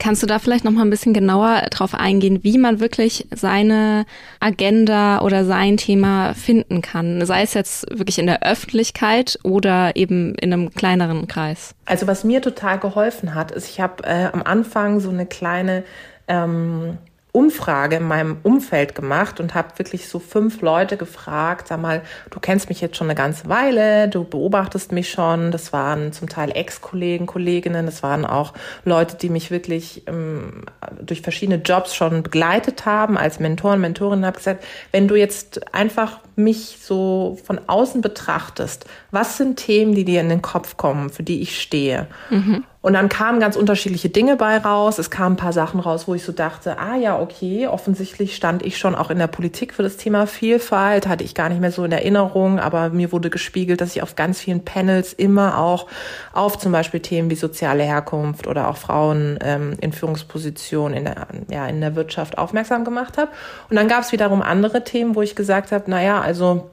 Kannst 0.00 0.22
du 0.22 0.26
da 0.26 0.38
vielleicht 0.38 0.64
noch 0.64 0.72
mal 0.72 0.80
ein 0.80 0.90
bisschen 0.90 1.12
genauer 1.12 1.66
drauf 1.70 1.94
eingehen, 1.94 2.42
wie 2.42 2.56
man 2.56 2.80
wirklich 2.80 3.28
seine 3.32 4.06
Agenda 4.40 5.20
oder 5.20 5.44
sein 5.44 5.76
Thema 5.76 6.32
finden 6.32 6.80
kann? 6.80 7.24
Sei 7.26 7.42
es 7.42 7.52
jetzt 7.52 7.86
wirklich 7.90 8.18
in 8.18 8.26
der 8.26 8.42
Öffentlichkeit 8.42 9.38
oder 9.42 9.94
eben 9.96 10.34
in 10.36 10.54
einem 10.54 10.70
kleineren 10.70 11.28
Kreis? 11.28 11.74
Also 11.84 12.06
was 12.06 12.24
mir 12.24 12.40
total 12.40 12.78
geholfen 12.78 13.34
hat, 13.34 13.52
ist, 13.52 13.68
ich 13.68 13.78
habe 13.78 14.02
äh, 14.04 14.30
am 14.32 14.42
Anfang 14.42 15.00
so 15.00 15.10
eine 15.10 15.26
kleine 15.26 15.84
ähm, 16.28 16.96
Umfrage 17.32 17.96
in 17.96 18.04
meinem 18.04 18.38
Umfeld 18.42 18.94
gemacht 18.94 19.40
und 19.40 19.54
habe 19.54 19.78
wirklich 19.78 20.08
so 20.08 20.18
fünf 20.18 20.60
Leute 20.60 20.96
gefragt, 20.96 21.68
sag 21.68 21.80
mal, 21.80 22.02
du 22.30 22.40
kennst 22.40 22.68
mich 22.68 22.80
jetzt 22.80 22.96
schon 22.96 23.06
eine 23.06 23.14
ganze 23.14 23.48
Weile, 23.48 24.08
du 24.08 24.24
beobachtest 24.24 24.92
mich 24.92 25.10
schon. 25.10 25.50
Das 25.50 25.72
waren 25.72 26.12
zum 26.12 26.28
Teil 26.28 26.50
Ex-Kollegen, 26.54 27.26
Kolleginnen, 27.26 27.86
das 27.86 28.02
waren 28.02 28.26
auch 28.26 28.52
Leute, 28.84 29.16
die 29.16 29.28
mich 29.28 29.50
wirklich 29.50 30.02
ähm, 30.06 30.64
durch 31.00 31.22
verschiedene 31.22 31.62
Jobs 31.62 31.94
schon 31.94 32.22
begleitet 32.22 32.86
haben 32.86 33.16
als 33.16 33.38
Mentoren, 33.40 33.80
Mentorinnen. 33.80 34.26
Habe 34.26 34.38
gesagt, 34.38 34.64
wenn 34.92 35.08
du 35.08 35.14
jetzt 35.14 35.74
einfach 35.74 36.18
mich 36.36 36.78
so 36.80 37.38
von 37.44 37.60
außen 37.66 38.00
betrachtest, 38.00 38.86
was 39.10 39.36
sind 39.36 39.56
Themen, 39.56 39.94
die 39.94 40.04
dir 40.04 40.20
in 40.20 40.28
den 40.28 40.42
Kopf 40.42 40.76
kommen, 40.76 41.10
für 41.10 41.22
die 41.22 41.42
ich 41.42 41.60
stehe? 41.60 42.06
Mhm. 42.30 42.64
Und 42.82 42.94
dann 42.94 43.10
kamen 43.10 43.40
ganz 43.40 43.56
unterschiedliche 43.56 44.08
Dinge 44.08 44.36
bei 44.36 44.56
raus. 44.56 44.98
Es 44.98 45.10
kamen 45.10 45.34
ein 45.34 45.36
paar 45.36 45.52
Sachen 45.52 45.80
raus, 45.80 46.08
wo 46.08 46.14
ich 46.14 46.24
so 46.24 46.32
dachte, 46.32 46.78
ah 46.78 46.96
ja, 46.96 47.18
okay, 47.20 47.66
offensichtlich 47.66 48.34
stand 48.34 48.64
ich 48.64 48.78
schon 48.78 48.94
auch 48.94 49.10
in 49.10 49.18
der 49.18 49.26
Politik 49.26 49.74
für 49.74 49.82
das 49.82 49.98
Thema 49.98 50.26
Vielfalt, 50.26 51.06
hatte 51.06 51.22
ich 51.22 51.34
gar 51.34 51.50
nicht 51.50 51.60
mehr 51.60 51.72
so 51.72 51.84
in 51.84 51.92
Erinnerung, 51.92 52.58
aber 52.58 52.88
mir 52.88 53.12
wurde 53.12 53.28
gespiegelt, 53.28 53.82
dass 53.82 53.94
ich 53.96 54.02
auf 54.02 54.16
ganz 54.16 54.40
vielen 54.40 54.64
Panels 54.64 55.12
immer 55.12 55.58
auch 55.58 55.88
auf 56.32 56.58
zum 56.58 56.72
Beispiel 56.72 57.00
Themen 57.00 57.28
wie 57.28 57.34
soziale 57.34 57.82
Herkunft 57.82 58.46
oder 58.46 58.68
auch 58.68 58.78
Frauen 58.78 59.38
ähm, 59.42 59.74
in 59.82 59.92
Führungspositionen 59.92 60.96
in 60.96 61.04
der, 61.04 61.26
ja, 61.50 61.66
in 61.66 61.82
der 61.82 61.96
Wirtschaft 61.96 62.38
aufmerksam 62.38 62.86
gemacht 62.86 63.18
habe. 63.18 63.30
Und 63.68 63.76
dann 63.76 63.88
gab 63.88 64.04
es 64.04 64.12
wiederum 64.12 64.40
andere 64.40 64.84
Themen, 64.84 65.14
wo 65.14 65.20
ich 65.20 65.36
gesagt 65.36 65.70
habe, 65.70 65.90
naja, 65.90 66.22
also 66.22 66.70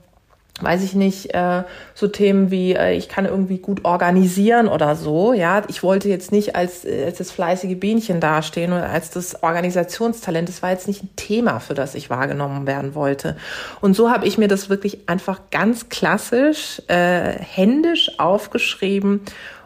weiß 0.62 0.84
ich 0.84 0.96
nicht, 0.96 1.34
äh, 1.34 1.64
so 1.94 2.08
Themen 2.08 2.50
wie 2.50 2.74
äh, 2.74 2.94
ich 2.96 3.10
kann 3.10 3.26
irgendwie 3.26 3.60
gut 3.60 3.86
organisieren 3.86 4.68
oder 4.68 4.96
so. 4.96 5.34
Ja, 5.34 5.62
ich 5.68 5.84
wollte 5.84 6.10
jetzt 6.10 6.32
nicht 6.32 6.56
als, 6.56 6.84
äh, 6.84 7.06
als 7.06 7.20
das 7.20 7.32
fleißige 7.32 7.80
Bienchen 7.80 8.20
dastehen 8.20 8.74
oder 8.74 8.90
als 8.90 9.12
das 9.12 9.44
Organisationstalent. 9.44 10.50
Das 10.50 10.64
war 10.64 10.72
jetzt 10.72 10.88
nicht 10.88 11.04
ein 11.04 11.10
Thema, 11.16 11.60
für 11.60 11.76
das 11.76 11.94
ich 11.94 12.10
wahrgenommen 12.10 12.66
werden 12.66 12.96
wollte. 12.96 13.38
Und 13.82 13.96
so 13.96 14.10
habe 14.10 14.26
ich 14.26 14.38
mir 14.38 14.48
das 14.48 14.70
wirklich 14.70 15.08
einfach 15.08 15.42
ganz 15.52 15.90
klassisch, 15.90 16.82
äh, 16.88 17.34
händisch 17.40 18.12
aufgeschrieben 18.18 19.22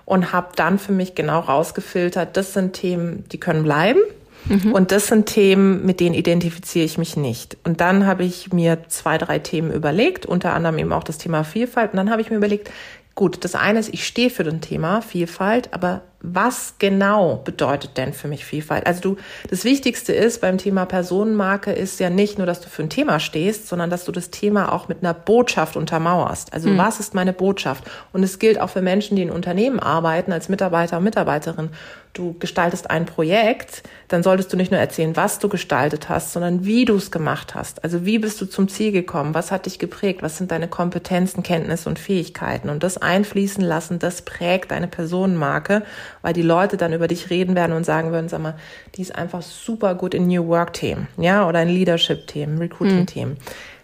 und 0.05 0.33
habe 0.33 0.49
dann 0.55 0.77
für 0.77 0.91
mich 0.91 1.15
genau 1.15 1.39
rausgefiltert, 1.39 2.35
das 2.35 2.53
sind 2.53 2.73
Themen, 2.73 3.23
die 3.31 3.39
können 3.39 3.63
bleiben 3.63 4.01
Mhm. 4.45 4.73
Und 4.73 4.91
das 4.91 5.07
sind 5.07 5.27
Themen, 5.27 5.85
mit 5.85 5.99
denen 5.99 6.15
identifiziere 6.15 6.85
ich 6.85 6.97
mich 6.97 7.15
nicht. 7.17 7.57
Und 7.63 7.81
dann 7.81 8.05
habe 8.05 8.23
ich 8.23 8.51
mir 8.51 8.79
zwei, 8.87 9.17
drei 9.17 9.39
Themen 9.39 9.71
überlegt, 9.71 10.25
unter 10.25 10.53
anderem 10.53 10.77
eben 10.77 10.93
auch 10.93 11.03
das 11.03 11.17
Thema 11.17 11.43
Vielfalt. 11.43 11.91
Und 11.91 11.97
dann 11.97 12.09
habe 12.09 12.21
ich 12.21 12.29
mir 12.29 12.37
überlegt, 12.37 12.71
gut, 13.15 13.43
das 13.43 13.55
eine 13.55 13.79
ist, 13.79 13.93
ich 13.93 14.05
stehe 14.05 14.29
für 14.29 14.43
das 14.43 14.59
Thema 14.61 15.01
Vielfalt, 15.01 15.73
aber 15.73 16.01
was 16.23 16.75
genau 16.77 17.37
bedeutet 17.43 17.97
denn 17.97 18.13
für 18.13 18.27
mich 18.27 18.45
Vielfalt? 18.45 18.85
Also 18.85 19.01
du, 19.01 19.17
das 19.49 19.63
Wichtigste 19.63 20.13
ist 20.13 20.39
beim 20.41 20.57
Thema 20.57 20.85
Personenmarke 20.85 21.71
ist 21.71 21.99
ja 21.99 22.09
nicht 22.09 22.37
nur, 22.37 22.45
dass 22.45 22.61
du 22.61 22.69
für 22.69 22.83
ein 22.83 22.89
Thema 22.89 23.19
stehst, 23.19 23.67
sondern 23.67 23.89
dass 23.89 24.05
du 24.05 24.11
das 24.11 24.29
Thema 24.29 24.71
auch 24.71 24.87
mit 24.87 24.99
einer 25.01 25.13
Botschaft 25.13 25.75
untermauerst. 25.75 26.53
Also 26.53 26.69
mhm. 26.69 26.77
was 26.77 26.99
ist 26.99 27.15
meine 27.15 27.33
Botschaft? 27.33 27.83
Und 28.13 28.23
es 28.23 28.37
gilt 28.39 28.59
auch 28.59 28.69
für 28.69 28.81
Menschen, 28.81 29.15
die 29.15 29.23
in 29.23 29.31
Unternehmen 29.31 29.79
arbeiten, 29.79 30.31
als 30.31 30.47
Mitarbeiter 30.47 30.97
und 30.97 31.03
Mitarbeiterin. 31.03 31.69
Du 32.13 32.35
gestaltest 32.37 32.91
ein 32.91 33.05
Projekt, 33.05 33.83
dann 34.09 34.21
solltest 34.21 34.51
du 34.51 34.57
nicht 34.57 34.69
nur 34.69 34.81
erzählen, 34.81 35.15
was 35.15 35.39
du 35.39 35.47
gestaltet 35.47 36.09
hast, 36.09 36.33
sondern 36.33 36.65
wie 36.65 36.83
du 36.83 36.97
es 36.97 37.09
gemacht 37.09 37.55
hast. 37.55 37.85
Also 37.85 38.05
wie 38.05 38.19
bist 38.19 38.41
du 38.41 38.45
zum 38.45 38.67
Ziel 38.67 38.91
gekommen? 38.91 39.33
Was 39.33 39.49
hat 39.49 39.65
dich 39.65 39.79
geprägt? 39.79 40.21
Was 40.21 40.37
sind 40.37 40.51
deine 40.51 40.67
Kompetenzen, 40.67 41.41
Kenntnisse 41.41 41.87
und 41.87 41.99
Fähigkeiten? 41.99 42.69
Und 42.69 42.83
das 42.83 42.97
einfließen 42.97 43.63
lassen, 43.63 43.97
das 43.97 44.23
prägt 44.23 44.71
deine 44.71 44.89
Personenmarke 44.89 45.83
weil 46.21 46.33
die 46.33 46.41
Leute 46.41 46.77
dann 46.77 46.93
über 46.93 47.07
dich 47.07 47.29
reden 47.29 47.55
werden 47.55 47.73
und 47.73 47.85
sagen 47.85 48.11
würden, 48.11 48.29
sag 48.29 48.41
mal, 48.41 48.55
die 48.95 49.01
ist 49.01 49.15
einfach 49.15 49.41
super 49.41 49.95
gut 49.95 50.13
in 50.13 50.27
New 50.27 50.47
Work-Themen, 50.47 51.07
ja, 51.17 51.47
oder 51.47 51.61
in 51.61 51.69
Leadership-Themen, 51.69 52.57
Recruiting-Themen. 52.57 53.33
Mhm. 53.33 53.37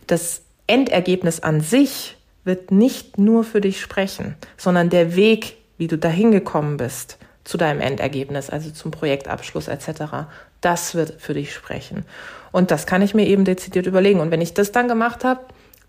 Das 0.08 0.42
Endergebnis 0.68 1.40
an 1.40 1.62
sich 1.62 2.18
wird 2.44 2.72
nicht 2.72 3.18
nur 3.18 3.44
für 3.44 3.62
dich 3.62 3.82
sprechen, 3.82 4.36
sondern 4.56 4.90
der 4.90 5.16
Weg, 5.16 5.58
wie 5.78 5.88
du 5.88 5.98
dahin 5.98 6.32
gekommen 6.32 6.78
bist 6.78 7.18
zu 7.44 7.58
deinem 7.58 7.82
Endergebnis, 7.82 8.50
also 8.50 8.72
zum 8.72 8.92
Projektabschluss 8.92 9.68
etc., 9.68 10.28
das 10.62 10.96
wird 10.96 11.22
für 11.22 11.34
dich 11.34 11.54
sprechen. 11.54 12.04
Und 12.52 12.72
das 12.72 12.88
kann 12.88 13.02
ich 13.02 13.14
mir 13.14 13.28
eben 13.28 13.46
dezidiert 13.46 13.86
überlegen. 13.86 14.20
Und 14.20 14.32
wenn 14.32 14.42
ich 14.42 14.54
das 14.54 14.72
dann 14.72 14.88
gemacht 14.88 15.24
habe, 15.24 15.42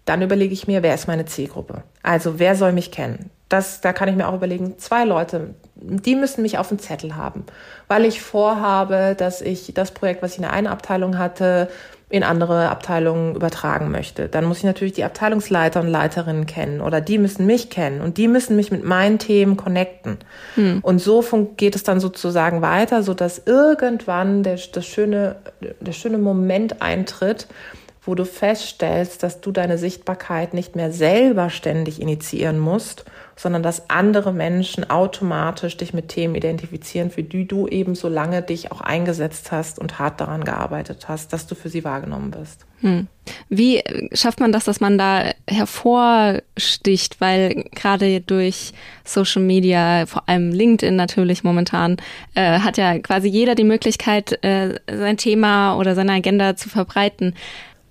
dann 0.04 0.22
überlege 0.22 0.52
ich 0.52 0.66
mir, 0.66 0.82
wer 0.82 0.94
ist 0.94 1.08
meine 1.08 1.24
Zielgruppe? 1.26 1.82
Also 2.02 2.38
wer 2.38 2.54
soll 2.54 2.72
mich 2.72 2.90
kennen? 2.90 3.30
Das, 3.48 3.80
da 3.80 3.92
kann 3.92 4.08
ich 4.08 4.16
mir 4.16 4.28
auch 4.28 4.34
überlegen, 4.34 4.78
zwei 4.78 5.04
Leute, 5.04 5.54
die 5.80 6.14
müssen 6.14 6.42
mich 6.42 6.58
auf 6.58 6.68
dem 6.68 6.78
Zettel 6.78 7.16
haben, 7.16 7.44
weil 7.86 8.04
ich 8.04 8.20
vorhabe, 8.20 9.14
dass 9.16 9.40
ich 9.40 9.72
das 9.74 9.92
Projekt, 9.92 10.22
was 10.22 10.32
ich 10.32 10.38
in 10.38 10.42
der 10.42 10.52
einen 10.52 10.66
Abteilung 10.66 11.18
hatte, 11.18 11.68
in 12.10 12.22
andere 12.22 12.70
Abteilungen 12.70 13.34
übertragen 13.34 13.90
möchte. 13.90 14.28
Dann 14.28 14.46
muss 14.46 14.58
ich 14.58 14.64
natürlich 14.64 14.94
die 14.94 15.04
Abteilungsleiter 15.04 15.80
und 15.80 15.88
Leiterinnen 15.88 16.46
kennen 16.46 16.80
oder 16.80 17.02
die 17.02 17.18
müssen 17.18 17.44
mich 17.44 17.68
kennen 17.68 18.00
und 18.00 18.16
die 18.16 18.28
müssen 18.28 18.56
mich 18.56 18.70
mit 18.70 18.82
meinen 18.82 19.18
Themen 19.18 19.58
connecten. 19.58 20.16
Hm. 20.54 20.78
Und 20.80 21.00
so 21.00 21.22
geht 21.56 21.76
es 21.76 21.82
dann 21.82 22.00
sozusagen 22.00 22.62
weiter, 22.62 23.02
so 23.02 23.12
dass 23.12 23.42
irgendwann 23.44 24.42
der, 24.42 24.58
das 24.72 24.86
schöne, 24.86 25.36
der 25.80 25.92
schöne 25.92 26.16
Moment 26.16 26.80
eintritt, 26.80 27.46
wo 28.02 28.14
du 28.14 28.24
feststellst, 28.24 29.22
dass 29.22 29.42
du 29.42 29.52
deine 29.52 29.76
Sichtbarkeit 29.76 30.54
nicht 30.54 30.76
mehr 30.76 30.90
selber 30.92 31.50
ständig 31.50 32.00
initiieren 32.00 32.58
musst, 32.58 33.04
sondern 33.38 33.62
dass 33.62 33.88
andere 33.88 34.32
Menschen 34.32 34.90
automatisch 34.90 35.76
dich 35.76 35.94
mit 35.94 36.08
Themen 36.08 36.34
identifizieren, 36.34 37.10
für 37.10 37.22
die 37.22 37.46
du 37.46 37.68
eben 37.68 37.94
so 37.94 38.08
lange 38.08 38.42
dich 38.42 38.72
auch 38.72 38.80
eingesetzt 38.80 39.52
hast 39.52 39.78
und 39.78 40.00
hart 40.00 40.20
daran 40.20 40.44
gearbeitet 40.44 41.08
hast, 41.08 41.32
dass 41.32 41.46
du 41.46 41.54
für 41.54 41.68
sie 41.68 41.84
wahrgenommen 41.84 42.32
bist. 42.32 42.66
Hm. 42.80 43.06
Wie 43.48 43.82
schafft 44.12 44.40
man 44.40 44.52
das, 44.52 44.64
dass 44.64 44.80
man 44.80 44.98
da 44.98 45.32
hervorsticht? 45.48 47.20
Weil 47.20 47.64
gerade 47.72 48.20
durch 48.20 48.72
Social 49.04 49.42
Media, 49.42 50.06
vor 50.06 50.28
allem 50.28 50.50
LinkedIn 50.50 50.96
natürlich 50.96 51.44
momentan, 51.44 51.96
äh, 52.34 52.60
hat 52.60 52.76
ja 52.76 52.98
quasi 52.98 53.28
jeder 53.28 53.54
die 53.54 53.64
Möglichkeit, 53.64 54.42
äh, 54.44 54.80
sein 54.90 55.16
Thema 55.16 55.76
oder 55.76 55.94
seine 55.94 56.12
Agenda 56.12 56.56
zu 56.56 56.68
verbreiten. 56.68 57.34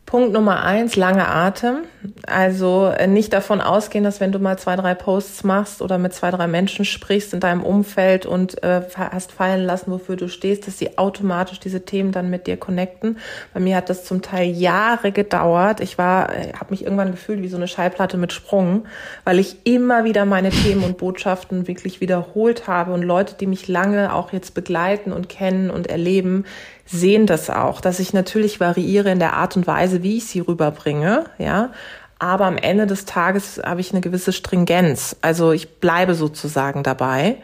Punkt 0.08 0.32
Nummer 0.32 0.63
eins, 0.63 0.96
lange 0.96 1.28
Atem. 1.28 1.80
Also 2.26 2.86
äh, 2.98 3.08
nicht 3.08 3.34
davon 3.34 3.60
ausgehen, 3.60 4.06
dass 4.06 4.22
wenn 4.22 4.32
du 4.32 4.39
mal 4.39 4.58
zwei, 4.58 4.78
drei 4.78 4.96
Posts 4.96 5.43
machst 5.43 5.82
oder 5.82 5.98
mit 5.98 6.13
zwei, 6.13 6.32
drei 6.32 6.48
Menschen 6.48 6.86
sprichst 6.86 7.34
in 7.34 7.41
deinem 7.41 7.62
Umfeld 7.62 8.26
und 8.26 8.63
äh, 8.63 8.84
hast 8.96 9.34
fallen 9.34 9.65
lassen, 9.65 9.91
wofür 9.91 10.15
du 10.15 10.30
stehst, 10.30 10.65
dass 10.65 10.80
sie 10.80 10.98
automatisch 10.98 11.60
diese 11.60 11.84
Themen 11.84 12.13
dann 12.13 12.30
mit 12.30 12.48
dir 12.48 12.56
connecten. 12.56 13.17
Bei 13.54 13.60
mir 13.60 13.76
hat 13.76 13.89
das 13.89 14.06
zum 14.06 14.22
Teil 14.22 14.50
Jahre 14.50 15.12
gedauert. 15.12 15.82
Ich 15.82 15.98
war, 15.98 16.34
äh, 16.34 16.54
habe 16.54 16.72
mich 16.72 16.84
irgendwann 16.84 17.12
gefühlt 17.12 17.41
wie 17.41 17.50
so 17.50 17.58
eine 17.58 17.67
Schallplatte 17.67 18.15
mit 18.15 18.32
Sprung, 18.32 18.86
weil 19.26 19.39
ich 19.39 19.58
immer 19.65 20.06
wieder 20.06 20.24
meine 20.24 20.52
Themen 20.52 20.86
und 20.86 20.98
Botschaften 20.98 21.67
wirklich 21.67 22.00
wiederholt 22.00 22.67
habe 22.67 22.93
und 22.93 23.02
Leute, 23.02 23.36
die 23.38 23.46
mich 23.46 23.67
lange 23.67 24.15
auch 24.15 24.32
jetzt 24.32 24.54
begleiten 24.54 25.12
und 25.12 25.28
kennen 25.28 25.70
und 25.70 25.88
erleben, 25.88 26.46
sehen 26.88 27.28
das 27.28 27.50
auch, 27.50 27.82
dass 27.82 28.00
ich 28.00 28.13
natürlich 28.13 28.60
variiere 28.60 29.12
in 29.12 29.19
der 29.19 29.34
Art 29.34 29.56
und 29.56 29.67
Weise, 29.67 30.04
wie 30.04 30.17
ich 30.17 30.26
sie 30.26 30.39
rüberbringe, 30.39 31.26
ja. 31.38 31.71
Aber 32.19 32.45
am 32.45 32.58
Ende 32.58 32.88
des 32.88 33.06
Tages 33.06 33.62
habe 33.63 33.80
ich 33.80 33.91
eine 33.91 34.02
gewisse 34.02 34.34
Stringenz. 34.34 35.15
Also 35.21 35.52
ich 35.52 35.80
bleibe 35.80 36.15
sozusagen 36.15 36.82
dabei. 36.82 37.38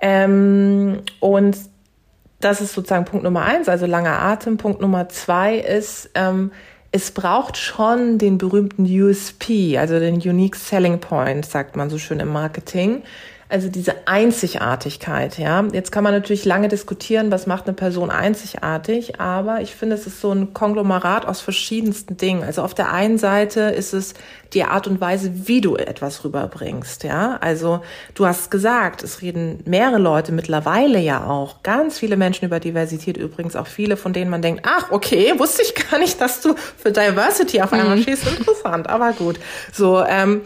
Ähm, 0.00 1.02
und 1.20 1.56
das 2.40 2.60
ist 2.60 2.72
sozusagen 2.72 3.04
Punkt 3.04 3.22
Nummer 3.22 3.44
eins, 3.44 3.68
also 3.68 3.86
langer 3.86 4.20
Atem. 4.20 4.56
Punkt 4.56 4.80
Nummer 4.80 5.08
zwei 5.08 5.56
ist, 5.58 6.10
ähm, 6.16 6.50
es 6.90 7.12
braucht 7.12 7.56
schon 7.56 8.18
den 8.18 8.36
berühmten 8.38 8.84
USP, 8.84 9.78
also 9.78 9.98
den 9.98 10.16
Unique 10.16 10.56
Selling 10.56 10.98
Point, 10.98 11.46
sagt 11.46 11.76
man 11.76 11.88
so 11.88 11.98
schön 11.98 12.18
im 12.18 12.28
Marketing. 12.28 13.02
Also 13.52 13.68
diese 13.68 14.06
Einzigartigkeit, 14.06 15.36
ja. 15.36 15.62
Jetzt 15.74 15.92
kann 15.92 16.02
man 16.02 16.14
natürlich 16.14 16.46
lange 16.46 16.68
diskutieren, 16.68 17.30
was 17.30 17.46
macht 17.46 17.66
eine 17.66 17.74
Person 17.74 18.08
einzigartig, 18.08 19.20
aber 19.20 19.60
ich 19.60 19.74
finde, 19.74 19.94
es 19.94 20.06
ist 20.06 20.22
so 20.22 20.32
ein 20.32 20.54
Konglomerat 20.54 21.26
aus 21.26 21.42
verschiedensten 21.42 22.16
Dingen. 22.16 22.44
Also 22.44 22.62
auf 22.62 22.72
der 22.72 22.90
einen 22.94 23.18
Seite 23.18 23.60
ist 23.60 23.92
es 23.92 24.14
die 24.54 24.64
Art 24.64 24.86
und 24.86 25.02
Weise, 25.02 25.46
wie 25.46 25.60
du 25.60 25.76
etwas 25.76 26.24
rüberbringst, 26.24 27.04
ja. 27.04 27.36
Also 27.42 27.82
du 28.14 28.24
hast 28.24 28.50
gesagt, 28.50 29.02
es 29.02 29.20
reden 29.20 29.60
mehrere 29.66 29.98
Leute 29.98 30.32
mittlerweile 30.32 30.98
ja 30.98 31.26
auch, 31.26 31.62
ganz 31.62 31.98
viele 31.98 32.16
Menschen 32.16 32.46
über 32.46 32.58
Diversität, 32.58 33.18
übrigens 33.18 33.54
auch 33.54 33.66
viele, 33.66 33.98
von 33.98 34.14
denen 34.14 34.30
man 34.30 34.40
denkt, 34.40 34.62
ach, 34.66 34.90
okay, 34.90 35.34
wusste 35.36 35.60
ich 35.60 35.74
gar 35.74 35.98
nicht, 35.98 36.18
dass 36.22 36.40
du 36.40 36.54
für 36.54 36.90
Diversity 36.90 37.60
auf 37.60 37.74
einmal 37.74 37.98
mhm. 37.98 38.02
stehst. 38.02 38.26
Interessant, 38.26 38.88
aber 38.88 39.12
gut. 39.12 39.38
So, 39.74 40.02
ähm, 40.02 40.40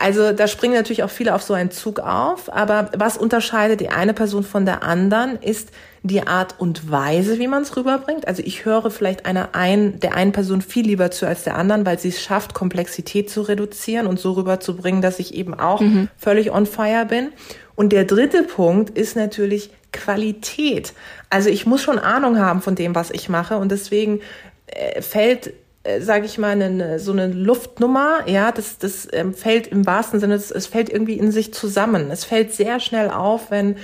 also 0.00 0.32
da 0.32 0.48
springen 0.48 0.74
natürlich 0.74 1.02
auch 1.02 1.10
viele 1.10 1.34
auf 1.34 1.42
so 1.42 1.54
einen 1.54 1.70
Zug 1.70 2.00
auf, 2.00 2.52
aber 2.52 2.90
was 2.96 3.16
unterscheidet 3.16 3.80
die 3.80 3.90
eine 3.90 4.14
Person 4.14 4.42
von 4.42 4.64
der 4.64 4.82
anderen, 4.82 5.36
ist 5.40 5.70
die 6.02 6.26
Art 6.26 6.56
und 6.58 6.90
Weise, 6.90 7.38
wie 7.38 7.46
man 7.46 7.62
es 7.62 7.76
rüberbringt. 7.76 8.26
Also 8.26 8.42
ich 8.44 8.64
höre 8.64 8.90
vielleicht 8.90 9.24
einer 9.24 9.50
ein, 9.54 10.00
der 10.00 10.14
einen 10.14 10.32
Person 10.32 10.60
viel 10.60 10.86
lieber 10.86 11.10
zu 11.10 11.26
als 11.26 11.44
der 11.44 11.56
anderen, 11.56 11.86
weil 11.86 11.98
sie 11.98 12.08
es 12.08 12.20
schafft, 12.20 12.54
Komplexität 12.54 13.30
zu 13.30 13.42
reduzieren 13.42 14.06
und 14.06 14.18
so 14.18 14.32
rüberzubringen, 14.32 15.02
dass 15.02 15.20
ich 15.20 15.34
eben 15.34 15.54
auch 15.54 15.80
mhm. 15.80 16.08
völlig 16.16 16.50
on 16.50 16.66
fire 16.66 17.06
bin. 17.06 17.28
Und 17.76 17.92
der 17.92 18.04
dritte 18.04 18.42
Punkt 18.42 18.96
ist 18.98 19.14
natürlich 19.14 19.70
Qualität. 19.92 20.92
Also 21.30 21.50
ich 21.50 21.66
muss 21.66 21.82
schon 21.82 21.98
Ahnung 21.98 22.38
haben 22.38 22.62
von 22.62 22.74
dem, 22.74 22.94
was 22.94 23.10
ich 23.10 23.28
mache 23.28 23.58
und 23.58 23.70
deswegen 23.70 24.20
äh, 24.66 25.00
fällt 25.02 25.52
äh, 25.84 26.00
sage 26.00 26.26
ich 26.26 26.38
mal, 26.38 26.50
eine, 26.50 26.98
so 26.98 27.12
eine 27.12 27.26
Luftnummer, 27.28 28.20
ja, 28.26 28.52
das, 28.52 28.78
das 28.78 29.08
ähm, 29.12 29.34
fällt 29.34 29.66
im 29.66 29.86
wahrsten 29.86 30.20
Sinne, 30.20 30.34
es, 30.34 30.50
es 30.50 30.66
fällt 30.66 30.88
irgendwie 30.90 31.18
in 31.18 31.32
sich 31.32 31.52
zusammen. 31.52 32.10
Es 32.10 32.24
fällt 32.24 32.52
sehr 32.52 32.80
schnell 32.80 33.10
auf, 33.10 33.50
wenn 33.50 33.76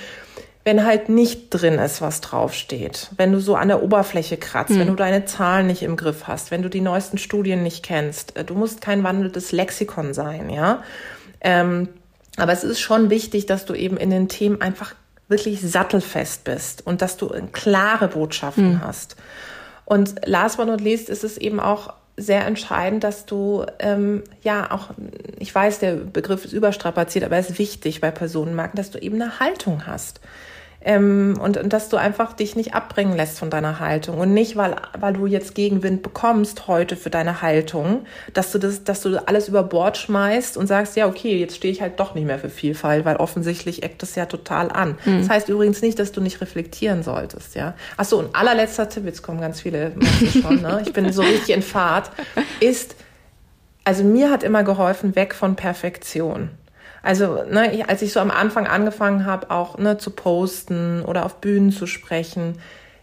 wenn 0.68 0.84
halt 0.84 1.08
nicht 1.08 1.48
drin 1.48 1.78
ist, 1.78 2.02
was 2.02 2.20
draufsteht, 2.20 3.08
wenn 3.16 3.32
du 3.32 3.40
so 3.40 3.54
an 3.54 3.68
der 3.68 3.82
Oberfläche 3.82 4.36
kratzt, 4.36 4.72
hm. 4.72 4.80
wenn 4.80 4.88
du 4.88 4.96
deine 4.96 5.24
Zahlen 5.24 5.66
nicht 5.66 5.82
im 5.82 5.96
Griff 5.96 6.26
hast, 6.26 6.50
wenn 6.50 6.60
du 6.60 6.68
die 6.68 6.82
neuesten 6.82 7.16
Studien 7.16 7.62
nicht 7.62 7.82
kennst, 7.82 8.36
äh, 8.36 8.44
du 8.44 8.54
musst 8.54 8.82
kein 8.82 9.02
wandelndes 9.02 9.50
Lexikon 9.50 10.12
sein, 10.12 10.50
ja. 10.50 10.82
Ähm, 11.40 11.88
aber 12.36 12.52
es 12.52 12.64
ist 12.64 12.80
schon 12.80 13.08
wichtig, 13.08 13.46
dass 13.46 13.64
du 13.64 13.72
eben 13.72 13.96
in 13.96 14.10
den 14.10 14.28
Themen 14.28 14.60
einfach 14.60 14.94
wirklich 15.26 15.62
sattelfest 15.62 16.44
bist 16.44 16.86
und 16.86 17.00
dass 17.00 17.16
du 17.16 17.30
klare 17.52 18.08
Botschaften 18.08 18.72
hm. 18.72 18.82
hast. 18.82 19.16
Und 19.88 20.16
last 20.26 20.58
but 20.58 20.66
not 20.66 20.82
least 20.82 21.08
ist 21.08 21.24
es 21.24 21.38
eben 21.38 21.60
auch 21.60 21.94
sehr 22.18 22.46
entscheidend, 22.46 23.04
dass 23.04 23.24
du 23.24 23.64
ähm, 23.78 24.22
ja 24.42 24.70
auch, 24.70 24.90
ich 25.38 25.54
weiß, 25.54 25.78
der 25.78 25.94
Begriff 25.94 26.44
ist 26.44 26.52
überstrapaziert, 26.52 27.24
aber 27.24 27.38
es 27.38 27.48
ist 27.48 27.58
wichtig 27.58 28.02
bei 28.02 28.10
Personenmarken, 28.10 28.76
dass 28.76 28.90
du 28.90 28.98
eben 28.98 29.14
eine 29.14 29.40
Haltung 29.40 29.86
hast. 29.86 30.20
Ähm, 30.80 31.36
und, 31.42 31.56
und 31.56 31.72
dass 31.72 31.88
du 31.88 31.96
einfach 31.96 32.34
dich 32.34 32.54
nicht 32.54 32.72
abbringen 32.72 33.16
lässt 33.16 33.40
von 33.40 33.50
deiner 33.50 33.80
Haltung 33.80 34.18
und 34.18 34.32
nicht, 34.32 34.54
weil, 34.54 34.76
weil 34.98 35.12
du 35.12 35.26
jetzt 35.26 35.56
Gegenwind 35.56 36.04
bekommst 36.04 36.68
heute 36.68 36.94
für 36.94 37.10
deine 37.10 37.42
Haltung, 37.42 38.06
dass 38.32 38.52
du 38.52 38.58
das, 38.58 38.84
dass 38.84 39.00
du 39.00 39.26
alles 39.26 39.48
über 39.48 39.64
Bord 39.64 39.96
schmeißt 39.96 40.56
und 40.56 40.68
sagst, 40.68 40.94
ja, 40.96 41.08
okay, 41.08 41.36
jetzt 41.36 41.56
stehe 41.56 41.72
ich 41.72 41.82
halt 41.82 41.98
doch 41.98 42.14
nicht 42.14 42.26
mehr 42.26 42.38
für 42.38 42.48
Vielfalt, 42.48 43.04
weil 43.04 43.16
offensichtlich 43.16 43.82
eckt 43.82 44.02
das 44.02 44.14
ja 44.14 44.26
total 44.26 44.70
an. 44.70 44.96
Mhm. 45.04 45.18
Das 45.18 45.28
heißt 45.28 45.48
übrigens 45.48 45.82
nicht, 45.82 45.98
dass 45.98 46.12
du 46.12 46.20
nicht 46.20 46.40
reflektieren 46.40 47.02
solltest, 47.02 47.56
ja. 47.56 47.74
Ach 47.96 48.04
so, 48.04 48.20
und 48.20 48.36
allerletzter 48.36 48.88
Tipp, 48.88 49.04
jetzt 49.04 49.22
kommen 49.22 49.40
ganz 49.40 49.60
viele 49.60 49.92
schon, 50.30 50.62
ne? 50.62 50.82
Ich 50.86 50.92
bin 50.92 51.12
so 51.12 51.22
richtig 51.22 51.56
in 51.56 51.62
Fahrt, 51.62 52.12
ist, 52.60 52.94
also 53.82 54.04
mir 54.04 54.30
hat 54.30 54.44
immer 54.44 54.62
geholfen, 54.62 55.16
weg 55.16 55.34
von 55.34 55.56
Perfektion. 55.56 56.50
Also, 57.02 57.42
ne, 57.44 57.84
als 57.88 58.02
ich 58.02 58.12
so 58.12 58.20
am 58.20 58.30
Anfang 58.30 58.66
angefangen 58.66 59.24
habe, 59.24 59.50
auch 59.50 59.78
ne, 59.78 59.98
zu 59.98 60.10
posten 60.10 61.02
oder 61.02 61.24
auf 61.24 61.36
Bühnen 61.40 61.72
zu 61.72 61.86
sprechen, 61.86 62.58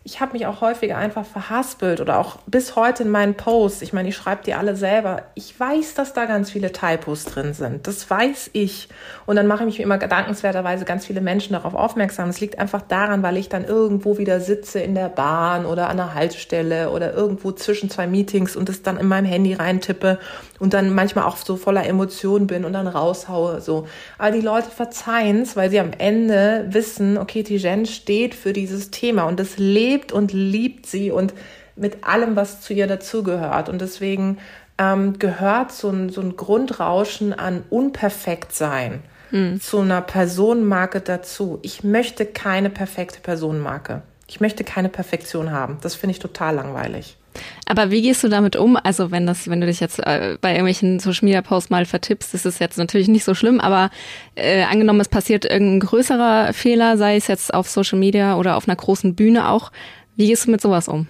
ich 0.07 0.21
habe 0.21 0.33
mich 0.33 0.45
auch 0.45 0.61
häufiger 0.61 0.97
einfach 0.97 1.25
verhaspelt 1.25 1.99
oder 1.99 2.19
auch 2.19 2.37
bis 2.45 2.75
heute 2.75 3.01
in 3.01 3.09
meinen 3.09 3.33
Posts. 3.33 3.81
Ich 3.81 3.91
meine, 3.91 4.07
ich 4.07 4.15
schreibe 4.15 4.43
die 4.45 4.53
alle 4.53 4.75
selber. 4.75 5.23
Ich 5.33 5.59
weiß, 5.59 5.95
dass 5.95 6.13
da 6.13 6.25
ganz 6.25 6.51
viele 6.51 6.71
Typos 6.71 7.25
drin 7.25 7.55
sind. 7.55 7.87
Das 7.87 8.07
weiß 8.07 8.51
ich. 8.53 8.87
Und 9.25 9.35
dann 9.35 9.47
mache 9.47 9.63
ich 9.63 9.65
mich 9.65 9.79
immer 9.79 9.97
gedankenswerterweise 9.97 10.85
ganz 10.85 11.07
viele 11.07 11.21
Menschen 11.21 11.53
darauf 11.53 11.73
aufmerksam. 11.73 12.29
Es 12.29 12.39
liegt 12.39 12.59
einfach 12.59 12.83
daran, 12.83 13.23
weil 13.23 13.35
ich 13.35 13.49
dann 13.49 13.65
irgendwo 13.65 14.19
wieder 14.19 14.41
sitze 14.41 14.79
in 14.79 14.93
der 14.93 15.09
Bahn 15.09 15.65
oder 15.65 15.89
an 15.89 15.97
der 15.97 16.13
Haltestelle 16.13 16.91
oder 16.91 17.15
irgendwo 17.15 17.51
zwischen 17.51 17.89
zwei 17.89 18.05
Meetings 18.05 18.55
und 18.55 18.69
es 18.69 18.83
dann 18.83 18.97
in 18.97 19.07
meinem 19.07 19.25
Handy 19.25 19.55
reintippe 19.55 20.19
und 20.59 20.75
dann 20.75 20.93
manchmal 20.93 21.25
auch 21.25 21.37
so 21.37 21.55
voller 21.55 21.85
Emotionen 21.85 22.45
bin 22.45 22.63
und 22.63 22.73
dann 22.73 22.87
raushaue. 22.87 23.59
So. 23.59 23.87
Aber 24.19 24.29
die 24.29 24.41
Leute 24.41 24.69
verzeihen 24.69 25.41
es, 25.41 25.55
weil 25.55 25.71
sie 25.71 25.79
am 25.79 25.93
Ende 25.97 26.67
wissen, 26.69 27.17
okay, 27.17 27.41
Tijen 27.41 27.87
steht 27.87 28.35
für 28.35 28.53
dieses 28.53 28.91
Thema 28.91 29.23
und 29.23 29.39
das 29.39 29.57
lebt 29.57 29.94
lebt 29.95 30.11
und 30.11 30.33
liebt 30.33 30.85
sie 30.85 31.11
und 31.11 31.33
mit 31.75 32.05
allem, 32.05 32.35
was 32.35 32.61
zu 32.61 32.73
ihr 32.73 32.87
dazugehört. 32.87 33.69
Und 33.69 33.81
deswegen 33.81 34.37
ähm, 34.77 35.19
gehört 35.19 35.71
so 35.71 35.89
ein, 35.89 36.09
so 36.09 36.21
ein 36.21 36.35
Grundrauschen 36.35 37.33
an 37.33 37.63
Unperfektsein 37.69 39.01
hm. 39.29 39.59
zu 39.59 39.79
einer 39.79 40.01
Personenmarke 40.01 41.01
dazu. 41.01 41.59
Ich 41.61 41.83
möchte 41.83 42.25
keine 42.25 42.69
perfekte 42.69 43.19
Personenmarke. 43.19 44.01
Ich 44.27 44.39
möchte 44.39 44.63
keine 44.63 44.89
Perfektion 44.89 45.51
haben. 45.51 45.77
Das 45.81 45.95
finde 45.95 46.11
ich 46.11 46.19
total 46.19 46.55
langweilig. 46.55 47.17
Aber 47.65 47.91
wie 47.91 48.01
gehst 48.01 48.23
du 48.23 48.29
damit 48.29 48.55
um? 48.55 48.77
Also 48.81 49.11
wenn 49.11 49.25
das, 49.25 49.49
wenn 49.49 49.61
du 49.61 49.67
dich 49.67 49.79
jetzt 49.79 49.99
äh, 49.99 50.37
bei 50.41 50.51
irgendwelchen 50.51 50.99
Social 50.99 51.25
Media 51.25 51.41
Posts 51.41 51.69
mal 51.69 51.85
vertippst, 51.85 52.33
ist 52.33 52.45
es 52.45 52.59
jetzt 52.59 52.77
natürlich 52.77 53.07
nicht 53.07 53.23
so 53.23 53.33
schlimm, 53.33 53.59
aber 53.59 53.89
äh, 54.35 54.63
angenommen, 54.63 55.01
es 55.01 55.09
passiert 55.09 55.45
irgendein 55.45 55.81
größerer 55.81 56.53
Fehler, 56.53 56.97
sei 56.97 57.15
es 57.15 57.27
jetzt 57.27 57.53
auf 57.53 57.69
Social 57.69 57.99
Media 57.99 58.37
oder 58.37 58.57
auf 58.57 58.67
einer 58.67 58.75
großen 58.75 59.15
Bühne 59.15 59.49
auch. 59.49 59.71
Wie 60.15 60.27
gehst 60.27 60.45
du 60.45 60.51
mit 60.51 60.61
sowas 60.61 60.87
um? 60.87 61.07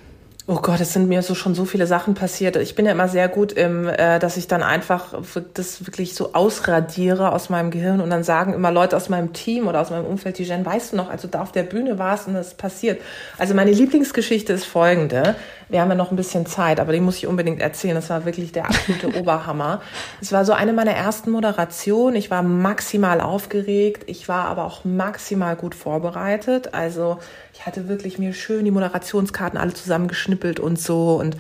Oh 0.48 0.58
Gott, 0.62 0.80
es 0.80 0.94
sind 0.94 1.10
mir 1.10 1.24
so 1.24 1.34
schon 1.34 1.56
so 1.56 1.66
viele 1.66 1.88
Sachen 1.88 2.14
passiert. 2.14 2.56
Ich 2.58 2.76
bin 2.76 2.86
ja 2.86 2.92
immer 2.92 3.08
sehr 3.08 3.28
gut 3.28 3.52
im, 3.52 3.88
äh, 3.88 4.20
dass 4.20 4.38
ich 4.38 4.48
dann 4.48 4.62
einfach 4.62 5.20
das 5.56 5.88
wirklich 5.88 6.14
so 6.14 6.34
ausradiere 6.34 7.32
aus 7.32 7.50
meinem 7.50 7.72
Gehirn 7.72 8.00
und 8.00 8.12
dann 8.12 8.24
sagen 8.24 8.54
immer 8.54 8.72
Leute 8.72 8.96
aus 8.96 9.10
meinem 9.10 9.34
Team 9.34 9.68
oder 9.68 9.82
aus 9.82 9.90
meinem 9.90 10.06
Umfeld, 10.06 10.38
die 10.38 10.44
Jen, 10.44 10.64
weißt 10.64 10.94
du 10.94 10.98
noch, 10.98 11.10
als 11.10 11.24
du 11.24 11.30
da 11.30 11.42
auf 11.42 11.52
der 11.52 11.64
Bühne 11.64 11.98
warst 11.98 12.28
und 12.28 12.36
das 12.36 12.54
passiert. 12.54 13.02
Also 13.40 13.56
meine 13.56 13.72
Lieblingsgeschichte 13.72 14.54
ist 14.54 14.66
folgende. 14.66 15.36
Wir 15.70 15.82
haben 15.82 15.90
ja 15.90 15.96
noch 15.96 16.12
ein 16.12 16.16
bisschen 16.16 16.46
Zeit, 16.46 16.80
aber 16.80 16.94
die 16.94 17.00
muss 17.00 17.18
ich 17.18 17.28
unbedingt 17.28 17.62
erzählen. 17.62 17.96
Das 17.96 18.10
war 18.10 18.26
wirklich 18.26 18.52
der 18.52 18.66
absolute 18.66 19.16
Oberhammer. 19.20 19.82
Es 20.22 20.32
war 20.32 20.46
so 20.46 20.54
eine 20.54 20.74
meiner 20.74 20.92
ersten 20.92 21.32
Moderationen. 21.32 22.16
Ich 22.16 22.30
war 22.30 22.44
maximal 22.44 23.22
aufgeregt. 23.22 24.04
Ich 24.08 24.28
war 24.28 24.46
aber 24.46 24.66
auch 24.66 24.86
maximal 24.86 25.56
gut 25.56 25.76
vorbereitet. 25.76 26.74
Also 26.74 27.20
ich 27.54 27.66
hatte 27.66 27.88
wirklich 27.88 28.20
mir 28.20 28.34
schön 28.34 28.66
die 28.66 28.72
Moderationskarten 28.72 29.58
alle 29.58 29.74
zusammengeschnippelt 29.74 30.60
und 30.60 30.80
so 30.80 31.16
und 31.16 31.38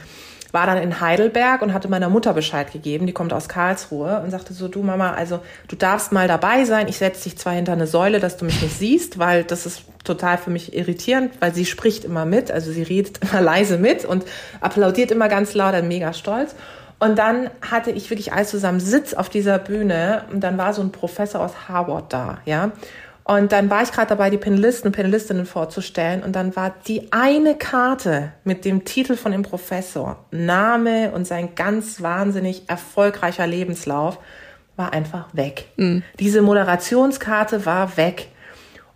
war 0.55 0.65
dann 0.65 0.77
in 0.77 1.01
Heidelberg 1.01 1.61
und 1.61 1.73
hatte 1.73 1.89
meiner 1.89 2.07
Mutter 2.07 2.33
Bescheid 2.33 2.71
gegeben, 2.71 3.05
die 3.05 3.11
kommt 3.11 3.33
aus 3.33 3.49
Karlsruhe 3.49 4.21
und 4.21 4.31
sagte 4.31 4.53
so, 4.53 4.69
du 4.69 4.83
Mama, 4.83 5.11
also 5.11 5.41
du 5.67 5.75
darfst 5.75 6.13
mal 6.13 6.29
dabei 6.29 6.63
sein, 6.63 6.87
ich 6.87 6.97
setze 6.97 7.25
dich 7.25 7.37
zwar 7.37 7.51
hinter 7.51 7.73
eine 7.73 7.87
Säule, 7.87 8.21
dass 8.21 8.37
du 8.37 8.45
mich 8.45 8.61
nicht 8.61 8.75
siehst, 8.75 9.19
weil 9.19 9.43
das 9.43 9.65
ist 9.65 9.83
total 10.05 10.37
für 10.37 10.51
mich 10.51 10.73
irritierend, 10.73 11.33
weil 11.41 11.53
sie 11.53 11.65
spricht 11.65 12.05
immer 12.05 12.25
mit, 12.25 12.51
also 12.51 12.71
sie 12.71 12.83
redet 12.83 13.19
immer 13.29 13.41
leise 13.41 13.77
mit 13.77 14.05
und 14.05 14.23
applaudiert 14.61 15.11
immer 15.11 15.27
ganz 15.27 15.53
laut, 15.53 15.73
dann 15.73 15.89
mega 15.89 16.13
stolz. 16.13 16.55
Und 16.99 17.19
dann 17.19 17.49
hatte 17.61 17.91
ich 17.91 18.09
wirklich 18.09 18.31
alles 18.31 18.49
zusammen 18.49 18.79
Sitz 18.79 19.13
auf 19.13 19.27
dieser 19.27 19.59
Bühne 19.59 20.23
und 20.31 20.39
dann 20.39 20.57
war 20.57 20.73
so 20.73 20.81
ein 20.81 20.93
Professor 20.93 21.41
aus 21.41 21.67
Harvard 21.67 22.13
da, 22.13 22.37
ja. 22.45 22.71
Und 23.27 23.51
dann 23.51 23.71
war 23.71 23.81
ich 23.81 23.91
gerade 23.91 24.09
dabei, 24.09 24.29
die 24.29 24.37
Panelisten 24.37 24.89
und 24.89 24.95
Panelistinnen 24.95 25.47
vorzustellen. 25.47 26.21
Und 26.21 26.35
dann 26.35 26.55
war 26.55 26.75
die 26.87 27.11
eine 27.11 27.55
Karte 27.55 28.33
mit 28.43 28.65
dem 28.65 28.85
Titel 28.85 29.15
von 29.15 29.31
dem 29.31 29.41
Professor, 29.41 30.23
Name 30.29 31.11
und 31.11 31.25
sein 31.25 31.55
ganz 31.55 32.03
wahnsinnig 32.03 32.69
erfolgreicher 32.69 33.47
Lebenslauf, 33.47 34.19
war 34.75 34.93
einfach 34.93 35.27
weg. 35.33 35.65
Mhm. 35.75 36.03
Diese 36.19 36.43
Moderationskarte 36.43 37.65
war 37.65 37.97
weg. 37.97 38.27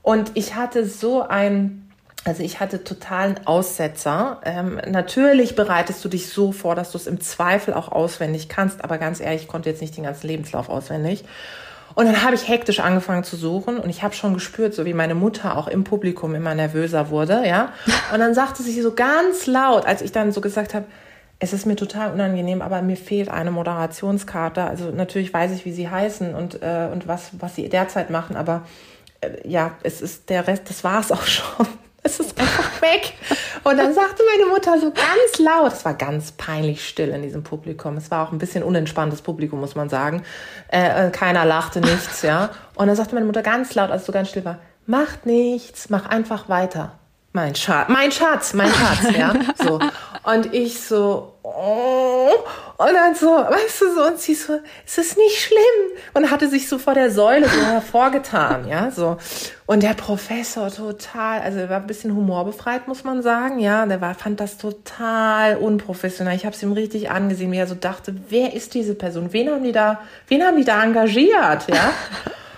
Und 0.04 0.32
ich 0.36 0.54
hatte 0.54 0.86
so 0.86 1.24
ein, 1.24 1.90
also 2.24 2.44
ich 2.44 2.60
hatte 2.60 2.84
totalen 2.84 3.48
Aussetzer. 3.48 4.42
Ähm, 4.46 4.80
natürlich 4.88 5.56
bereitest 5.56 6.06
du 6.06 6.10
dich 6.10 6.30
so 6.30 6.52
vor, 6.52 6.76
dass 6.76 6.92
du 6.92 7.00
es 7.00 7.08
im 7.08 7.20
Zweifel 7.20 7.74
auch 7.74 7.92
auswendig 7.92 8.48
kannst. 8.48 8.84
Aber 8.84 9.00
ganz 9.00 9.22
ehrlich, 9.22 9.42
ich 9.44 9.48
konnte 9.48 9.72
jetzt 9.72 9.82
nicht 9.82 9.98
den 9.98 10.04
ganzen 10.04 10.28
Lebenslauf 10.28 10.70
auswendig. 10.70 11.24
Und 12.00 12.06
dann 12.06 12.24
habe 12.24 12.34
ich 12.34 12.48
hektisch 12.48 12.80
angefangen 12.80 13.26
zu 13.26 13.36
suchen 13.36 13.78
und 13.78 13.90
ich 13.90 14.04
habe 14.04 14.16
schon 14.16 14.34
gespürt, 14.34 14.74
so 14.74 14.86
wie 14.86 14.94
meine 14.94 15.16
Mutter 15.16 15.58
auch 15.58 15.68
im 15.68 15.84
Publikum 15.84 16.34
immer 16.34 16.56
nervöser 16.56 17.10
wurde, 17.10 17.46
ja. 17.46 17.74
Und 18.14 18.22
dann 18.22 18.34
sagte 18.34 18.64
sie 18.64 18.82
so 18.82 18.94
ganz 18.94 19.48
laut, 19.48 19.86
als 19.86 20.02
ich 20.02 20.14
dann 20.14 20.32
so 20.32 20.40
gesagt 20.40 20.74
habe, 20.74 20.86
es 21.40 21.52
ist 21.52 21.66
mir 21.66 21.76
total 21.76 22.14
unangenehm, 22.14 22.62
aber 22.62 22.82
mir 22.82 22.96
fehlt 22.96 23.28
eine 23.28 23.52
Moderationskarte. 23.52 24.64
Also 24.64 24.92
natürlich 24.92 25.34
weiß 25.34 25.52
ich, 25.52 25.66
wie 25.66 25.74
sie 25.74 25.90
heißen 25.90 26.36
und, 26.36 26.64
äh, 26.64 26.88
und 26.90 27.10
was, 27.10 27.32
was 27.38 27.56
sie 27.56 27.68
derzeit 27.68 28.10
machen, 28.10 28.38
aber 28.38 28.62
äh, 29.20 29.46
ja, 29.46 29.72
es 29.84 30.02
ist 30.02 30.30
der 30.30 30.48
Rest, 30.48 30.70
das 30.70 30.86
war 30.86 31.02
es 31.02 31.12
auch 31.12 31.24
schon. 31.26 31.68
Es 32.04 32.20
ist 32.20 32.40
einfach 32.40 32.82
weg. 32.82 33.14
Und 33.64 33.78
dann 33.78 33.94
sagte 33.94 34.24
meine 34.36 34.50
Mutter 34.50 34.80
so 34.80 34.92
ganz 34.92 35.40
laut, 35.40 35.74
es 35.74 35.84
war 35.86 35.94
ganz 35.94 36.32
peinlich 36.32 36.88
still 36.88 37.10
in 37.10 37.22
diesem 37.22 37.44
Publikum. 37.44 37.98
Es 37.98 38.10
war 38.10 38.28
auch 38.28 38.32
ein 38.32 38.38
bisschen 38.38 38.64
unentspanntes 38.64 39.22
Publikum, 39.22 39.60
muss 39.60 39.76
man 39.76 39.90
sagen. 39.90 40.24
Äh, 40.72 41.08
äh, 41.08 41.12
keiner 41.12 41.46
lachte 41.46 41.82
nichts, 41.82 42.22
ja. 42.22 42.52
Und 42.76 42.88
dann 42.88 42.96
sagte 42.96 43.16
meine 43.16 43.26
Mutter 43.26 43.44
ganz 43.44 43.76
laut, 43.76 43.92
als 43.92 44.02
es 44.02 44.08
so 44.08 44.14
ganz 44.14 44.30
still 44.30 44.46
war, 44.46 44.60
macht 44.86 45.26
nichts, 45.26 45.90
mach 45.90 46.06
einfach 46.06 46.50
weiter. 46.50 47.00
Mein 47.32 47.54
Schatz, 47.54 47.90
mein 47.90 48.12
Schatz, 48.12 48.54
mein 48.54 48.72
Schatz, 48.72 49.16
ja. 49.16 49.34
So. 49.64 49.80
Und 50.24 50.54
ich 50.54 50.82
so, 50.82 51.34
oh. 51.44 52.32
Und 52.78 52.94
dann 52.94 53.14
so, 53.14 53.28
weißt 53.28 53.82
du 53.82 53.94
so, 53.94 54.04
und 54.08 54.20
sie 54.20 54.34
so, 54.34 54.60
es 54.86 54.98
ist 54.98 55.16
nicht 55.16 55.40
schlimm. 55.40 55.60
Und 56.16 56.32
hatte 56.32 56.50
sich 56.50 56.68
so 56.68 56.80
vor 56.80 56.96
der 56.96 57.12
Säule 57.12 57.48
so 57.48 57.62
hervorgetan, 57.62 58.68
ja, 58.68 58.90
so. 58.90 59.18
Und 59.68 59.84
der 59.84 59.94
Professor 59.94 60.72
total, 60.72 61.42
also 61.42 61.60
er 61.60 61.70
war 61.70 61.78
ein 61.78 61.88
bisschen 61.88 62.16
humorbefreit, 62.16 62.88
muss 62.88 63.04
man 63.04 63.22
sagen, 63.22 63.60
ja. 63.60 63.86
Der 63.86 64.02
war, 64.02 64.16
fand 64.16 64.40
das 64.40 64.58
total 64.58 65.58
unprofessionell. 65.58 66.36
Ich 66.36 66.46
habe 66.46 66.56
es 66.56 66.64
ihm 66.64 66.72
richtig 66.74 67.12
angesehen, 67.12 67.52
wie 67.52 67.58
er 67.58 67.68
so 67.68 67.76
dachte, 67.76 68.16
wer 68.30 68.54
ist 68.54 68.74
diese 68.74 68.96
Person? 68.96 69.34
Wen 69.34 69.52
haben 69.52 69.64
die 69.64 69.72
da, 69.72 70.02
wen 70.30 70.44
haben 70.44 70.58
die 70.58 70.66
da 70.66 70.84
engagiert, 70.84 71.68
ja? 71.68 71.94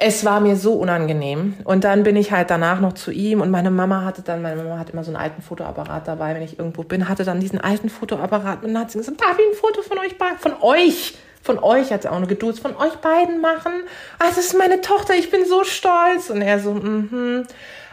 es 0.00 0.24
war 0.24 0.38
mir 0.38 0.56
so 0.56 0.74
unangenehm. 0.74 1.54
Und 1.64 1.82
dann 1.82 2.04
bin 2.04 2.14
ich 2.14 2.30
halt 2.30 2.50
danach 2.50 2.80
noch 2.80 2.92
zu 2.92 3.10
ihm 3.10 3.40
und 3.40 3.50
meine 3.50 3.70
Mama 3.70 4.04
hatte 4.04 4.22
dann, 4.22 4.42
meine 4.42 4.62
Mama 4.62 4.78
hat 4.78 4.90
immer 4.90 5.02
so 5.02 5.10
einen 5.10 5.20
alten 5.20 5.42
Fotoapparat 5.42 6.06
dabei, 6.06 6.34
wenn 6.36 6.42
ich 6.42 6.58
irgendwo 6.58 6.84
bin, 6.84 7.08
hatte 7.08 7.24
dann 7.24 7.40
diesen 7.40 7.60
alten 7.60 7.90
Fotoapparat 7.90 8.62
und 8.62 8.74
dann 8.74 8.82
hat 8.82 8.92
sie 8.92 8.98
gesagt, 8.98 9.20
darf 9.20 9.36
ich 9.38 9.44
ein 9.44 9.58
Foto 9.60 9.82
von 9.82 9.98
euch 9.98 10.16
beiden, 10.16 10.38
von 10.38 10.54
euch, 10.60 11.18
von 11.42 11.58
euch 11.58 11.92
hat 11.92 12.02
sie 12.02 12.10
auch 12.10 12.16
eine 12.16 12.28
Geduld, 12.28 12.60
von 12.60 12.76
euch 12.76 12.94
beiden 12.94 13.40
machen. 13.40 13.72
Also 14.20 14.36
das 14.36 14.46
ist 14.46 14.58
meine 14.58 14.80
Tochter, 14.80 15.14
ich 15.14 15.30
bin 15.30 15.44
so 15.46 15.64
stolz. 15.64 16.30
Und 16.30 16.42
er 16.42 16.60
so, 16.60 16.74
mhm. 16.74 17.44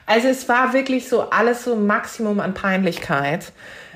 Also 0.05 0.27
es 0.27 0.47
war 0.47 0.73
wirklich 0.73 1.09
so 1.09 1.29
alles 1.31 1.63
so 1.63 1.75
Maximum 1.75 2.39
an 2.39 2.53
Peinlichkeit. 2.53 3.51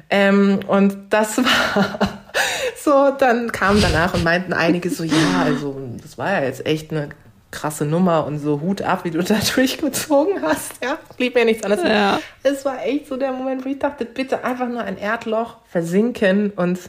Ähm, 0.10 0.62
und 0.68 0.98
das 1.12 1.38
war 1.38 2.00
so, 2.84 3.12
dann 3.20 3.52
kamen 3.52 3.82
danach 3.82 4.16
und 4.16 4.24
meinten 4.24 4.54
einige 4.54 4.90
so, 4.90 5.04
ja, 5.04 5.44
also 5.44 5.80
das 6.02 6.18
war 6.18 6.32
ja 6.32 6.44
jetzt 6.46 6.66
echt 6.66 6.92
eine 6.92 7.10
krasse 7.52 7.86
Nummer 7.86 8.26
und 8.26 8.40
so 8.40 8.62
Hut 8.62 8.82
ab, 8.82 9.04
wie 9.04 9.12
du 9.12 9.24
da 9.24 9.38
durchgezogen 9.56 10.42
hast. 10.42 10.74
Ja, 10.84 10.98
blieb 11.18 11.36
mir 11.36 11.46
nichts 11.46 11.64
anderes. 11.64 11.84
Ja. 11.88 12.20
Es 12.44 12.66
war 12.66 12.86
echt 12.86 13.08
so 13.08 13.18
der 13.18 13.32
Moment, 13.32 13.66
wo 13.66 13.70
ich 13.70 13.80
dachte, 13.80 14.06
bitte 14.06 14.44
einfach 14.44 14.68
nur 14.68 14.84
ein 14.84 14.98
Erdloch 14.98 15.58
versinken 15.70 16.52
und 16.56 16.80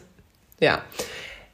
ja. 0.60 0.82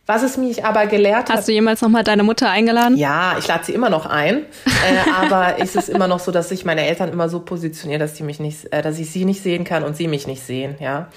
Was 0.08 0.22
es 0.22 0.36
mich 0.36 0.64
aber 0.64 0.86
gelehrt 0.86 1.28
hat. 1.28 1.38
Hast 1.38 1.48
du 1.48 1.52
jemals 1.52 1.82
nochmal 1.82 2.04
deine 2.04 2.22
Mutter 2.22 2.48
eingeladen? 2.48 2.96
Ja, 2.96 3.36
ich 3.40 3.48
lade 3.48 3.64
sie 3.64 3.72
immer 3.72 3.90
noch 3.90 4.06
ein. 4.06 4.44
äh, 4.64 5.10
aber 5.20 5.56
es 5.58 5.74
ist 5.74 5.88
immer 5.88 6.06
noch 6.06 6.20
so, 6.20 6.30
dass 6.30 6.48
sich 6.48 6.64
meine 6.64 6.86
Eltern 6.86 7.10
immer 7.10 7.28
so 7.28 7.40
positionieren, 7.40 7.98
dass 7.98 8.14
die 8.14 8.22
mich 8.22 8.38
nicht, 8.38 8.72
äh, 8.72 8.82
dass 8.82 9.00
ich 9.00 9.10
sie 9.10 9.24
nicht 9.24 9.42
sehen 9.42 9.64
kann 9.64 9.82
und 9.82 9.96
sie 9.96 10.06
mich 10.06 10.28
nicht 10.28 10.44
sehen. 10.44 10.76
Ja. 10.78 11.08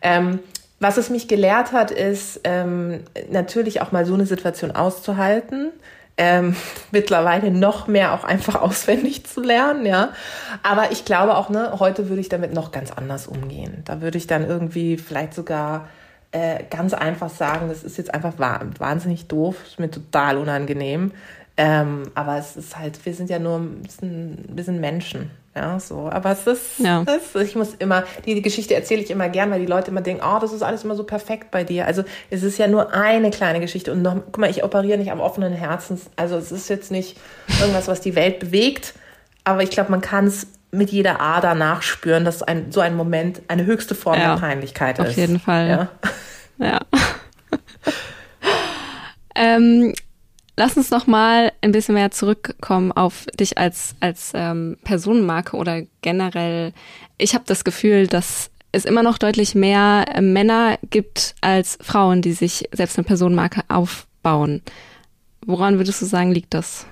Ähm, 0.00 0.38
was 0.80 0.96
es 0.96 1.10
mich 1.10 1.28
gelehrt 1.28 1.72
hat, 1.72 1.90
ist 1.90 2.40
ähm, 2.44 3.00
natürlich 3.30 3.82
auch 3.82 3.92
mal 3.92 4.06
so 4.06 4.14
eine 4.14 4.24
Situation 4.24 4.70
auszuhalten 4.70 5.72
ähm, 6.18 6.56
mittlerweile 6.90 7.50
noch 7.50 7.86
mehr 7.86 8.12
auch 8.12 8.24
einfach 8.24 8.54
auswendig 8.60 9.24
zu 9.24 9.40
lernen, 9.40 9.86
ja. 9.86 10.10
Aber 10.62 10.92
ich 10.92 11.04
glaube 11.04 11.36
auch, 11.36 11.48
ne, 11.48 11.72
heute 11.78 12.08
würde 12.08 12.20
ich 12.20 12.28
damit 12.28 12.52
noch 12.52 12.72
ganz 12.72 12.90
anders 12.90 13.26
umgehen. 13.26 13.82
Da 13.86 14.02
würde 14.02 14.18
ich 14.18 14.26
dann 14.26 14.46
irgendwie 14.46 14.98
vielleicht 14.98 15.32
sogar 15.32 15.88
äh, 16.32 16.64
ganz 16.68 16.92
einfach 16.92 17.30
sagen, 17.30 17.68
das 17.68 17.84
ist 17.84 17.96
jetzt 17.96 18.12
einfach 18.12 18.34
wahnsinnig 18.38 19.28
doof, 19.28 19.56
ist 19.66 19.80
mir 19.80 19.90
total 19.90 20.36
unangenehm. 20.36 21.12
Ähm, 21.56 22.02
aber 22.14 22.36
es 22.36 22.56
ist 22.56 22.78
halt, 22.78 23.04
wir 23.04 23.14
sind 23.14 23.30
ja 23.30 23.38
nur, 23.38 23.62
wir 24.00 24.64
sind 24.64 24.80
Menschen. 24.80 25.30
Ja, 25.54 25.80
so. 25.80 26.08
Aber 26.10 26.30
es 26.30 26.46
ist, 26.46 26.78
ja. 26.78 27.04
es, 27.06 27.34
ich 27.40 27.56
muss 27.56 27.74
immer, 27.74 28.04
die, 28.24 28.34
die 28.34 28.42
Geschichte 28.42 28.74
erzähle 28.74 29.02
ich 29.02 29.10
immer 29.10 29.28
gern, 29.28 29.50
weil 29.50 29.60
die 29.60 29.66
Leute 29.66 29.90
immer 29.90 30.02
denken, 30.02 30.22
oh, 30.24 30.38
das 30.40 30.52
ist 30.52 30.62
alles 30.62 30.84
immer 30.84 30.94
so 30.94 31.04
perfekt 31.04 31.50
bei 31.50 31.64
dir. 31.64 31.86
Also 31.86 32.04
es 32.30 32.42
ist 32.42 32.58
ja 32.58 32.68
nur 32.68 32.92
eine 32.94 33.30
kleine 33.30 33.58
Geschichte. 33.58 33.92
Und 33.92 34.02
noch, 34.02 34.14
guck 34.14 34.38
mal, 34.38 34.50
ich 34.50 34.62
operiere 34.62 34.98
nicht 34.98 35.10
am 35.10 35.20
offenen 35.20 35.52
Herzens. 35.52 36.10
Also 36.16 36.36
es 36.36 36.52
ist 36.52 36.68
jetzt 36.68 36.90
nicht 36.90 37.18
irgendwas, 37.60 37.88
was 37.88 38.00
die 38.00 38.14
Welt 38.14 38.38
bewegt. 38.38 38.94
Aber 39.44 39.62
ich 39.62 39.70
glaube, 39.70 39.90
man 39.90 40.00
kann 40.00 40.26
es 40.26 40.46
mit 40.70 40.90
jeder 40.90 41.20
Ader 41.20 41.54
nachspüren, 41.54 42.24
dass 42.24 42.42
ein, 42.42 42.70
so 42.70 42.80
ein 42.80 42.94
Moment 42.94 43.42
eine 43.48 43.64
höchste 43.64 43.94
Form 43.94 44.18
ja, 44.18 44.34
der 44.34 44.40
Peinlichkeit 44.40 45.00
auf 45.00 45.06
ist. 45.06 45.12
Auf 45.12 45.16
jeden 45.16 45.40
Fall. 45.40 45.68
Ja. 45.68 46.66
ja. 46.66 46.80
ähm, 49.34 49.94
lass 50.58 50.76
uns 50.76 50.90
noch 50.90 51.06
mal 51.06 51.52
ein 51.62 51.72
bisschen 51.72 51.94
mehr 51.94 52.10
zurückkommen 52.10 52.92
auf 52.92 53.26
dich 53.38 53.56
als 53.56 53.94
als 54.00 54.32
ähm, 54.34 54.76
Personenmarke 54.84 55.56
oder 55.56 55.82
generell. 56.02 56.72
Ich 57.16 57.34
habe 57.34 57.44
das 57.46 57.64
Gefühl, 57.64 58.08
dass 58.08 58.50
es 58.72 58.84
immer 58.84 59.02
noch 59.02 59.18
deutlich 59.18 59.54
mehr 59.54 60.04
äh, 60.12 60.20
Männer 60.20 60.78
gibt 60.90 61.36
als 61.40 61.78
Frauen, 61.80 62.22
die 62.22 62.32
sich 62.32 62.68
selbst 62.72 62.98
eine 62.98 63.04
Personenmarke 63.04 63.62
aufbauen. 63.68 64.62
Woran 65.46 65.78
würdest 65.78 66.02
du 66.02 66.06
sagen, 66.06 66.32
liegt 66.32 66.52
das? 66.52 66.86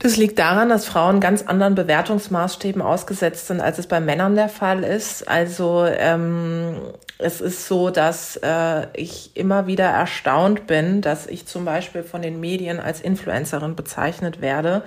Das 0.00 0.16
liegt 0.16 0.38
daran, 0.38 0.70
dass 0.70 0.86
Frauen 0.86 1.20
ganz 1.20 1.42
anderen 1.42 1.74
Bewertungsmaßstäben 1.74 2.80
ausgesetzt 2.80 3.48
sind, 3.48 3.60
als 3.60 3.78
es 3.78 3.86
bei 3.86 4.00
Männern 4.00 4.34
der 4.34 4.48
Fall 4.48 4.82
ist. 4.82 5.28
Also 5.28 5.84
ähm, 5.86 6.76
es 7.18 7.42
ist 7.42 7.68
so, 7.68 7.90
dass 7.90 8.36
äh, 8.36 8.86
ich 8.94 9.36
immer 9.36 9.66
wieder 9.66 9.84
erstaunt 9.84 10.66
bin, 10.66 11.02
dass 11.02 11.26
ich 11.26 11.46
zum 11.46 11.66
Beispiel 11.66 12.02
von 12.02 12.22
den 12.22 12.40
Medien 12.40 12.80
als 12.80 13.02
Influencerin 13.02 13.76
bezeichnet 13.76 14.40
werde. 14.40 14.84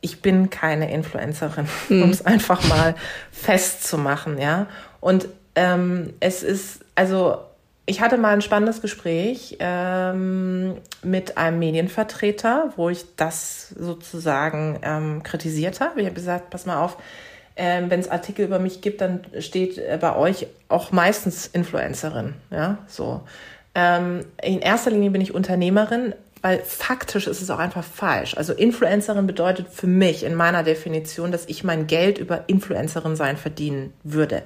Ich 0.00 0.22
bin 0.22 0.48
keine 0.48 0.92
Influencerin, 0.92 1.66
mhm. 1.88 2.04
um 2.04 2.10
es 2.10 2.24
einfach 2.24 2.68
mal 2.68 2.94
festzumachen, 3.32 4.38
ja. 4.38 4.66
Und 5.00 5.26
ähm, 5.56 6.12
es 6.20 6.44
ist, 6.44 6.84
also 6.94 7.38
ich 7.86 8.00
hatte 8.00 8.18
mal 8.18 8.34
ein 8.34 8.42
spannendes 8.42 8.82
Gespräch 8.82 9.56
ähm, 9.60 10.76
mit 11.02 11.38
einem 11.38 11.60
Medienvertreter, 11.60 12.72
wo 12.76 12.90
ich 12.90 13.04
das 13.16 13.68
sozusagen 13.70 14.80
ähm, 14.82 15.22
kritisiert 15.22 15.80
habe. 15.80 16.00
Ich 16.00 16.06
habe 16.06 16.14
gesagt, 16.14 16.50
pass 16.50 16.66
mal 16.66 16.82
auf, 16.82 16.98
ähm, 17.56 17.88
wenn 17.88 18.00
es 18.00 18.08
Artikel 18.08 18.44
über 18.44 18.58
mich 18.58 18.80
gibt, 18.80 19.00
dann 19.00 19.20
steht 19.38 19.80
bei 20.00 20.16
euch 20.16 20.48
auch 20.68 20.90
meistens 20.90 21.46
Influencerin. 21.46 22.34
Ja, 22.50 22.78
so. 22.88 23.22
Ähm, 23.76 24.24
in 24.42 24.58
erster 24.60 24.90
Linie 24.90 25.10
bin 25.10 25.20
ich 25.20 25.32
Unternehmerin, 25.32 26.14
weil 26.42 26.60
faktisch 26.60 27.26
ist 27.26 27.40
es 27.40 27.50
auch 27.50 27.58
einfach 27.58 27.84
falsch. 27.84 28.36
Also 28.36 28.52
Influencerin 28.52 29.26
bedeutet 29.26 29.68
für 29.70 29.86
mich 29.86 30.22
in 30.22 30.34
meiner 30.34 30.62
Definition, 30.62 31.32
dass 31.32 31.46
ich 31.46 31.64
mein 31.64 31.86
Geld 31.86 32.18
über 32.18 32.44
Influencerin 32.46 33.16
sein 33.16 33.36
verdienen 33.36 33.92
würde. 34.02 34.42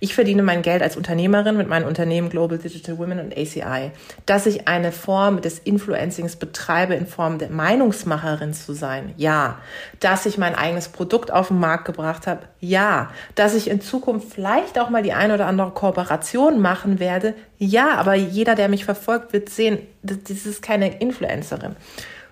Ich 0.00 0.14
verdiene 0.14 0.42
mein 0.42 0.62
Geld 0.62 0.82
als 0.82 0.96
Unternehmerin 0.96 1.56
mit 1.56 1.68
meinen 1.68 1.84
Unternehmen 1.84 2.28
Global 2.28 2.58
Digital 2.58 2.98
Women 2.98 3.18
und 3.18 3.36
ACI. 3.36 3.90
Dass 4.26 4.46
ich 4.46 4.68
eine 4.68 4.92
Form 4.92 5.40
des 5.40 5.58
Influencings 5.58 6.36
betreibe 6.36 6.94
in 6.94 7.06
Form 7.06 7.38
der 7.38 7.50
Meinungsmacherin 7.50 8.54
zu 8.54 8.74
sein, 8.74 9.12
ja. 9.16 9.58
Dass 10.00 10.26
ich 10.26 10.38
mein 10.38 10.54
eigenes 10.54 10.88
Produkt 10.88 11.32
auf 11.32 11.48
den 11.48 11.58
Markt 11.58 11.84
gebracht 11.84 12.26
habe, 12.26 12.42
ja. 12.60 13.10
Dass 13.34 13.54
ich 13.54 13.68
in 13.68 13.80
Zukunft 13.80 14.32
vielleicht 14.32 14.78
auch 14.78 14.90
mal 14.90 15.02
die 15.02 15.12
eine 15.12 15.34
oder 15.34 15.46
andere 15.46 15.70
Kooperation 15.70 16.60
machen 16.60 17.00
werde, 17.00 17.34
ja. 17.58 17.94
Aber 17.96 18.14
jeder, 18.14 18.54
der 18.54 18.68
mich 18.68 18.84
verfolgt, 18.84 19.32
wird 19.32 19.48
sehen, 19.48 19.78
das 20.02 20.30
ist 20.30 20.62
keine 20.62 21.00
Influencerin. 21.00 21.74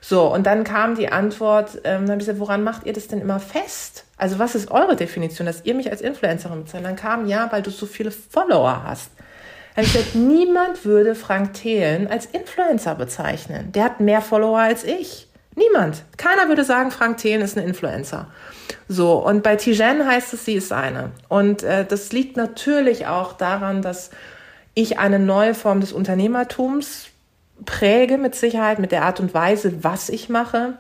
So, 0.09 0.33
und 0.33 0.47
dann 0.47 0.63
kam 0.63 0.95
die 0.95 1.11
Antwort, 1.11 1.79
ähm, 1.83 2.03
dann 2.03 2.11
habe 2.11 2.13
ich 2.13 2.19
gesagt, 2.29 2.39
woran 2.39 2.63
macht 2.63 2.87
ihr 2.87 2.93
das 2.93 3.09
denn 3.09 3.21
immer 3.21 3.41
fest? 3.41 4.05
Also 4.17 4.39
was 4.39 4.55
ist 4.55 4.71
eure 4.71 4.95
Definition, 4.95 5.49
dass 5.49 5.65
ihr 5.65 5.75
mich 5.75 5.91
als 5.91 6.01
Influencerin 6.01 6.63
bezeichnet? 6.63 6.89
Dann 6.89 6.95
kam, 6.95 7.27
ja, 7.27 7.51
weil 7.51 7.63
du 7.63 7.71
so 7.71 7.87
viele 7.87 8.13
Follower 8.13 8.85
hast. 8.85 9.11
Dann 9.75 9.85
habe 9.85 9.87
ich 9.89 9.93
gesagt, 9.93 10.15
niemand 10.15 10.85
würde 10.85 11.17
Frank 11.17 11.55
Thelen 11.55 12.07
als 12.07 12.27
Influencer 12.27 12.95
bezeichnen. 12.95 13.73
Der 13.73 13.83
hat 13.83 13.99
mehr 13.99 14.21
Follower 14.23 14.61
als 14.61 14.85
ich. 14.85 15.27
Niemand. 15.57 16.05
Keiner 16.17 16.47
würde 16.47 16.63
sagen, 16.63 16.93
Frank 16.93 17.17
Thelen 17.17 17.41
ist 17.41 17.59
ein 17.59 17.65
Influencer. 17.65 18.29
So, 18.87 19.15
und 19.15 19.43
bei 19.43 19.57
Tijen 19.57 20.07
heißt 20.07 20.35
es, 20.35 20.45
sie 20.45 20.55
ist 20.55 20.73
eine. 20.73 21.11
Und 21.29 21.65
äh, 21.65 21.85
das 21.85 22.13
liegt 22.13 22.37
natürlich 22.37 23.09
auch 23.09 23.33
daran, 23.33 23.83
dass 23.83 24.11
ich 24.75 25.01
eine 25.01 25.19
neue 25.19 25.55
Form 25.55 25.81
des 25.81 25.93
Unternehmertums 25.93 27.09
präge 27.65 28.19
mit 28.19 28.35
Sicherheit, 28.35 28.79
mit 28.79 28.93
der 28.93 29.05
Art 29.05 29.21
und 29.21 29.35
Weise, 29.35 29.83
was 29.85 30.09
ich 30.09 30.29
mache 30.29 30.79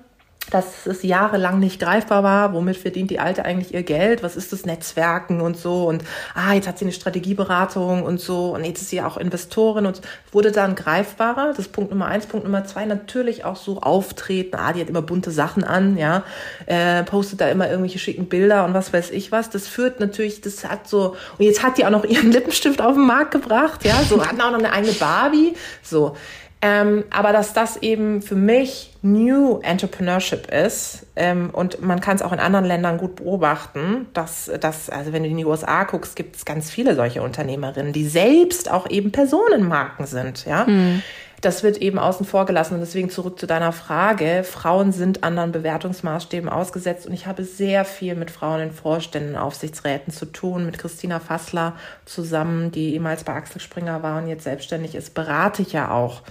dass 0.50 0.86
es 0.86 1.02
jahrelang 1.02 1.58
nicht 1.58 1.80
greifbar 1.80 2.22
war, 2.22 2.52
womit 2.52 2.76
verdient 2.76 3.10
die 3.10 3.18
Alte 3.18 3.44
eigentlich 3.44 3.74
ihr 3.74 3.82
Geld, 3.82 4.22
was 4.22 4.36
ist 4.36 4.52
das 4.52 4.64
Netzwerken 4.64 5.40
und 5.40 5.56
so 5.56 5.88
und 5.88 6.04
ah, 6.34 6.52
jetzt 6.52 6.68
hat 6.68 6.78
sie 6.78 6.84
eine 6.84 6.92
Strategieberatung 6.92 8.04
und 8.04 8.20
so 8.20 8.54
und 8.54 8.64
jetzt 8.64 8.82
ist 8.82 8.90
sie 8.90 9.02
auch 9.02 9.16
Investorin 9.16 9.86
und 9.86 10.00
wurde 10.30 10.52
dann 10.52 10.74
greifbarer, 10.74 11.48
das 11.48 11.58
ist 11.58 11.72
Punkt 11.72 11.90
Nummer 11.90 12.06
eins, 12.06 12.26
Punkt 12.26 12.46
Nummer 12.46 12.64
zwei, 12.64 12.84
natürlich 12.84 13.44
auch 13.44 13.56
so 13.56 13.80
auftreten, 13.80 14.56
ah, 14.56 14.72
die 14.72 14.80
hat 14.80 14.88
immer 14.88 15.02
bunte 15.02 15.30
Sachen 15.30 15.64
an, 15.64 15.96
ja, 15.96 16.22
äh, 16.66 17.02
postet 17.02 17.40
da 17.40 17.48
immer 17.48 17.68
irgendwelche 17.68 17.98
schicken 17.98 18.26
Bilder 18.26 18.64
und 18.64 18.74
was 18.74 18.92
weiß 18.92 19.10
ich 19.10 19.32
was, 19.32 19.50
das 19.50 19.66
führt 19.66 19.98
natürlich, 19.98 20.40
das 20.42 20.64
hat 20.64 20.88
so, 20.88 21.16
und 21.38 21.44
jetzt 21.44 21.62
hat 21.62 21.78
die 21.78 21.84
auch 21.86 21.90
noch 21.90 22.04
ihren 22.04 22.30
Lippenstift 22.36 22.80
auf 22.80 22.94
den 22.94 23.06
Markt 23.06 23.32
gebracht, 23.32 23.84
ja, 23.84 24.00
so, 24.08 24.24
hat 24.24 24.40
auch 24.40 24.52
noch 24.52 24.58
eine 24.58 24.72
eigene 24.72 24.92
Barbie, 24.92 25.54
so, 25.82 26.16
ähm, 26.66 27.04
aber 27.10 27.32
dass 27.32 27.52
das 27.52 27.76
eben 27.76 28.22
für 28.22 28.34
mich 28.34 28.92
New 29.00 29.60
Entrepreneurship 29.60 30.50
ist 30.50 31.06
ähm, 31.14 31.50
und 31.52 31.80
man 31.80 32.00
kann 32.00 32.16
es 32.16 32.22
auch 32.22 32.32
in 32.32 32.40
anderen 32.40 32.64
Ländern 32.64 32.98
gut 32.98 33.16
beobachten, 33.16 34.08
dass 34.14 34.50
das, 34.60 34.90
also 34.90 35.12
wenn 35.12 35.22
du 35.22 35.28
in 35.28 35.36
die 35.36 35.44
USA 35.44 35.84
guckst, 35.84 36.16
gibt 36.16 36.34
es 36.34 36.44
ganz 36.44 36.68
viele 36.68 36.96
solche 36.96 37.22
Unternehmerinnen, 37.22 37.92
die 37.92 38.04
selbst 38.04 38.68
auch 38.68 38.90
eben 38.90 39.12
Personenmarken 39.12 40.06
sind, 40.06 40.44
ja. 40.44 40.64
Mhm. 40.64 41.02
Das 41.42 41.62
wird 41.62 41.78
eben 41.78 41.98
außen 41.98 42.24
vor 42.24 42.46
gelassen 42.46 42.74
und 42.74 42.80
deswegen 42.80 43.10
zurück 43.10 43.38
zu 43.38 43.46
deiner 43.46 43.72
Frage. 43.72 44.42
Frauen 44.42 44.92
sind 44.92 45.22
anderen 45.22 45.52
Bewertungsmaßstäben 45.52 46.48
ausgesetzt 46.48 47.06
und 47.06 47.12
ich 47.12 47.26
habe 47.26 47.44
sehr 47.44 47.84
viel 47.84 48.14
mit 48.14 48.30
Frauen 48.30 48.60
in 48.60 48.70
Vorständen, 48.72 49.36
Aufsichtsräten 49.36 50.12
zu 50.12 50.26
tun, 50.26 50.64
mit 50.64 50.78
Christina 50.78 51.20
Fassler 51.20 51.74
zusammen, 52.06 52.70
die 52.70 52.94
ehemals 52.94 53.24
bei 53.24 53.34
Axel 53.34 53.60
Springer 53.60 54.02
war 54.02 54.22
und 54.22 54.28
jetzt 54.28 54.44
selbstständig 54.44 54.94
ist, 54.94 55.14
berate 55.14 55.62
ich 55.62 55.72
ja 55.72 55.90
auch 55.90 56.22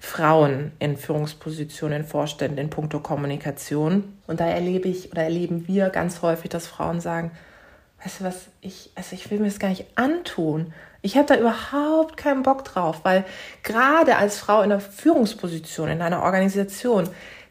Frauen 0.00 0.72
in 0.78 0.96
Führungspositionen, 0.96 2.02
in 2.02 2.06
Vorständen 2.06 2.58
in 2.58 2.70
puncto 2.70 3.00
Kommunikation. 3.00 4.18
Und 4.26 4.40
da 4.40 4.46
erlebe 4.46 4.88
ich 4.88 5.10
oder 5.12 5.22
erleben 5.22 5.66
wir 5.66 5.90
ganz 5.90 6.22
häufig, 6.22 6.50
dass 6.50 6.66
Frauen 6.66 7.00
sagen, 7.00 7.30
weißt 8.02 8.20
du 8.20 8.24
was, 8.24 8.46
ich, 8.60 8.90
also 8.94 9.14
ich 9.14 9.30
will 9.30 9.38
mir 9.38 9.46
das 9.46 9.58
gar 9.58 9.68
nicht 9.68 9.86
antun. 9.96 10.72
Ich 11.00 11.16
habe 11.16 11.26
da 11.26 11.36
überhaupt 11.36 12.16
keinen 12.16 12.42
Bock 12.42 12.64
drauf, 12.64 13.00
weil 13.04 13.24
gerade 13.62 14.16
als 14.16 14.38
Frau 14.38 14.62
in 14.62 14.72
einer 14.72 14.80
Führungsposition 14.80 15.88
in 15.88 16.02
einer 16.02 16.22
Organisation 16.22 17.08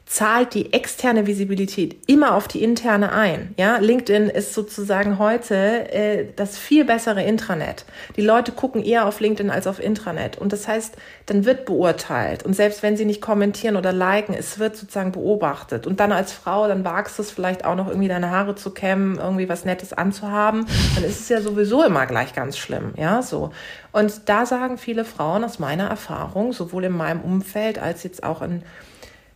zahlt 0.08 0.54
die 0.54 0.72
externe 0.72 1.28
Visibilität 1.28 1.98
immer 2.08 2.34
auf 2.34 2.48
die 2.48 2.64
interne 2.64 3.12
ein. 3.12 3.54
Ja, 3.58 3.78
LinkedIn 3.78 4.30
ist 4.30 4.54
sozusagen 4.54 5.20
heute 5.20 5.56
äh, 5.92 6.28
das 6.38 6.58
viel 6.58 6.86
bessere 6.86 7.22
Intranet. 7.24 7.86
Die 8.16 8.22
Leute 8.22 8.54
gucken 8.54 8.84
eher 8.84 9.06
auf 9.06 9.20
LinkedIn 9.20 9.52
als 9.52 9.68
auf 9.68 9.84
Intranet 9.84 10.38
und 10.38 10.54
das 10.54 10.66
heißt, 10.66 10.96
dann 11.26 11.44
wird 11.44 11.66
beurteilt 11.66 12.44
und 12.44 12.54
selbst 12.54 12.84
wenn 12.84 12.96
sie 12.96 13.04
nicht 13.04 13.22
kommentieren 13.22 13.76
oder 13.76 13.92
liken, 13.92 14.34
es 14.34 14.60
wird 14.60 14.78
sozusagen 14.78 15.12
beobachtet 15.12 15.86
und 15.86 16.00
dann 16.00 16.14
als 16.14 16.32
Frau, 16.32 16.70
dann 16.70 16.86
wagst 16.86 17.18
du 17.18 17.22
es 17.24 17.32
vielleicht 17.32 17.66
auch 17.66 17.76
noch 17.76 17.88
irgendwie 17.90 18.08
deine 18.08 18.32
Haare 18.32 18.56
zu 18.56 18.72
kämmen, 18.72 19.18
irgendwie 19.18 19.50
was 19.50 19.66
Nettes 19.66 19.92
anzuhaben, 19.92 20.66
dann 20.96 21.04
ist 21.04 21.20
es 21.20 21.30
ja 21.30 21.42
sowieso 21.42 21.84
immer 21.84 22.06
gleich 22.06 22.34
ganz 22.34 22.58
schlimm. 22.58 22.94
Ja, 22.96 23.22
so 23.22 23.52
und 23.92 24.30
da 24.30 24.46
sagen 24.46 24.78
viele 24.78 25.04
Frauen 25.04 25.44
aus 25.44 25.60
meiner 25.60 25.88
Erfahrung, 25.90 26.54
sowohl 26.54 26.86
in 26.86 26.94
meinem 26.94 27.22
Umfeld 27.22 27.78
als 27.78 28.04
jetzt 28.04 28.24
auch 28.24 28.42
in 28.42 28.64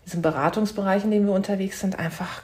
diesem 0.06 0.22
Beratungsbereich, 0.22 1.04
in 1.04 1.12
dem 1.12 1.26
wir 1.26 1.34
unterwegs 1.34 1.80
sind, 1.80 2.00
einfach, 2.00 2.42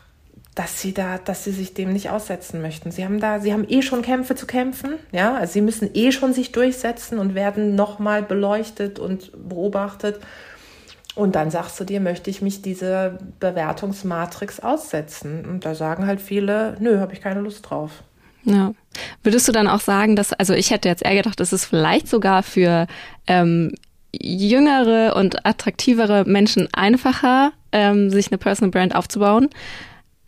dass 0.56 0.82
sie 0.82 0.93
da, 0.93 1.17
dass 1.17 1.43
sie 1.43 1.52
sich 1.52 1.74
dem 1.74 1.93
nicht 1.93 2.10
aussetzen 2.10 2.62
möchten. 2.62 2.91
Sie 2.91 3.04
haben 3.04 3.20
da, 3.20 3.39
sie 3.39 3.54
haben 3.54 3.65
eh 3.67 3.82
schon 3.82 4.02
Kämpfe 4.02 4.36
zu 4.36 4.48
kämpfen, 4.48 4.93
ja, 5.12 5.36
also 5.36 5.54
sie 5.54 5.62
müssen 5.62 5.89
eh 5.93 6.12
schon 6.12 6.34
sich 6.34 6.52
durchsetzen 6.52 7.20
und 7.20 7.36
werden 7.36 7.76
nochmal 7.76 8.24
beleuchtet 8.24 9.00
und 9.00 9.32
beobachtet. 9.50 10.20
Und 11.15 11.36
dann 11.36 11.50
sagst 11.50 11.80
du 11.80 11.84
dir, 11.84 12.00
möchte 12.00 12.30
ich 12.30 12.43
mich 12.43 12.62
dieser 12.62 13.17
Bewertungsmatrix 13.39 14.60
aussetzen? 14.60 15.46
Und 15.46 15.65
da 15.65 15.74
sagen 15.74 16.06
halt 16.06 16.22
viele, 16.22 16.78
nö, 16.80 17.00
habe 17.00 17.13
ich 17.13 17.22
keine 17.22 17.41
Lust 17.41 17.67
drauf. 17.67 18.04
Ja. 18.43 18.74
Würdest 19.24 19.48
du 19.48 19.52
dann 19.52 19.67
auch 19.67 19.82
sagen, 19.82 20.15
dass, 20.15 20.32
also 20.32 20.54
ich 20.54 20.70
hätte 20.72 20.88
jetzt 20.88 21.04
eher 21.04 21.15
gedacht, 21.15 21.39
dass 21.39 21.52
es 21.52 21.65
vielleicht 21.65 22.08
sogar 22.08 22.43
für 22.43 22.88
ähm, 23.26 23.74
jüngere 24.12 25.15
und 25.15 25.46
attraktivere 25.46 26.26
Menschen 26.26 26.67
einfacher, 26.74 27.52
ähm, 27.72 28.10
sich 28.10 28.32
eine 28.32 28.38
Personal 28.38 28.72
Brand 28.72 28.96
aufzubauen. 28.96 29.50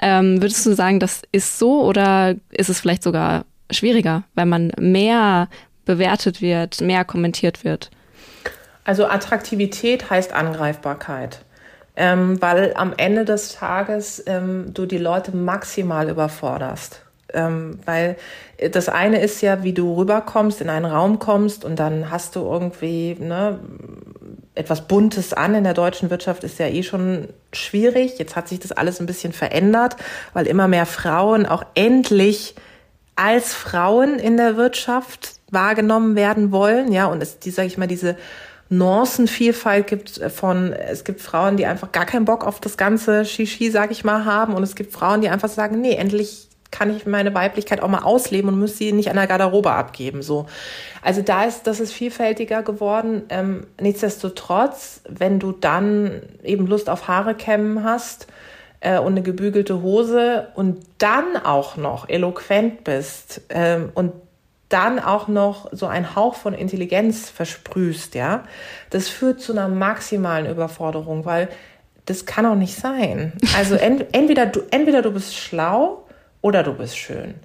Ähm, 0.02 0.42
würdest 0.42 0.66
du 0.66 0.74
sagen, 0.74 1.00
das 1.00 1.22
ist 1.32 1.60
so 1.60 1.84
oder 1.84 2.36
ist 2.52 2.70
es 2.70 2.80
vielleicht 2.80 3.04
sogar 3.04 3.46
schwieriger, 3.72 4.24
weil 4.36 4.46
man 4.46 4.72
mehr 4.80 5.50
bewertet 5.86 6.42
wird, 6.42 6.82
mehr 6.82 7.04
kommentiert 7.04 7.64
wird? 7.64 7.90
Also 8.84 9.06
Attraktivität 9.08 10.10
heißt 10.10 10.34
Angreifbarkeit. 10.34 11.44
Ähm, 11.96 12.42
weil 12.42 12.74
am 12.76 12.94
Ende 12.96 13.26
des 13.26 13.54
Tages 13.56 14.24
ähm, 14.26 14.74
du 14.74 14.86
die 14.86 14.98
Leute 14.98 15.36
maximal 15.36 16.10
überforderst. 16.10 17.02
Ähm, 17.34 17.80
weil 17.86 18.18
das 18.72 18.90
eine 18.90 19.22
ist 19.22 19.42
ja, 19.42 19.64
wie 19.64 19.74
du 19.74 19.96
rüberkommst, 19.96 20.62
in 20.62 20.70
einen 20.70 20.86
Raum 20.86 21.20
kommst 21.20 21.64
und 21.64 21.78
dann 21.80 22.12
hast 22.12 22.36
du 22.36 22.42
irgendwie 22.42 23.16
ne, 23.20 23.60
etwas 24.56 24.88
Buntes 24.88 25.34
an. 25.34 25.56
In 25.56 25.64
der 25.64 25.74
deutschen 25.74 26.10
Wirtschaft 26.10 26.44
ist 26.44 26.60
ja 26.60 26.68
eh 26.68 26.84
schon 26.84 27.30
schwierig. 27.54 28.20
Jetzt 28.20 28.36
hat 28.36 28.48
sich 28.48 28.60
das 28.60 28.72
alles 28.72 29.00
ein 29.00 29.06
bisschen 29.06 29.34
verändert, 29.34 29.96
weil 30.34 30.48
immer 30.48 30.68
mehr 30.68 30.86
Frauen 30.86 31.46
auch 31.46 31.64
endlich 31.76 32.56
als 33.16 33.54
Frauen 33.54 34.18
in 34.18 34.38
der 34.38 34.56
Wirtschaft 34.56 35.40
wahrgenommen 35.52 36.16
werden 36.16 36.52
wollen, 36.52 36.92
ja, 36.92 37.08
und 37.08 37.22
es, 37.22 37.40
die, 37.40 37.52
sag 37.52 37.66
ich 37.66 37.78
mal, 37.78 37.88
diese 37.88 38.16
Nuancenvielfalt 38.70 39.88
gibt 39.88 40.22
von, 40.32 40.74
es 40.74 41.04
gibt 41.04 41.22
Frauen, 41.22 41.58
die 41.58 41.66
einfach 41.66 41.92
gar 41.92 42.06
keinen 42.06 42.26
Bock 42.26 42.46
auf 42.46 42.62
das 42.62 42.78
ganze 42.78 43.26
Shishi, 43.26 43.72
sag 43.72 43.92
ich 43.92 44.04
mal, 44.04 44.26
haben, 44.26 44.54
und 44.54 44.64
es 44.64 44.76
gibt 44.76 44.94
Frauen, 44.94 45.22
die 45.22 45.30
einfach 45.30 45.50
sagen, 45.50 45.82
nee, 45.82 45.96
endlich 45.96 46.49
kann 46.72 46.96
ich 46.96 47.06
meine 47.06 47.34
Weiblichkeit 47.34 47.82
auch 47.82 47.88
mal 47.88 48.04
ausleben 48.04 48.50
und 48.50 48.60
muss 48.60 48.78
sie 48.78 48.92
nicht 48.92 49.10
an 49.10 49.16
der 49.16 49.28
Garderobe 49.28 49.72
abgeben, 49.72 50.22
so. 50.22 50.46
Also 51.02 51.22
da 51.22 51.46
ist, 51.46 51.66
das 51.66 51.80
ist 51.80 51.94
vielfältiger 51.94 52.62
geworden. 52.62 53.24
Ähm, 53.30 53.68
nichtsdestotrotz, 53.82 55.02
wenn 55.08 55.40
du 55.40 55.52
dann 55.52 56.22
eben 56.44 56.68
Lust 56.68 56.90
auf 56.90 57.08
Haare 57.08 57.36
kämmen 57.36 57.84
hast, 57.84 58.28
äh, 58.82 59.00
und 59.00 59.14
eine 59.14 59.22
gebügelte 59.22 59.82
Hose 59.82 60.50
und 60.56 60.86
dann 60.98 61.38
auch 61.38 61.78
noch 61.78 62.08
eloquent 62.10 62.84
bist 62.84 63.42
ähm, 63.50 63.92
und 63.94 64.14
dann 64.70 65.00
auch 65.00 65.28
noch 65.28 65.68
so 65.72 65.88
ein 65.88 66.16
Hauch 66.16 66.36
von 66.36 66.54
Intelligenz 66.54 67.30
versprühst, 67.30 68.14
ja, 68.14 68.44
das 68.92 69.10
führt 69.10 69.42
zu 69.42 69.52
einer 69.52 69.68
maximalen 69.68 70.46
Überforderung, 70.46 71.26
weil 71.26 71.50
das 72.06 72.26
kann 72.26 72.46
auch 72.46 72.56
nicht 72.56 72.76
sein. 72.76 73.34
Also 73.58 73.76
ent 73.76 74.06
entweder 74.12 74.46
du, 74.46 74.62
entweder 74.70 75.02
du 75.02 75.12
bist 75.12 75.36
schlau 75.36 76.06
oder 76.42 76.64
du 76.64 76.74
bist 76.74 76.98
schön. 76.98 77.36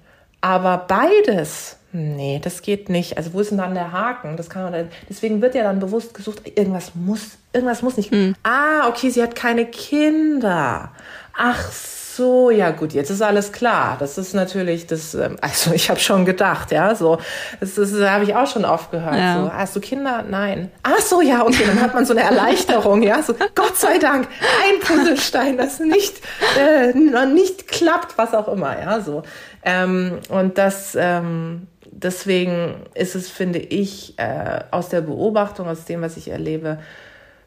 Aber 0.41 0.77
beides, 0.87 1.77
nee, 1.91 2.39
das 2.43 2.61
geht 2.61 2.89
nicht. 2.89 3.17
Also 3.17 3.33
wo 3.33 3.39
ist 3.39 3.51
denn 3.51 3.57
dann 3.57 3.73
der 3.73 3.91
Haken? 3.91 4.37
Das 4.37 4.49
kann 4.49 4.71
man, 4.71 4.89
deswegen 5.09 5.41
wird 5.41 5.55
ja 5.55 5.63
dann 5.63 5.79
bewusst 5.79 6.13
gesucht, 6.13 6.41
irgendwas 6.55 6.93
muss, 6.93 7.37
irgendwas 7.51 7.81
muss 7.81 7.97
nicht. 7.97 8.11
Mhm. 8.11 8.35
Ah, 8.43 8.87
okay, 8.87 9.09
sie 9.09 9.23
hat 9.23 9.35
keine 9.35 9.65
Kinder. 9.65 10.91
Ach 11.35 11.71
so, 11.71 12.04
ja 12.49 12.71
gut, 12.71 12.93
jetzt 12.93 13.09
ist 13.09 13.21
alles 13.21 13.51
klar. 13.51 13.97
Das 13.99 14.17
ist 14.17 14.33
natürlich 14.33 14.87
das, 14.87 15.13
ähm, 15.15 15.37
also 15.41 15.73
ich 15.73 15.89
habe 15.89 15.99
schon 15.99 16.25
gedacht, 16.25 16.71
ja, 16.71 16.95
so, 16.95 17.19
das, 17.59 17.75
das 17.75 17.93
habe 17.93 18.23
ich 18.23 18.35
auch 18.35 18.47
schon 18.47 18.65
oft 18.65 18.91
gehört. 18.91 19.15
Ja. 19.15 19.43
So, 19.43 19.53
hast 19.53 19.75
du 19.75 19.79
Kinder? 19.79 20.23
Nein. 20.27 20.71
Ach 20.83 20.99
so, 20.99 21.21
ja, 21.21 21.43
okay, 21.43 21.63
dann 21.65 21.81
hat 21.81 21.93
man 21.93 22.05
so 22.05 22.13
eine 22.13 22.23
Erleichterung, 22.23 23.03
ja, 23.03 23.21
so 23.21 23.33
Gott 23.55 23.77
sei 23.77 23.97
Dank, 23.97 24.27
ein 24.63 24.79
Puzzlestein, 24.79 25.57
das 25.57 25.79
nicht 25.79 26.15
äh, 26.59 26.93
nicht 26.93 27.67
klappt, 27.67 28.17
was 28.17 28.33
auch 28.33 28.47
immer, 28.47 28.79
ja, 28.79 29.01
so. 29.01 29.23
Ähm, 29.63 30.19
und 30.29 30.57
das 30.57 30.95
ähm, 30.95 31.67
deswegen 31.95 32.75
ist 32.93 33.15
es, 33.15 33.29
finde 33.29 33.59
ich, 33.59 34.17
äh, 34.19 34.61
aus 34.71 34.89
der 34.89 35.01
Beobachtung, 35.01 35.67
aus 35.67 35.85
dem, 35.85 36.01
was 36.01 36.17
ich 36.17 36.29
erlebe, 36.29 36.79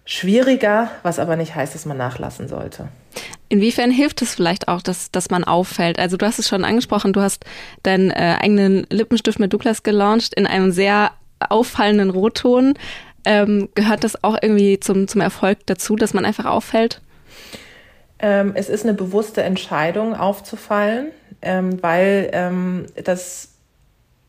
schwieriger, 0.05 0.91
was 1.03 1.19
aber 1.19 1.37
nicht 1.37 1.55
heißt, 1.55 1.75
dass 1.75 1.85
man 1.85 1.99
nachlassen 1.99 2.49
sollte. 2.49 2.89
Inwiefern 3.49 3.91
hilft 3.91 4.21
es 4.23 4.35
vielleicht 4.35 4.69
auch, 4.69 4.83
dass, 4.83 5.11
dass 5.11 5.31
man 5.31 5.45
auffällt? 5.45 5.99
Also 5.99 6.17
du 6.17 6.27
hast 6.27 6.39
es 6.39 6.49
schon 6.49 6.65
angesprochen, 6.65 7.13
du 7.13 7.21
hast 7.21 7.45
deinen 7.83 8.11
äh, 8.11 8.37
eigenen 8.41 8.87
Lippenstift 8.91 9.39
mit 9.39 9.53
Douglas 9.53 9.83
gelauncht 9.83 10.35
in 10.35 10.47
einem 10.47 10.71
sehr 10.71 11.13
auffallenden 11.41 12.11
Rotton. 12.11 12.75
Ähm, 13.25 13.69
gehört 13.75 14.05
das 14.05 14.23
auch 14.23 14.37
irgendwie 14.41 14.81
zum, 14.81 15.09
zum 15.09 15.21
Erfolg 15.21 15.59
dazu, 15.67 15.97
dass 15.97 16.15
man 16.15 16.25
einfach 16.25 16.45
auffällt? 16.45 17.01
Ähm, 18.19 18.53
es 18.55 18.69
ist 18.69 18.85
eine 18.85 18.95
bewusste 18.95 19.43
Entscheidung, 19.43 20.15
aufzufallen, 20.15 21.09
ähm, 21.41 21.83
weil 21.83 22.31
ähm, 22.33 22.87
das 23.03 23.51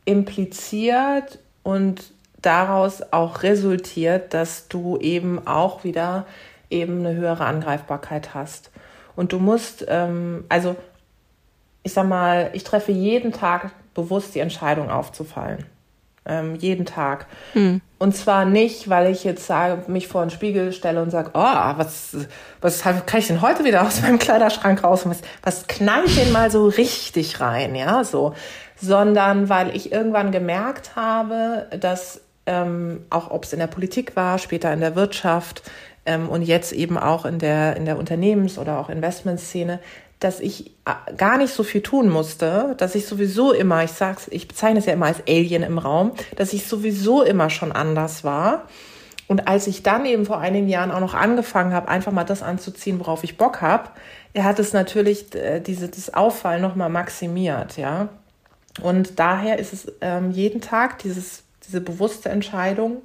impliziert 0.04 1.38
und 1.62 2.12
daraus 2.40 3.02
auch 3.12 3.42
resultiert, 3.42 4.32
dass 4.32 4.68
du 4.68 4.96
eben 4.98 5.46
auch 5.46 5.84
wieder 5.84 6.26
eben 6.70 7.00
eine 7.00 7.14
höhere 7.14 7.44
Angreifbarkeit 7.44 8.32
hast. 8.34 8.70
Und 9.16 9.32
du 9.32 9.38
musst, 9.38 9.84
ähm, 9.88 10.44
also 10.48 10.76
ich 11.82 11.92
sag 11.92 12.06
mal, 12.06 12.50
ich 12.52 12.64
treffe 12.64 12.92
jeden 12.92 13.32
Tag 13.32 13.72
bewusst 13.94 14.34
die 14.34 14.40
Entscheidung 14.40 14.90
aufzufallen. 14.90 15.66
Ähm, 16.26 16.54
jeden 16.56 16.84
Tag. 16.84 17.26
Hm. 17.54 17.80
Und 17.98 18.14
zwar 18.14 18.44
nicht, 18.44 18.90
weil 18.90 19.10
ich 19.10 19.24
jetzt 19.24 19.46
sage, 19.46 19.90
mich 19.90 20.06
vor 20.06 20.24
den 20.24 20.30
Spiegel 20.30 20.72
stelle 20.72 21.02
und 21.02 21.10
sage, 21.10 21.30
oh, 21.32 21.40
was, 21.40 22.16
was 22.60 22.82
kann 22.82 23.20
ich 23.20 23.26
denn 23.26 23.40
heute 23.40 23.64
wieder 23.64 23.82
aus 23.82 24.02
meinem 24.02 24.18
Kleiderschrank 24.18 24.84
raus? 24.84 25.02
Was, 25.06 25.22
was 25.42 25.66
knallt 25.66 26.16
denn 26.16 26.30
mal 26.30 26.50
so 26.50 26.66
richtig 26.68 27.40
rein? 27.40 27.74
Ja, 27.74 28.04
so. 28.04 28.34
Sondern 28.76 29.48
weil 29.48 29.74
ich 29.74 29.92
irgendwann 29.92 30.30
gemerkt 30.30 30.94
habe, 30.94 31.68
dass 31.80 32.20
ähm, 32.46 33.04
auch 33.10 33.30
ob 33.30 33.44
es 33.44 33.52
in 33.52 33.58
der 33.58 33.66
Politik 33.66 34.16
war, 34.16 34.38
später 34.38 34.72
in 34.72 34.80
der 34.80 34.96
Wirtschaft, 34.96 35.62
und 36.18 36.42
jetzt 36.42 36.72
eben 36.72 36.98
auch 36.98 37.24
in 37.24 37.38
der, 37.38 37.76
in 37.76 37.84
der 37.84 37.98
Unternehmens- 37.98 38.58
oder 38.58 38.78
auch 38.78 38.88
Investmentszene, 38.88 39.80
dass 40.20 40.38
ich 40.40 40.72
äh, 40.84 41.14
gar 41.16 41.38
nicht 41.38 41.52
so 41.52 41.62
viel 41.62 41.80
tun 41.80 42.08
musste, 42.08 42.74
dass 42.76 42.94
ich 42.94 43.06
sowieso 43.06 43.52
immer, 43.52 43.82
ich 43.82 43.92
sag's, 43.92 44.28
ich 44.30 44.46
bezeichne 44.46 44.78
es 44.78 44.86
ja 44.86 44.92
immer 44.92 45.06
als 45.06 45.22
Alien 45.26 45.62
im 45.62 45.78
Raum, 45.78 46.12
dass 46.36 46.52
ich 46.52 46.66
sowieso 46.66 47.22
immer 47.22 47.50
schon 47.50 47.72
anders 47.72 48.22
war. 48.22 48.68
Und 49.28 49.48
als 49.48 49.66
ich 49.66 49.82
dann 49.82 50.04
eben 50.04 50.26
vor 50.26 50.38
einigen 50.38 50.68
Jahren 50.68 50.90
auch 50.90 51.00
noch 51.00 51.14
angefangen 51.14 51.72
habe, 51.72 51.88
einfach 51.88 52.12
mal 52.12 52.24
das 52.24 52.42
anzuziehen, 52.42 52.98
worauf 52.98 53.24
ich 53.24 53.38
Bock 53.38 53.60
habe, 53.62 53.88
er 54.34 54.44
hat 54.44 54.58
es 54.58 54.72
natürlich 54.72 55.34
äh, 55.34 55.60
diese, 55.60 55.88
das 55.88 56.12
Auffallen 56.12 56.60
nochmal 56.60 56.90
maximiert, 56.90 57.76
ja. 57.76 58.08
Und 58.82 59.18
daher 59.18 59.58
ist 59.58 59.72
es 59.72 59.92
ähm, 60.00 60.30
jeden 60.30 60.60
Tag 60.60 60.98
dieses, 60.98 61.42
diese 61.66 61.80
bewusste 61.80 62.28
Entscheidung, 62.28 63.02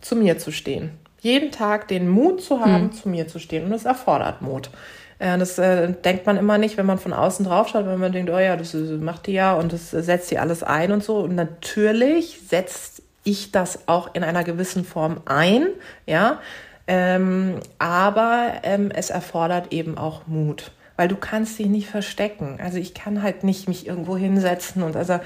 zu 0.00 0.16
mir 0.16 0.38
zu 0.38 0.52
stehen 0.52 0.98
jeden 1.20 1.50
Tag 1.50 1.88
den 1.88 2.08
Mut 2.08 2.42
zu 2.42 2.60
haben, 2.60 2.84
hm. 2.84 2.92
zu 2.92 3.08
mir 3.08 3.28
zu 3.28 3.38
stehen. 3.38 3.64
Und 3.64 3.70
das 3.70 3.84
erfordert 3.84 4.42
Mut. 4.42 4.70
Äh, 5.18 5.38
das 5.38 5.58
äh, 5.58 5.92
denkt 5.92 6.26
man 6.26 6.36
immer 6.36 6.58
nicht, 6.58 6.76
wenn 6.76 6.86
man 6.86 6.98
von 6.98 7.12
außen 7.12 7.44
drauf 7.44 7.68
schaut, 7.68 7.86
wenn 7.86 7.98
man 7.98 8.12
denkt, 8.12 8.30
oh 8.30 8.38
ja, 8.38 8.56
das 8.56 8.74
macht 8.74 9.26
die 9.26 9.32
ja 9.32 9.54
und 9.54 9.72
das 9.72 9.90
setzt 9.90 10.30
die 10.30 10.38
alles 10.38 10.62
ein 10.62 10.92
und 10.92 11.02
so. 11.02 11.18
Und 11.18 11.34
natürlich 11.34 12.40
setzt 12.46 13.02
ich 13.24 13.52
das 13.52 13.86
auch 13.88 14.14
in 14.14 14.24
einer 14.24 14.44
gewissen 14.44 14.84
Form 14.84 15.20
ein, 15.26 15.66
ja. 16.06 16.40
Ähm, 16.86 17.56
aber 17.78 18.52
ähm, 18.62 18.90
es 18.90 19.10
erfordert 19.10 19.74
eben 19.74 19.98
auch 19.98 20.26
Mut, 20.26 20.70
weil 20.96 21.06
du 21.06 21.16
kannst 21.16 21.58
dich 21.58 21.66
nicht 21.66 21.88
verstecken. 21.88 22.58
Also 22.62 22.78
ich 22.78 22.94
kann 22.94 23.22
halt 23.22 23.44
nicht 23.44 23.68
mich 23.68 23.86
irgendwo 23.86 24.16
hinsetzen 24.16 24.82
und 24.82 24.96
also 24.96 25.20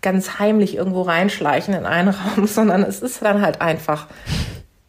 ganz 0.00 0.38
heimlich 0.38 0.76
irgendwo 0.76 1.02
reinschleichen 1.02 1.74
in 1.74 1.86
einen 1.86 2.08
Raum, 2.36 2.46
sondern 2.46 2.84
es 2.84 3.02
ist 3.02 3.22
dann 3.22 3.42
halt 3.42 3.60
einfach 3.60 4.06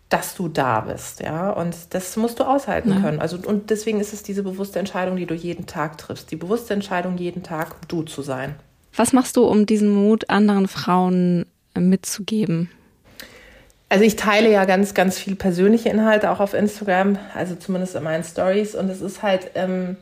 dass 0.10 0.36
du 0.36 0.47
da 0.47 0.82
bist, 0.82 1.22
ja. 1.22 1.51
Und 1.51 1.76
das 1.91 2.18
musst 2.18 2.39
du 2.39 2.43
aushalten 2.43 2.91
ja. 2.91 2.99
können. 2.99 3.20
Also, 3.20 3.38
und 3.38 3.70
deswegen 3.70 3.99
ist 3.99 4.12
es 4.12 4.24
diese 4.24 4.41
bewusste 4.43 4.80
Entscheidung, 4.80 5.16
die 5.16 5.28
du 5.28 5.36
jeden 5.36 5.68
Tag 5.68 5.97
triffst. 5.99 6.32
Die 6.32 6.36
bewusste 6.36 6.74
Entscheidung, 6.74 7.18
jeden 7.18 7.43
Tag 7.43 7.88
du 7.88 8.01
zu 8.01 8.24
sein. 8.24 8.55
Was 8.95 9.14
machst 9.14 9.38
du, 9.38 9.45
um 9.45 9.68
diesen 9.68 9.89
Mut 9.89 10.30
anderen 10.30 10.68
Frauen 10.68 11.45
äh, 11.76 11.80
mitzugeben? 11.80 12.72
Also 13.88 14.03
ich 14.03 14.16
teile 14.16 14.51
ja 14.51 14.66
ganz, 14.66 14.93
ganz 14.93 15.18
viel 15.18 15.36
persönliche 15.36 15.89
Inhalte 15.89 16.30
auch 16.32 16.39
auf 16.39 16.53
Instagram, 16.53 17.18
also 17.34 17.55
zumindest 17.55 17.95
in 17.95 18.03
meinen 18.03 18.24
Stories. 18.24 18.76
Und 18.76 18.89
es 18.89 19.01
ist 19.01 19.22
halt, 19.22 19.51
ähm, 19.55 19.97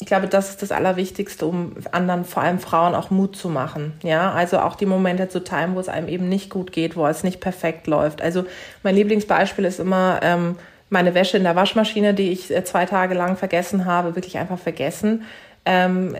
ich 0.00 0.06
glaube, 0.06 0.26
das 0.26 0.50
ist 0.50 0.62
das 0.62 0.72
Allerwichtigste, 0.72 1.46
um 1.46 1.76
anderen, 1.92 2.24
vor 2.24 2.42
allem 2.42 2.58
Frauen, 2.58 2.94
auch 2.94 3.10
Mut 3.10 3.36
zu 3.36 3.48
machen. 3.48 3.92
Ja, 4.02 4.32
also 4.32 4.58
auch 4.58 4.74
die 4.74 4.86
Momente 4.86 5.28
zu 5.28 5.44
teilen, 5.44 5.76
wo 5.76 5.80
es 5.80 5.88
einem 5.88 6.08
eben 6.08 6.28
nicht 6.28 6.50
gut 6.50 6.72
geht, 6.72 6.96
wo 6.96 7.06
es 7.06 7.22
nicht 7.22 7.40
perfekt 7.40 7.86
läuft. 7.86 8.20
Also 8.20 8.44
mein 8.82 8.96
Lieblingsbeispiel 8.96 9.64
ist 9.64 9.78
immer 9.78 10.20
ähm, 10.22 10.56
meine 10.90 11.14
Wäsche 11.14 11.36
in 11.36 11.44
der 11.44 11.56
Waschmaschine, 11.56 12.12
die 12.12 12.32
ich 12.32 12.50
äh, 12.50 12.64
zwei 12.64 12.86
Tage 12.86 13.14
lang 13.14 13.36
vergessen 13.36 13.84
habe, 13.84 14.16
wirklich 14.16 14.36
einfach 14.38 14.58
vergessen. 14.58 15.22
Ähm, 15.64 16.16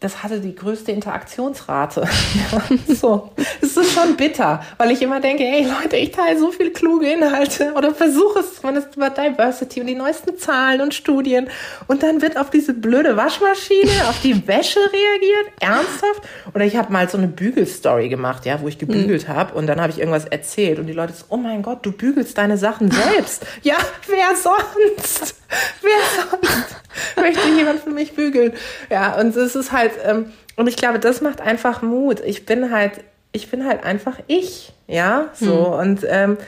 das 0.00 0.22
hatte 0.22 0.40
die 0.40 0.54
größte 0.54 0.92
Interaktionsrate. 0.92 2.06
so. 2.88 3.32
Es 3.62 3.78
ist 3.78 3.92
schon 3.92 4.16
bitter, 4.16 4.62
weil 4.76 4.90
ich 4.90 5.00
immer 5.00 5.20
denke, 5.20 5.42
hey 5.42 5.66
Leute, 5.66 5.96
ich 5.96 6.10
teile 6.10 6.38
so 6.38 6.52
viel 6.52 6.70
kluge 6.70 7.10
Inhalte 7.10 7.72
oder 7.74 7.94
versuche 7.94 8.40
es 8.40 8.56
zumindest 8.60 8.94
über 8.94 9.08
Diversity 9.08 9.80
und 9.80 9.86
die 9.86 9.94
neuesten 9.94 10.36
Zahlen 10.36 10.82
und 10.82 10.92
Studien 10.92 11.48
und 11.86 12.02
dann 12.02 12.20
wird 12.20 12.36
auf 12.36 12.50
diese 12.50 12.74
blöde 12.74 13.16
Waschmaschine, 13.16 13.90
auf 14.08 14.20
die 14.22 14.46
Wäsche 14.46 14.80
reagiert, 14.80 15.52
ernsthaft? 15.60 16.22
Oder 16.54 16.66
ich 16.66 16.76
habe 16.76 16.92
mal 16.92 17.08
so 17.08 17.16
eine 17.16 17.28
Bügelstory 17.28 18.10
gemacht, 18.10 18.44
ja, 18.44 18.60
wo 18.60 18.68
ich 18.68 18.76
gebügelt 18.76 19.26
mhm. 19.26 19.32
habe 19.32 19.54
und 19.54 19.66
dann 19.66 19.80
habe 19.80 19.92
ich 19.92 19.98
irgendwas 19.98 20.26
erzählt 20.26 20.78
und 20.78 20.88
die 20.88 20.92
Leute 20.92 21.14
so, 21.14 21.24
oh 21.30 21.38
mein 21.38 21.62
Gott, 21.62 21.86
du 21.86 21.92
bügelst 21.92 22.36
deine 22.36 22.58
Sachen 22.58 22.90
selbst. 22.90 23.46
ja, 23.62 23.76
wer 24.08 24.36
sonst? 24.36 25.36
Wer 25.82 26.38
sonst 26.40 26.76
möchte 27.16 27.48
jemand 27.48 27.80
für 27.80 27.90
mich 27.90 28.14
bügeln? 28.14 28.54
Ja, 28.90 29.18
und 29.18 29.34
es 29.36 29.54
ist 29.54 29.72
halt, 29.72 29.92
ähm, 30.04 30.32
und 30.56 30.68
ich 30.68 30.76
glaube, 30.76 30.98
das 30.98 31.20
macht 31.20 31.40
einfach 31.40 31.82
Mut. 31.82 32.20
Ich 32.20 32.46
bin 32.46 32.70
halt, 32.70 33.04
ich 33.32 33.50
bin 33.50 33.66
halt 33.66 33.84
einfach 33.84 34.18
ich, 34.26 34.72
ja, 34.86 35.28
so. 35.34 35.72
Hm. 35.72 35.80
Und 35.80 36.06
ähm, 36.08 36.38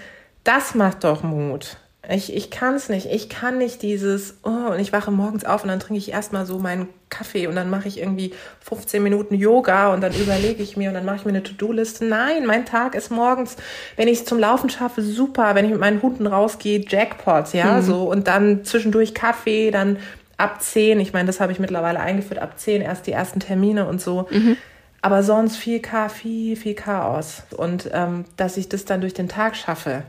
das 0.44 0.74
macht 0.74 1.04
doch 1.04 1.22
Mut. 1.22 1.76
Ich, 2.10 2.34
ich 2.34 2.50
kann 2.50 2.74
es 2.74 2.88
nicht. 2.88 3.06
Ich 3.06 3.28
kann 3.28 3.58
nicht 3.58 3.82
dieses, 3.82 4.38
oh, 4.42 4.72
und 4.72 4.80
ich 4.80 4.94
wache 4.94 5.10
morgens 5.10 5.44
auf 5.44 5.62
und 5.62 5.68
dann 5.68 5.78
trinke 5.78 5.98
ich 5.98 6.10
erstmal 6.10 6.46
so 6.46 6.58
meinen 6.58 6.88
Kaffee 7.10 7.46
und 7.46 7.54
dann 7.54 7.68
mache 7.68 7.86
ich 7.86 7.98
irgendwie 7.98 8.32
15 8.60 9.02
Minuten 9.02 9.34
Yoga 9.34 9.92
und 9.92 10.00
dann 10.00 10.14
überlege 10.14 10.62
ich 10.62 10.76
mir 10.78 10.88
und 10.88 10.94
dann 10.94 11.04
mache 11.04 11.16
ich 11.16 11.24
mir 11.26 11.30
eine 11.30 11.42
To-Do-Liste. 11.42 12.06
Nein, 12.06 12.46
mein 12.46 12.64
Tag 12.64 12.94
ist 12.94 13.10
morgens, 13.10 13.56
wenn 13.96 14.08
ich 14.08 14.20
es 14.20 14.24
zum 14.24 14.38
Laufen 14.38 14.70
schaffe, 14.70 15.02
super. 15.02 15.54
Wenn 15.54 15.66
ich 15.66 15.70
mit 15.70 15.80
meinen 15.80 16.00
Hunden 16.00 16.26
rausgehe, 16.26 16.82
Jackpots, 16.86 17.52
ja, 17.52 17.76
mhm. 17.76 17.82
so. 17.82 18.04
Und 18.04 18.26
dann 18.26 18.64
zwischendurch 18.64 19.12
Kaffee, 19.12 19.70
dann 19.70 19.98
ab 20.38 20.62
10, 20.62 21.00
ich 21.00 21.12
meine, 21.12 21.26
das 21.26 21.40
habe 21.40 21.52
ich 21.52 21.58
mittlerweile 21.58 22.00
eingeführt, 22.00 22.40
ab 22.40 22.58
10 22.58 22.80
erst 22.80 23.06
die 23.06 23.12
ersten 23.12 23.40
Termine 23.40 23.86
und 23.86 24.00
so. 24.00 24.28
Mhm. 24.30 24.56
Aber 25.02 25.22
sonst 25.22 25.56
viel 25.56 25.82
viel, 26.08 26.56
viel 26.56 26.74
Chaos. 26.74 27.42
Und 27.54 27.90
ähm, 27.92 28.24
dass 28.38 28.56
ich 28.56 28.70
das 28.70 28.86
dann 28.86 29.02
durch 29.02 29.14
den 29.14 29.28
Tag 29.28 29.56
schaffe, 29.56 30.04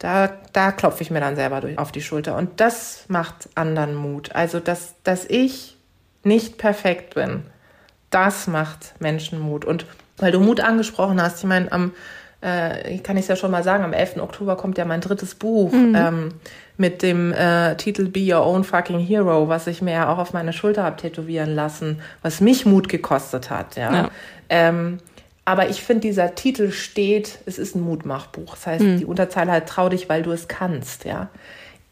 da, 0.00 0.30
da 0.54 0.72
klopfe 0.72 1.02
ich 1.02 1.10
mir 1.10 1.20
dann 1.20 1.36
selber 1.36 1.60
durch, 1.60 1.78
auf 1.78 1.92
die 1.92 2.00
Schulter. 2.00 2.36
Und 2.36 2.58
das 2.60 3.04
macht 3.08 3.50
anderen 3.54 3.94
Mut. 3.94 4.34
Also, 4.34 4.58
dass, 4.58 4.94
dass 5.04 5.26
ich 5.26 5.76
nicht 6.24 6.58
perfekt 6.58 7.14
bin, 7.14 7.44
das 8.08 8.46
macht 8.46 8.94
Menschen 8.98 9.38
Mut. 9.38 9.64
Und 9.64 9.86
weil 10.16 10.32
du 10.32 10.40
Mut 10.40 10.60
angesprochen 10.60 11.20
hast, 11.22 11.38
ich 11.38 11.44
meine, 11.44 11.70
am, 11.70 11.92
äh, 12.40 12.98
kann 12.98 13.18
ich 13.18 13.22
es 13.24 13.28
ja 13.28 13.36
schon 13.36 13.50
mal 13.50 13.62
sagen, 13.62 13.84
am 13.84 13.92
11. 13.92 14.16
Oktober 14.16 14.56
kommt 14.56 14.78
ja 14.78 14.86
mein 14.86 15.02
drittes 15.02 15.34
Buch 15.34 15.70
mhm. 15.70 15.94
ähm, 15.94 16.28
mit 16.78 17.02
dem 17.02 17.32
äh, 17.34 17.76
Titel 17.76 18.08
Be 18.08 18.20
Your 18.20 18.46
Own 18.46 18.64
Fucking 18.64 19.00
Hero, 19.00 19.48
was 19.48 19.66
ich 19.66 19.82
mir 19.82 19.92
ja 19.92 20.12
auch 20.12 20.18
auf 20.18 20.32
meine 20.32 20.54
Schulter 20.54 20.82
habe 20.82 20.96
tätowieren 20.96 21.54
lassen, 21.54 22.00
was 22.22 22.40
mich 22.40 22.64
Mut 22.64 22.88
gekostet 22.88 23.50
hat. 23.50 23.76
Ja. 23.76 23.92
ja. 23.92 24.10
Ähm, 24.48 24.98
aber 25.44 25.68
ich 25.68 25.82
finde, 25.82 26.02
dieser 26.02 26.34
Titel 26.34 26.70
steht, 26.70 27.38
es 27.46 27.58
ist 27.58 27.74
ein 27.74 27.82
Mutmachbuch. 27.82 28.54
Das 28.54 28.66
heißt, 28.66 28.84
mhm. 28.84 28.98
die 28.98 29.04
Unterzeile 29.04 29.52
halt 29.52 29.68
trau 29.68 29.88
dich, 29.88 30.08
weil 30.08 30.22
du 30.22 30.32
es 30.32 30.48
kannst, 30.48 31.04
ja. 31.04 31.28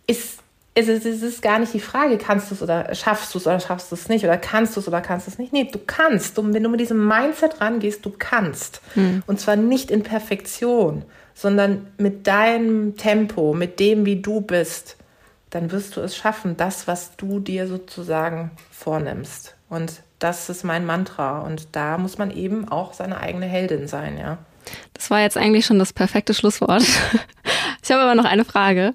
Ist 0.07 0.41
es 0.79 0.87
ist, 0.89 1.05
es 1.05 1.23
ist 1.23 1.43
gar 1.43 1.59
nicht 1.59 1.75
die 1.75 1.81
Frage, 1.81 2.19
kannst 2.19 2.51
du 2.51 2.55
es 2.55 2.63
oder 2.63 2.95
schaffst 2.95 3.35
du 3.35 3.39
es 3.39 3.47
oder 3.49 3.59
schaffst 3.59 3.91
du 3.91 3.97
es 3.97 4.09
nicht 4.09 4.25
oder 4.25 4.39
kannst 4.39 4.77
du 4.77 4.81
es 4.81 4.87
oder 4.87 5.01
kannst 5.01 5.27
du 5.27 5.33
es 5.33 5.39
nicht. 5.39 5.53
Nee, 5.53 5.65
du 5.65 5.81
kannst. 5.85 6.39
Und 6.39 6.55
wenn 6.55 6.63
du 6.63 6.69
mit 6.69 6.79
diesem 6.79 7.05
Mindset 7.05 7.61
rangehst, 7.61 8.07
du 8.07 8.13
kannst. 8.17 8.81
Mhm. 8.95 9.25
Und 9.27 9.41
zwar 9.41 9.57
nicht 9.57 9.91
in 9.91 10.05
Perfektion, 10.05 11.05
sondern 11.35 11.89
mit 11.99 12.29
deinem 12.29 12.97
Tempo, 12.97 13.55
mit 13.55 13.81
dem, 13.81 14.07
wie 14.07 14.23
du 14.23 14.41
bist, 14.41 14.97
dann 15.51 15.73
wirst 15.73 15.97
du 15.97 16.01
es 16.01 16.17
schaffen, 16.17 16.57
das, 16.57 16.87
was 16.87 17.17
du 17.17 17.41
dir 17.41 17.67
sozusagen 17.67 18.53
vornimmst. 18.71 19.57
Und 19.69 20.03
das 20.19 20.49
ist 20.49 20.65
mein 20.65 20.87
Mantra. 20.87 21.41
Und 21.41 21.69
da 21.73 21.99
muss 21.99 22.19
man 22.19 22.31
eben 22.31 22.69
auch 22.69 22.93
seine 22.93 23.21
eigene 23.21 23.47
Heldin 23.47 23.89
sein, 23.89 24.19
ja. 24.19 24.39
Das 24.95 25.11
war 25.11 25.21
jetzt 25.21 25.37
eigentlich 25.37 25.67
schon 25.67 25.79
das 25.79 25.93
perfekte 25.93 26.35
Schlusswort. 26.35 26.85
Ich 27.81 27.93
habe 27.93 28.03
aber 28.03 28.15
noch 28.15 28.27
eine 28.27 28.45
Frage 28.45 28.93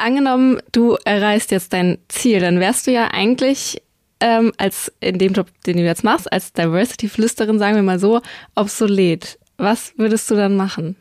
angenommen, 0.00 0.60
du 0.72 0.96
erreichst 1.04 1.50
jetzt 1.50 1.72
dein 1.72 1.98
Ziel, 2.08 2.40
dann 2.40 2.58
wärst 2.58 2.86
du 2.86 2.90
ja 2.90 3.08
eigentlich 3.12 3.82
ähm, 4.20 4.52
als 4.58 4.92
in 5.00 5.18
dem 5.18 5.32
Job, 5.32 5.46
den 5.66 5.76
du 5.76 5.82
jetzt 5.82 6.04
machst, 6.04 6.30
als 6.30 6.52
Diversity-Flüsterin, 6.52 7.58
sagen 7.58 7.76
wir 7.76 7.82
mal 7.82 7.98
so, 7.98 8.20
obsolet. 8.54 9.38
Was 9.56 9.92
würdest 9.96 10.30
du 10.30 10.34
dann 10.34 10.56
machen? 10.56 10.96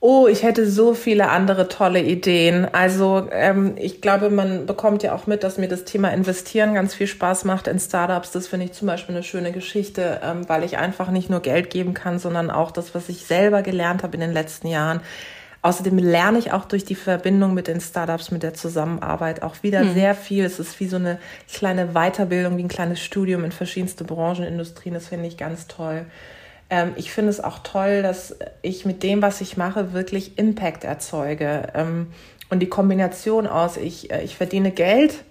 Oh, 0.00 0.28
ich 0.28 0.44
hätte 0.44 0.70
so 0.70 0.94
viele 0.94 1.28
andere 1.28 1.68
tolle 1.68 2.00
Ideen. 2.00 2.72
Also 2.72 3.28
ähm, 3.32 3.74
ich 3.76 4.00
glaube, 4.00 4.30
man 4.30 4.64
bekommt 4.64 5.02
ja 5.02 5.12
auch 5.12 5.26
mit, 5.26 5.42
dass 5.42 5.58
mir 5.58 5.66
das 5.66 5.84
Thema 5.84 6.12
Investieren 6.12 6.74
ganz 6.74 6.94
viel 6.94 7.08
Spaß 7.08 7.44
macht 7.44 7.66
in 7.66 7.80
Startups. 7.80 8.30
Das 8.30 8.46
finde 8.46 8.66
ich 8.66 8.72
zum 8.72 8.86
Beispiel 8.86 9.16
eine 9.16 9.24
schöne 9.24 9.50
Geschichte, 9.50 10.20
ähm, 10.22 10.48
weil 10.48 10.62
ich 10.62 10.78
einfach 10.78 11.10
nicht 11.10 11.30
nur 11.30 11.40
Geld 11.40 11.70
geben 11.70 11.94
kann, 11.94 12.20
sondern 12.20 12.48
auch 12.48 12.70
das, 12.70 12.94
was 12.94 13.08
ich 13.08 13.24
selber 13.24 13.62
gelernt 13.62 14.04
habe 14.04 14.14
in 14.14 14.20
den 14.20 14.32
letzten 14.32 14.68
Jahren, 14.68 15.00
Außerdem 15.60 15.98
lerne 15.98 16.38
ich 16.38 16.52
auch 16.52 16.66
durch 16.66 16.84
die 16.84 16.94
Verbindung 16.94 17.52
mit 17.52 17.66
den 17.66 17.80
Startups, 17.80 18.30
mit 18.30 18.44
der 18.44 18.54
Zusammenarbeit 18.54 19.42
auch 19.42 19.62
wieder 19.64 19.82
mhm. 19.82 19.94
sehr 19.94 20.14
viel. 20.14 20.44
Es 20.44 20.60
ist 20.60 20.78
wie 20.78 20.86
so 20.86 20.96
eine 20.96 21.18
kleine 21.52 21.88
Weiterbildung, 21.94 22.56
wie 22.56 22.62
ein 22.62 22.68
kleines 22.68 23.00
Studium 23.00 23.44
in 23.44 23.50
verschiedenste 23.50 24.04
Branchen, 24.04 24.44
Industrien. 24.44 24.94
Das 24.94 25.08
finde 25.08 25.26
ich 25.26 25.36
ganz 25.36 25.66
toll. 25.66 26.06
Ähm, 26.70 26.92
ich 26.96 27.10
finde 27.12 27.30
es 27.30 27.42
auch 27.42 27.60
toll, 27.60 28.02
dass 28.02 28.36
ich 28.62 28.84
mit 28.84 29.02
dem, 29.02 29.22
was 29.22 29.40
ich 29.40 29.56
mache, 29.56 29.92
wirklich 29.92 30.38
Impact 30.38 30.84
erzeuge. 30.84 31.68
Ähm, 31.74 32.08
und 32.50 32.60
die 32.60 32.68
Kombination 32.68 33.46
aus, 33.46 33.76
ich, 33.76 34.10
äh, 34.10 34.22
ich 34.22 34.36
verdiene 34.36 34.70
Geld 34.70 35.24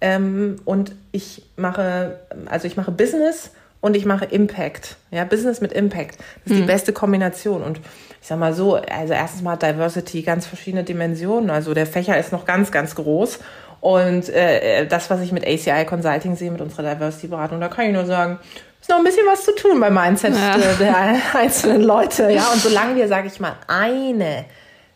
ähm, 0.00 0.56
und 0.64 0.92
ich 1.12 1.42
mache, 1.56 2.20
also 2.46 2.66
ich 2.66 2.76
mache 2.76 2.90
Business 2.90 3.50
und 3.80 3.96
ich 3.96 4.06
mache 4.06 4.24
Impact. 4.24 4.96
Ja, 5.10 5.24
Business 5.24 5.60
mit 5.60 5.72
Impact. 5.72 6.18
Das 6.44 6.52
ist 6.52 6.58
mhm. 6.58 6.62
die 6.62 6.66
beste 6.66 6.92
Kombination. 6.92 7.62
Und 7.62 7.78
ich 7.78 8.28
sag 8.28 8.38
mal 8.38 8.54
so, 8.54 8.76
also 8.76 9.12
erstens 9.12 9.42
mal 9.42 9.56
Diversity 9.56 10.22
ganz 10.22 10.46
verschiedene 10.46 10.84
Dimensionen. 10.84 11.50
Also 11.50 11.74
der 11.74 11.86
Fächer 11.86 12.18
ist 12.18 12.32
noch 12.32 12.46
ganz, 12.46 12.72
ganz 12.72 12.94
groß. 12.94 13.40
Und 13.80 14.30
äh, 14.30 14.86
das, 14.86 15.10
was 15.10 15.20
ich 15.20 15.32
mit 15.32 15.46
ACI 15.46 15.84
Consulting 15.84 16.36
sehe, 16.36 16.50
mit 16.50 16.62
unserer 16.62 16.94
Diversity-Beratung, 16.94 17.60
da 17.60 17.68
kann 17.68 17.84
ich 17.84 17.92
nur 17.92 18.06
sagen, 18.06 18.38
ist 18.84 18.90
noch 18.90 18.98
ein 18.98 19.04
bisschen 19.04 19.26
was 19.26 19.44
zu 19.46 19.54
tun 19.54 19.80
beim 19.80 19.94
Mindset 19.94 20.34
ja. 20.34 20.58
der 20.78 21.16
einzelnen 21.34 21.82
Leute. 21.82 22.30
Ja, 22.30 22.48
und 22.52 22.60
solange 22.60 22.96
wir, 22.96 23.08
sage 23.08 23.28
ich 23.28 23.40
mal, 23.40 23.56
eine 23.66 24.44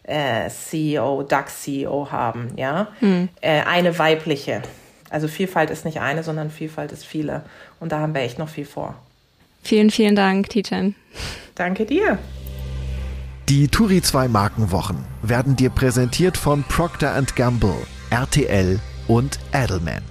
äh, 0.02 0.50
CEO, 0.50 1.22
DAX-CEO 1.22 2.12
haben, 2.12 2.52
ja, 2.56 2.88
hm. 2.98 3.30
äh, 3.40 3.62
eine 3.62 3.98
weibliche, 3.98 4.60
also 5.08 5.26
Vielfalt 5.26 5.70
ist 5.70 5.86
nicht 5.86 6.02
eine, 6.02 6.22
sondern 6.22 6.50
Vielfalt 6.50 6.92
ist 6.92 7.06
viele. 7.06 7.44
Und 7.80 7.92
da 7.92 8.00
haben 8.00 8.12
wir 8.12 8.20
echt 8.20 8.38
noch 8.38 8.50
viel 8.50 8.66
vor. 8.66 8.94
Vielen, 9.62 9.90
vielen 9.90 10.16
Dank, 10.16 10.50
Tijan. 10.50 10.94
Danke 11.54 11.86
dir. 11.86 12.18
Die 13.48 13.68
Turi 13.68 14.02
2 14.02 14.28
Markenwochen 14.28 14.98
werden 15.22 15.56
dir 15.56 15.70
präsentiert 15.70 16.36
von 16.36 16.62
Procter 16.64 17.18
Gamble, 17.34 17.86
RTL 18.10 18.78
und 19.06 19.38
Edelman. 19.54 20.07